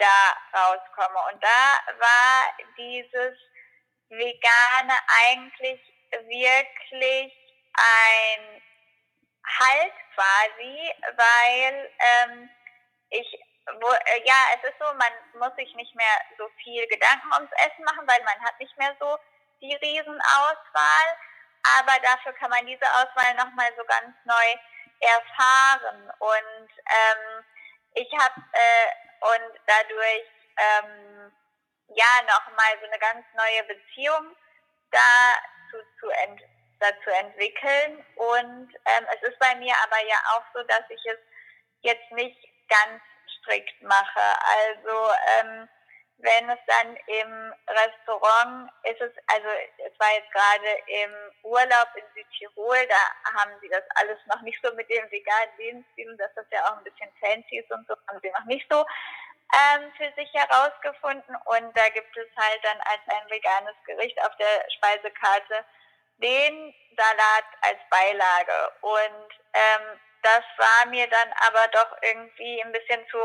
da 0.00 0.58
rauskomme. 0.58 1.18
Und 1.32 1.42
da 1.42 1.78
war 1.98 2.54
dieses 2.76 3.36
Vegane 4.08 4.94
eigentlich 5.26 5.80
wirklich 6.10 7.32
ein 7.74 8.62
Halt 9.58 9.92
quasi, 10.14 10.94
weil 11.16 11.90
ähm, 11.98 12.50
ich, 13.10 13.26
wo, 13.80 13.88
äh, 13.88 14.22
ja, 14.24 14.34
es 14.54 14.68
ist 14.68 14.78
so, 14.78 14.84
man 14.94 15.12
muss 15.34 15.54
sich 15.56 15.74
nicht 15.74 15.94
mehr 15.94 16.20
so 16.38 16.48
viel 16.62 16.86
Gedanken 16.88 17.32
ums 17.34 17.50
Essen 17.56 17.84
machen, 17.84 18.06
weil 18.06 18.22
man 18.24 18.40
hat 18.44 18.58
nicht 18.60 18.76
mehr 18.76 18.94
so 19.00 19.18
die 19.60 19.74
Riesenauswahl, 19.74 21.08
aber 21.78 21.98
dafür 22.02 22.32
kann 22.34 22.50
man 22.50 22.66
diese 22.66 22.86
Auswahl 22.94 23.34
nochmal 23.34 23.70
so 23.76 23.84
ganz 23.84 24.14
neu 24.24 24.54
erfahren. 25.00 26.10
Und 26.18 26.70
ähm, 26.86 27.44
ich 27.94 28.08
habe 28.18 28.40
äh, 28.52 28.88
und 29.20 29.60
dadurch 29.66 30.24
ähm, 30.56 31.32
ja 31.88 32.22
nochmal 32.22 32.78
so 32.80 32.86
eine 32.86 32.98
ganz 32.98 33.24
neue 33.34 33.64
Beziehung 33.64 34.36
dazu 34.90 35.84
zu 35.98 36.08
ent 36.10 36.40
dazu 36.80 37.10
entwickeln. 37.10 38.04
Und 38.16 38.74
ähm, 38.86 39.06
es 39.14 39.28
ist 39.28 39.38
bei 39.38 39.54
mir 39.56 39.74
aber 39.84 40.02
ja 40.06 40.16
auch 40.32 40.44
so, 40.54 40.62
dass 40.64 40.82
ich 40.88 41.04
es 41.06 41.18
jetzt 41.82 42.10
nicht 42.12 42.38
ganz 42.68 43.02
strikt 43.38 43.82
mache. 43.82 44.20
Also 44.42 45.10
ähm, 45.38 45.68
wenn 46.22 46.50
es 46.50 46.58
dann 46.66 46.96
im 47.06 47.54
Restaurant 47.68 48.70
ist 48.84 49.00
es, 49.00 49.12
also 49.26 49.48
es 49.78 49.98
war 49.98 50.12
jetzt 50.14 50.32
gerade 50.32 50.78
im 50.86 51.12
Urlaub 51.42 51.88
in 51.96 52.04
Südtirol, 52.14 52.86
da 52.88 53.40
haben 53.40 53.52
sie 53.60 53.68
das 53.68 53.84
alles 53.96 54.18
noch 54.26 54.40
nicht 54.42 54.58
so 54.62 54.72
mit 54.74 54.88
dem 54.90 55.10
veganen 55.10 55.56
Lebensstil, 55.58 56.16
dass 56.16 56.34
das 56.34 56.46
ja 56.50 56.64
auch 56.66 56.76
ein 56.78 56.84
bisschen 56.84 57.10
fancy 57.20 57.58
ist 57.58 57.70
und 57.70 57.86
so, 57.86 57.94
haben 58.08 58.20
sie 58.22 58.30
noch 58.30 58.44
nicht 58.44 58.66
so 58.70 58.84
ähm, 59.52 59.92
für 59.96 60.12
sich 60.16 60.32
herausgefunden. 60.32 61.36
Und 61.44 61.76
da 61.76 61.88
gibt 61.90 62.16
es 62.16 62.28
halt 62.36 62.60
dann 62.62 62.78
als 62.80 63.02
ein 63.06 63.30
veganes 63.30 63.76
Gericht 63.86 64.20
auf 64.22 64.36
der 64.36 64.70
Speisekarte 64.76 65.64
den 66.18 66.74
Salat 66.96 67.48
als 67.62 67.78
Beilage. 67.90 68.72
Und 68.82 69.28
ähm, 69.54 70.00
das 70.22 70.44
war 70.58 70.86
mir 70.90 71.08
dann 71.08 71.32
aber 71.48 71.66
doch 71.68 71.96
irgendwie 72.02 72.62
ein 72.62 72.72
bisschen 72.72 73.06
zu 73.10 73.18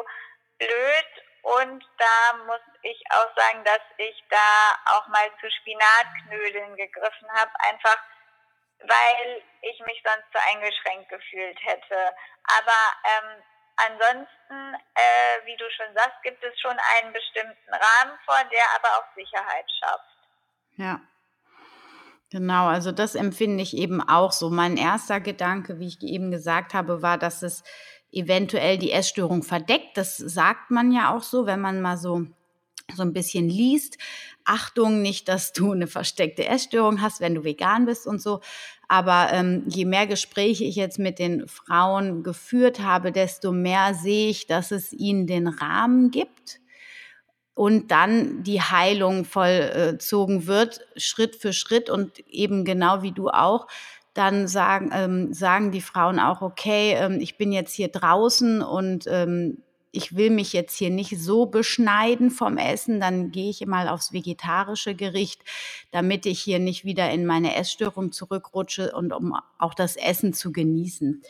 blöd. 0.58 1.08
Und 1.46 1.84
da 2.00 2.38
muss 2.48 2.66
ich 2.82 3.00
auch 3.12 3.30
sagen, 3.38 3.64
dass 3.64 3.82
ich 3.98 4.24
da 4.32 4.98
auch 4.98 5.08
mal 5.10 5.30
zu 5.40 5.48
Spinatknödeln 5.62 6.76
gegriffen 6.76 7.30
habe, 7.34 7.52
einfach 7.70 7.98
weil 8.80 9.44
ich 9.62 9.80
mich 9.86 10.02
sonst 10.04 10.26
so 10.34 10.40
eingeschränkt 10.50 11.08
gefühlt 11.10 11.58
hätte. 11.62 12.16
Aber 12.50 12.82
ähm, 13.06 13.44
ansonsten, 13.78 14.74
äh, 14.96 15.46
wie 15.46 15.56
du 15.58 15.66
schon 15.70 15.94
sagst, 15.94 16.22
gibt 16.24 16.44
es 16.44 16.60
schon 16.60 16.78
einen 16.98 17.14
bestimmten 17.14 17.72
Rahmen 17.72 18.18
vor, 18.26 18.42
der 18.52 18.66
aber 18.76 18.98
auch 18.98 19.16
Sicherheit 19.16 19.66
schafft. 19.80 20.18
Ja. 20.78 21.00
Genau, 22.32 22.68
also 22.68 22.92
das 22.92 23.14
empfinde 23.14 23.62
ich 23.62 23.78
eben 23.78 24.02
auch 24.02 24.32
so. 24.32 24.50
Mein 24.50 24.78
erster 24.78 25.22
Gedanke, 25.22 25.80
wie 25.80 25.88
ich 25.88 26.02
eben 26.02 26.32
gesagt 26.32 26.74
habe, 26.74 27.04
war, 27.04 27.20
dass 27.20 27.44
es 27.44 27.64
eventuell 28.16 28.78
die 28.78 28.92
Essstörung 28.92 29.44
verdeckt. 29.44 29.98
Das 29.98 30.18
sagt 30.18 30.72
man 30.72 30.92
ja 30.92 31.16
auch 31.16 31.24
so, 31.24 31.46
wenn 31.46 31.62
man 31.62 31.82
mal 31.82 31.98
so 31.98 32.26
so 32.94 33.02
ein 33.02 33.14
bisschen 33.14 33.50
liest. 33.50 33.98
Achtung, 34.44 35.02
nicht, 35.02 35.28
dass 35.28 35.54
du 35.54 35.72
eine 35.72 35.88
versteckte 35.88 36.46
Essstörung 36.46 37.02
hast, 37.02 37.20
wenn 37.20 37.34
du 37.34 37.44
vegan 37.44 37.86
bist 37.86 38.06
und 38.06 38.22
so. 38.22 38.42
Aber 38.88 39.30
ähm, 39.32 39.64
je 39.66 39.86
mehr 39.86 40.06
Gespräche 40.06 40.64
ich 40.66 40.76
jetzt 40.76 41.00
mit 41.00 41.18
den 41.18 41.48
Frauen 41.48 42.22
geführt 42.22 42.80
habe, 42.80 43.12
desto 43.12 43.52
mehr 43.52 43.96
sehe 43.96 44.30
ich, 44.30 44.46
dass 44.46 44.70
es 44.70 44.94
ihnen 44.94 45.26
den 45.26 45.48
Rahmen 45.48 46.12
gibt 46.12 46.60
und 47.56 47.90
dann 47.90 48.44
die 48.44 48.62
Heilung 48.62 49.26
vollzogen 49.26 50.46
wird, 50.46 50.82
Schritt 50.98 51.36
für 51.38 51.54
Schritt 51.54 51.90
und 51.90 52.20
eben 52.28 52.66
genau 52.66 53.02
wie 53.02 53.14
du 53.14 53.30
auch, 53.30 53.68
dann 54.16 54.48
sagen, 54.48 54.90
ähm, 54.94 55.34
sagen 55.34 55.72
die 55.72 55.82
Frauen 55.82 56.20
auch, 56.20 56.42
okay, 56.42 56.94
ähm, 56.94 57.20
ich 57.20 57.38
bin 57.38 57.52
jetzt 57.52 57.74
hier 57.74 57.90
draußen 57.90 58.62
und 58.64 59.06
ähm, 59.08 59.62
ich 59.92 60.16
will 60.16 60.30
mich 60.30 60.54
jetzt 60.54 60.76
hier 60.78 60.90
nicht 60.90 61.20
so 61.20 61.46
beschneiden 61.46 62.32
vom 62.32 62.58
Essen, 62.58 63.00
dann 63.00 63.32
gehe 63.32 63.50
ich 63.50 63.66
mal 63.66 63.88
aufs 63.88 64.14
vegetarische 64.14 64.96
Gericht, 64.96 65.42
damit 65.92 66.26
ich 66.26 66.40
hier 66.40 66.60
nicht 66.60 66.86
wieder 66.86 67.12
in 67.12 67.26
meine 67.26 67.56
Essstörung 67.56 68.12
zurückrutsche 68.12 68.92
und 68.94 69.14
um 69.14 69.38
auch 69.58 69.74
das 69.74 69.96
Essen 69.96 70.34
zu 70.34 70.52
genießen. 70.52 71.22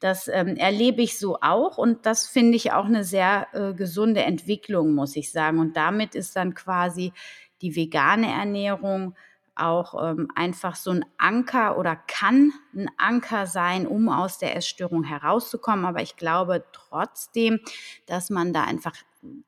Das 0.00 0.26
ähm, 0.26 0.56
erlebe 0.56 1.00
ich 1.02 1.18
so 1.18 1.38
auch 1.40 1.78
und 1.78 2.06
das 2.06 2.26
finde 2.26 2.56
ich 2.56 2.72
auch 2.72 2.86
eine 2.86 3.04
sehr 3.04 3.46
äh, 3.52 3.72
gesunde 3.72 4.22
Entwicklung, 4.22 4.94
muss 4.94 5.16
ich 5.16 5.30
sagen. 5.30 5.58
Und 5.58 5.76
damit 5.76 6.14
ist 6.14 6.34
dann 6.34 6.54
quasi 6.54 7.12
die 7.60 7.76
vegane 7.76 8.26
Ernährung 8.28 9.14
auch 9.54 10.02
ähm, 10.02 10.28
einfach 10.34 10.76
so 10.76 10.90
ein 10.90 11.04
Anker 11.18 11.78
oder 11.78 11.96
kann 11.96 12.52
ein 12.74 12.90
Anker 12.96 13.46
sein, 13.46 13.86
um 13.86 14.08
aus 14.08 14.38
der 14.38 14.56
Essstörung 14.56 15.04
herauszukommen. 15.04 15.84
Aber 15.84 16.02
ich 16.02 16.16
glaube 16.16 16.64
trotzdem, 16.72 17.60
dass 18.06 18.30
man 18.30 18.52
da 18.52 18.64
einfach 18.64 18.94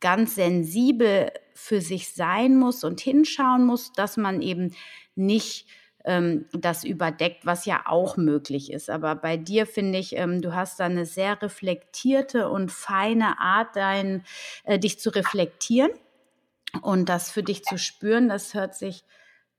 ganz 0.01 0.35
sensibel 0.35 1.31
für 1.55 1.81
sich 1.81 2.13
sein 2.13 2.57
muss 2.57 2.85
und 2.85 3.01
hinschauen 3.01 3.65
muss, 3.65 3.93
dass 3.93 4.17
man 4.17 4.43
eben 4.43 4.75
nicht 5.15 5.67
ähm, 6.05 6.47
das 6.53 6.85
überdeckt, 6.85 7.47
was 7.47 7.65
ja 7.65 7.83
auch 7.87 8.17
möglich 8.17 8.73
ist. 8.73 8.91
Aber 8.91 9.15
bei 9.15 9.37
dir 9.37 9.67
finde 9.67 9.99
ich, 9.99 10.17
ähm, 10.17 10.43
du 10.43 10.55
hast 10.55 10.81
da 10.81 10.85
eine 10.85 11.07
sehr 11.07 11.41
reflektierte 11.41 12.49
und 12.49 12.71
feine 12.71 13.41
Art, 13.41 13.75
dein, 13.75 14.25
äh, 14.65 14.79
dich 14.79 15.01
zu 15.01 15.11
reflektieren 15.11 15.91
und 16.83 17.09
das 17.09 17.31
für 17.31 17.43
dich 17.43 17.65
zu 17.65 17.79
spüren. 17.79 18.29
Das 18.29 18.55
hört 18.55 18.75
sich 18.75 19.05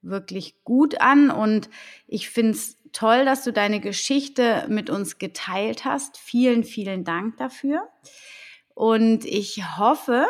wirklich 0.05 0.63
gut 0.63 1.01
an 1.01 1.29
und 1.31 1.69
ich 2.07 2.29
finde 2.29 2.51
es 2.51 2.77
toll, 2.93 3.25
dass 3.25 3.43
du 3.43 3.51
deine 3.51 3.79
Geschichte 3.79 4.65
mit 4.69 4.89
uns 4.89 5.17
geteilt 5.17 5.85
hast. 5.85 6.17
Vielen, 6.17 6.63
vielen 6.63 7.03
Dank 7.03 7.37
dafür. 7.37 7.89
Und 8.73 9.25
ich 9.25 9.77
hoffe, 9.77 10.25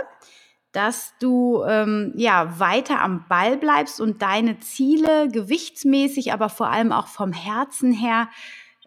dass 0.72 1.14
du 1.20 1.64
ähm, 1.64 2.12
ja 2.16 2.60
weiter 2.60 3.02
am 3.02 3.26
Ball 3.30 3.58
bleibst 3.58 4.02
und 4.02 4.22
deine 4.22 4.60
Ziele 4.60 5.30
gewichtsmäßig, 5.30 6.34
aber 6.34 6.50
vor 6.50 6.70
allem 6.70 6.92
auch 6.92 7.08
vom 7.08 7.32
Herzen 7.32 7.94
her 7.94 8.30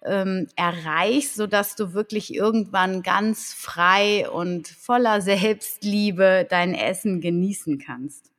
ähm, 0.04 0.48
erreichst, 0.54 1.34
sodass 1.34 1.76
du 1.76 1.94
wirklich 1.94 2.34
irgendwann 2.34 3.02
ganz 3.02 3.54
frei 3.54 4.28
und 4.28 4.68
voller 4.68 5.20
Selbstliebe 5.22 6.46
dein 6.48 6.74
Essen 6.74 7.20
genießen 7.20 7.78
kannst. 7.78 8.32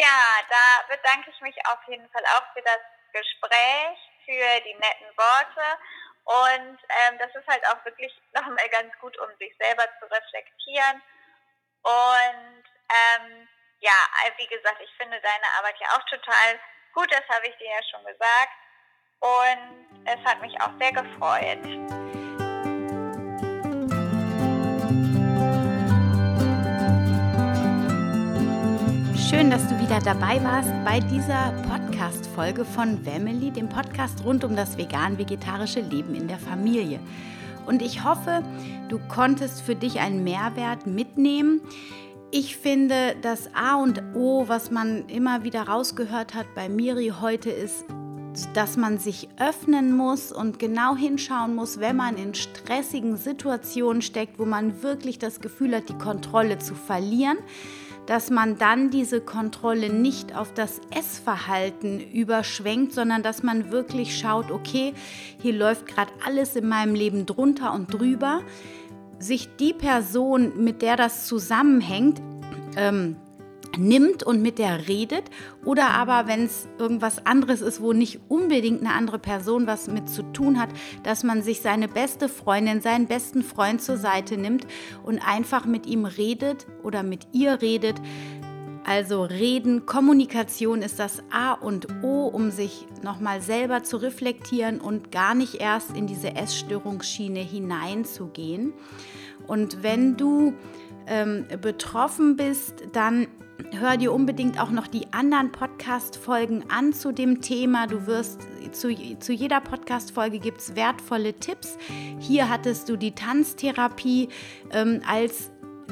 Ja, 0.00 0.40
da 0.48 0.96
bedanke 0.96 1.30
ich 1.30 1.40
mich 1.42 1.56
auf 1.66 1.78
jeden 1.86 2.08
Fall 2.08 2.24
auch 2.32 2.54
für 2.54 2.62
das 2.62 2.80
Gespräch, 3.12 3.98
für 4.24 4.60
die 4.64 4.72
netten 4.72 5.14
Worte. 5.14 5.78
Und 6.24 6.78
ähm, 6.88 7.18
das 7.18 7.34
ist 7.34 7.46
halt 7.46 7.62
auch 7.68 7.84
wirklich 7.84 8.10
nochmal 8.32 8.68
ganz 8.70 8.96
gut, 8.98 9.18
um 9.18 9.28
sich 9.36 9.54
selber 9.58 9.84
zu 9.98 10.06
reflektieren. 10.06 11.02
Und 11.82 12.64
ähm, 12.88 13.48
ja, 13.80 13.92
äh, 14.24 14.30
wie 14.38 14.46
gesagt, 14.46 14.80
ich 14.80 14.90
finde 14.96 15.20
deine 15.20 15.46
Arbeit 15.58 15.78
ja 15.80 15.88
auch 15.88 16.04
total 16.08 16.58
gut, 16.94 17.12
das 17.12 17.28
habe 17.28 17.46
ich 17.48 17.56
dir 17.58 17.68
ja 17.68 17.82
schon 17.90 18.04
gesagt. 18.06 18.56
Und 19.20 20.06
es 20.06 20.24
hat 20.24 20.40
mich 20.40 20.58
auch 20.62 20.72
sehr 20.80 20.92
gefreut. 20.92 22.09
Wieder 29.90 30.14
dabei 30.14 30.40
warst 30.44 30.70
bei 30.84 31.00
dieser 31.00 31.52
Podcast-Folge 31.68 32.64
von 32.64 32.96
Family, 33.02 33.50
dem 33.50 33.68
Podcast 33.68 34.24
rund 34.24 34.44
um 34.44 34.54
das 34.54 34.78
vegan-vegetarische 34.78 35.80
Leben 35.80 36.14
in 36.14 36.28
der 36.28 36.38
Familie. 36.38 37.00
Und 37.66 37.82
ich 37.82 38.04
hoffe, 38.04 38.44
du 38.88 39.00
konntest 39.08 39.62
für 39.62 39.74
dich 39.74 39.98
einen 39.98 40.22
Mehrwert 40.22 40.86
mitnehmen. 40.86 41.60
Ich 42.30 42.56
finde, 42.56 43.16
das 43.20 43.50
A 43.52 43.82
und 43.82 44.00
O, 44.14 44.44
was 44.46 44.70
man 44.70 45.08
immer 45.08 45.42
wieder 45.42 45.62
rausgehört 45.62 46.34
hat 46.34 46.46
bei 46.54 46.68
Miri 46.68 47.12
heute, 47.20 47.50
ist, 47.50 47.84
dass 48.54 48.76
man 48.76 48.98
sich 48.98 49.28
öffnen 49.40 49.96
muss 49.96 50.30
und 50.30 50.60
genau 50.60 50.94
hinschauen 50.94 51.56
muss, 51.56 51.80
wenn 51.80 51.96
man 51.96 52.16
in 52.16 52.34
stressigen 52.34 53.16
Situationen 53.16 54.02
steckt, 54.02 54.38
wo 54.38 54.44
man 54.44 54.84
wirklich 54.84 55.18
das 55.18 55.40
Gefühl 55.40 55.74
hat, 55.74 55.88
die 55.88 55.98
Kontrolle 55.98 56.60
zu 56.60 56.76
verlieren, 56.76 57.38
dass 58.06 58.30
man 58.30 58.58
dann 58.58 58.90
diese 58.90 59.20
Kontrolle 59.20 59.90
nicht 59.90 60.34
auf 60.34 60.52
das 60.52 60.80
Essverhalten 60.90 62.00
überschwenkt, 62.00 62.92
sondern 62.92 63.22
dass 63.22 63.42
man 63.42 63.70
wirklich 63.70 64.18
schaut, 64.18 64.50
okay, 64.50 64.94
hier 65.40 65.54
läuft 65.54 65.86
gerade 65.86 66.10
alles 66.24 66.56
in 66.56 66.68
meinem 66.68 66.94
Leben 66.94 67.26
drunter 67.26 67.72
und 67.72 67.92
drüber. 67.92 68.40
Sich 69.18 69.48
die 69.58 69.74
Person, 69.74 70.62
mit 70.62 70.82
der 70.82 70.96
das 70.96 71.26
zusammenhängt, 71.26 72.20
ähm, 72.76 73.16
nimmt 73.78 74.22
und 74.22 74.42
mit 74.42 74.58
der 74.58 74.88
redet 74.88 75.24
oder 75.64 75.90
aber 75.90 76.26
wenn 76.26 76.44
es 76.44 76.68
irgendwas 76.78 77.24
anderes 77.26 77.60
ist, 77.60 77.80
wo 77.80 77.92
nicht 77.92 78.20
unbedingt 78.28 78.80
eine 78.80 78.94
andere 78.94 79.18
Person 79.18 79.66
was 79.66 79.88
mit 79.88 80.08
zu 80.08 80.22
tun 80.32 80.60
hat, 80.60 80.70
dass 81.02 81.22
man 81.22 81.42
sich 81.42 81.60
seine 81.60 81.88
beste 81.88 82.28
Freundin, 82.28 82.80
seinen 82.80 83.06
besten 83.06 83.42
Freund 83.42 83.82
zur 83.82 83.96
Seite 83.96 84.36
nimmt 84.36 84.66
und 85.02 85.18
einfach 85.18 85.66
mit 85.66 85.86
ihm 85.86 86.04
redet 86.04 86.66
oder 86.82 87.02
mit 87.02 87.28
ihr 87.32 87.60
redet. 87.60 88.00
Also 88.84 89.22
reden, 89.24 89.84
Kommunikation 89.84 90.82
ist 90.82 90.98
das 90.98 91.22
A 91.30 91.52
und 91.52 91.86
O, 92.02 92.26
um 92.26 92.50
sich 92.50 92.86
nochmal 93.02 93.42
selber 93.42 93.82
zu 93.82 93.98
reflektieren 93.98 94.80
und 94.80 95.12
gar 95.12 95.34
nicht 95.34 95.56
erst 95.56 95.96
in 95.96 96.06
diese 96.06 96.34
Essstörungsschiene 96.34 97.40
hineinzugehen. 97.40 98.72
Und 99.46 99.82
wenn 99.82 100.16
du 100.16 100.54
ähm, 101.06 101.44
betroffen 101.60 102.36
bist, 102.36 102.84
dann 102.92 103.26
hör 103.72 103.96
dir 103.96 104.12
unbedingt 104.12 104.60
auch 104.60 104.70
noch 104.70 104.86
die 104.86 105.12
anderen 105.12 105.52
Podcast-Folgen 105.52 106.64
an 106.68 106.92
zu 106.92 107.12
dem 107.12 107.40
Thema. 107.40 107.86
Du 107.86 108.06
wirst 108.06 108.40
zu, 108.72 108.94
zu 109.18 109.32
jeder 109.32 109.60
Podcast-Folge 109.60 110.38
gibt 110.38 110.58
es 110.58 110.76
wertvolle 110.76 111.34
Tipps. 111.34 111.76
Hier 112.18 112.48
hattest 112.48 112.88
du 112.88 112.96
die 112.96 113.12
Tanztherapie 113.12 114.28
ähm, 114.72 115.00
als 115.06 115.50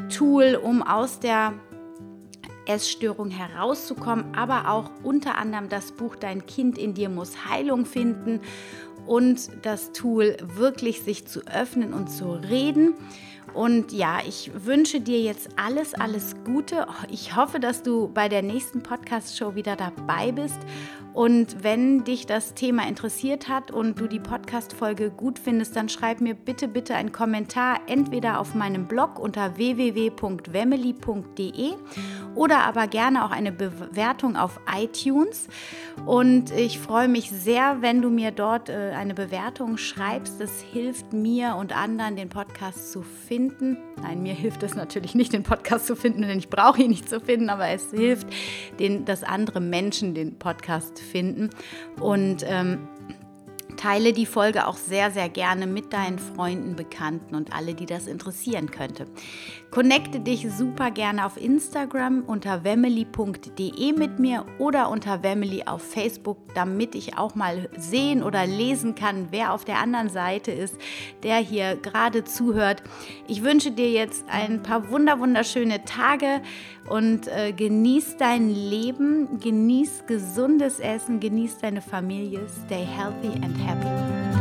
Tool, 0.08 0.58
um 0.62 0.82
aus 0.82 1.20
der 1.20 1.54
Essstörung 2.66 3.30
herauszukommen, 3.30 4.34
aber 4.36 4.70
auch 4.70 4.90
unter 5.02 5.38
anderem 5.38 5.68
das 5.68 5.92
Buch 5.92 6.16
Dein 6.16 6.46
Kind 6.46 6.78
in 6.78 6.94
dir 6.94 7.08
muss 7.08 7.46
Heilung 7.48 7.86
finden 7.86 8.40
und 9.06 9.50
das 9.62 9.92
Tool 9.92 10.36
wirklich 10.42 11.02
sich 11.02 11.26
zu 11.26 11.40
öffnen 11.46 11.94
und 11.94 12.08
zu 12.08 12.32
reden. 12.32 12.94
Und 13.54 13.92
ja, 13.92 14.18
ich 14.26 14.50
wünsche 14.54 15.00
dir 15.00 15.20
jetzt 15.20 15.48
alles, 15.56 15.94
alles 15.94 16.36
Gute. 16.44 16.86
Ich 17.10 17.34
hoffe, 17.34 17.60
dass 17.60 17.82
du 17.82 18.08
bei 18.08 18.28
der 18.28 18.42
nächsten 18.42 18.82
Podcast-Show 18.82 19.54
wieder 19.54 19.76
dabei 19.76 20.32
bist 20.32 20.58
und 21.18 21.64
wenn 21.64 22.04
dich 22.04 22.26
das 22.26 22.54
Thema 22.54 22.86
interessiert 22.86 23.48
hat 23.48 23.72
und 23.72 23.98
du 23.98 24.06
die 24.06 24.20
Podcast-Folge 24.20 25.10
gut 25.10 25.40
findest, 25.40 25.74
dann 25.74 25.88
schreib 25.88 26.20
mir 26.20 26.36
bitte, 26.36 26.68
bitte 26.68 26.94
einen 26.94 27.10
Kommentar 27.10 27.80
entweder 27.88 28.38
auf 28.38 28.54
meinem 28.54 28.86
Blog 28.86 29.18
unter 29.18 29.56
www.wemily.de 29.56 30.12
oder 32.36 32.58
aber 32.58 32.86
gerne 32.86 33.24
auch 33.24 33.32
eine 33.32 33.50
Bewertung 33.50 34.36
auf 34.36 34.60
iTunes. 34.72 35.48
Und 36.06 36.52
ich 36.52 36.78
freue 36.78 37.08
mich 37.08 37.32
sehr, 37.32 37.78
wenn 37.82 38.00
du 38.00 38.10
mir 38.10 38.30
dort 38.30 38.68
äh, 38.68 38.92
eine 38.96 39.14
Bewertung 39.14 39.76
schreibst. 39.76 40.40
Das 40.40 40.60
hilft 40.60 41.12
mir 41.12 41.56
und 41.56 41.76
anderen, 41.76 42.14
den 42.14 42.28
Podcast 42.28 42.92
zu 42.92 43.02
finden. 43.02 43.76
Nein, 44.00 44.22
mir 44.22 44.34
hilft 44.34 44.62
es 44.62 44.76
natürlich 44.76 45.16
nicht, 45.16 45.32
den 45.32 45.42
Podcast 45.42 45.88
zu 45.88 45.96
finden, 45.96 46.22
denn 46.22 46.38
ich 46.38 46.48
brauche 46.48 46.80
ihn 46.80 46.90
nicht 46.90 47.08
zu 47.08 47.20
finden, 47.20 47.50
aber 47.50 47.66
es 47.70 47.90
hilft, 47.90 48.28
den, 48.78 49.04
dass 49.04 49.24
andere 49.24 49.58
Menschen 49.58 50.14
den 50.14 50.38
Podcast 50.38 51.00
finden. 51.00 51.07
Und 52.00 52.44
ähm, 52.46 52.88
teile 53.78 54.12
die 54.12 54.26
Folge 54.26 54.66
auch 54.66 54.76
sehr, 54.76 55.10
sehr 55.10 55.28
gerne 55.28 55.66
mit 55.66 55.92
deinen 55.92 56.18
Freunden, 56.18 56.76
Bekannten 56.76 57.34
und 57.34 57.54
alle, 57.54 57.74
die 57.74 57.86
das 57.86 58.06
interessieren 58.06 58.70
könnte. 58.70 59.06
Connecte 59.70 60.20
dich 60.20 60.46
super 60.50 60.90
gerne 60.90 61.24
auf 61.24 61.40
Instagram 61.40 62.24
unter 62.24 62.64
wemily.de 62.64 63.92
mit 63.92 64.18
mir 64.18 64.44
oder 64.58 64.90
unter 64.90 65.22
Wemily 65.22 65.64
auf 65.66 65.82
Facebook, 65.82 66.38
damit 66.54 66.94
ich 66.94 67.16
auch 67.16 67.34
mal 67.34 67.68
sehen 67.76 68.22
oder 68.22 68.46
lesen 68.46 68.94
kann, 68.94 69.28
wer 69.30 69.52
auf 69.52 69.64
der 69.64 69.78
anderen 69.78 70.08
Seite 70.08 70.50
ist, 70.50 70.76
der 71.22 71.36
hier 71.36 71.76
gerade 71.76 72.24
zuhört. 72.24 72.82
Ich 73.28 73.44
wünsche 73.44 73.70
dir 73.70 73.90
jetzt 73.90 74.24
ein 74.28 74.62
paar 74.62 74.90
wunder 74.90 75.20
wunderschöne 75.20 75.84
Tage 75.84 76.42
und 76.88 77.28
äh, 77.28 77.52
genieß 77.52 78.16
dein 78.16 78.50
Leben, 78.50 79.40
genieß 79.40 80.04
gesundes 80.06 80.80
Essen, 80.80 81.20
genieß 81.20 81.58
deine 81.58 81.80
Familie, 81.80 82.40
stay 82.64 82.84
healthy 82.84 83.34
and 83.42 83.56
happy. 83.66 84.37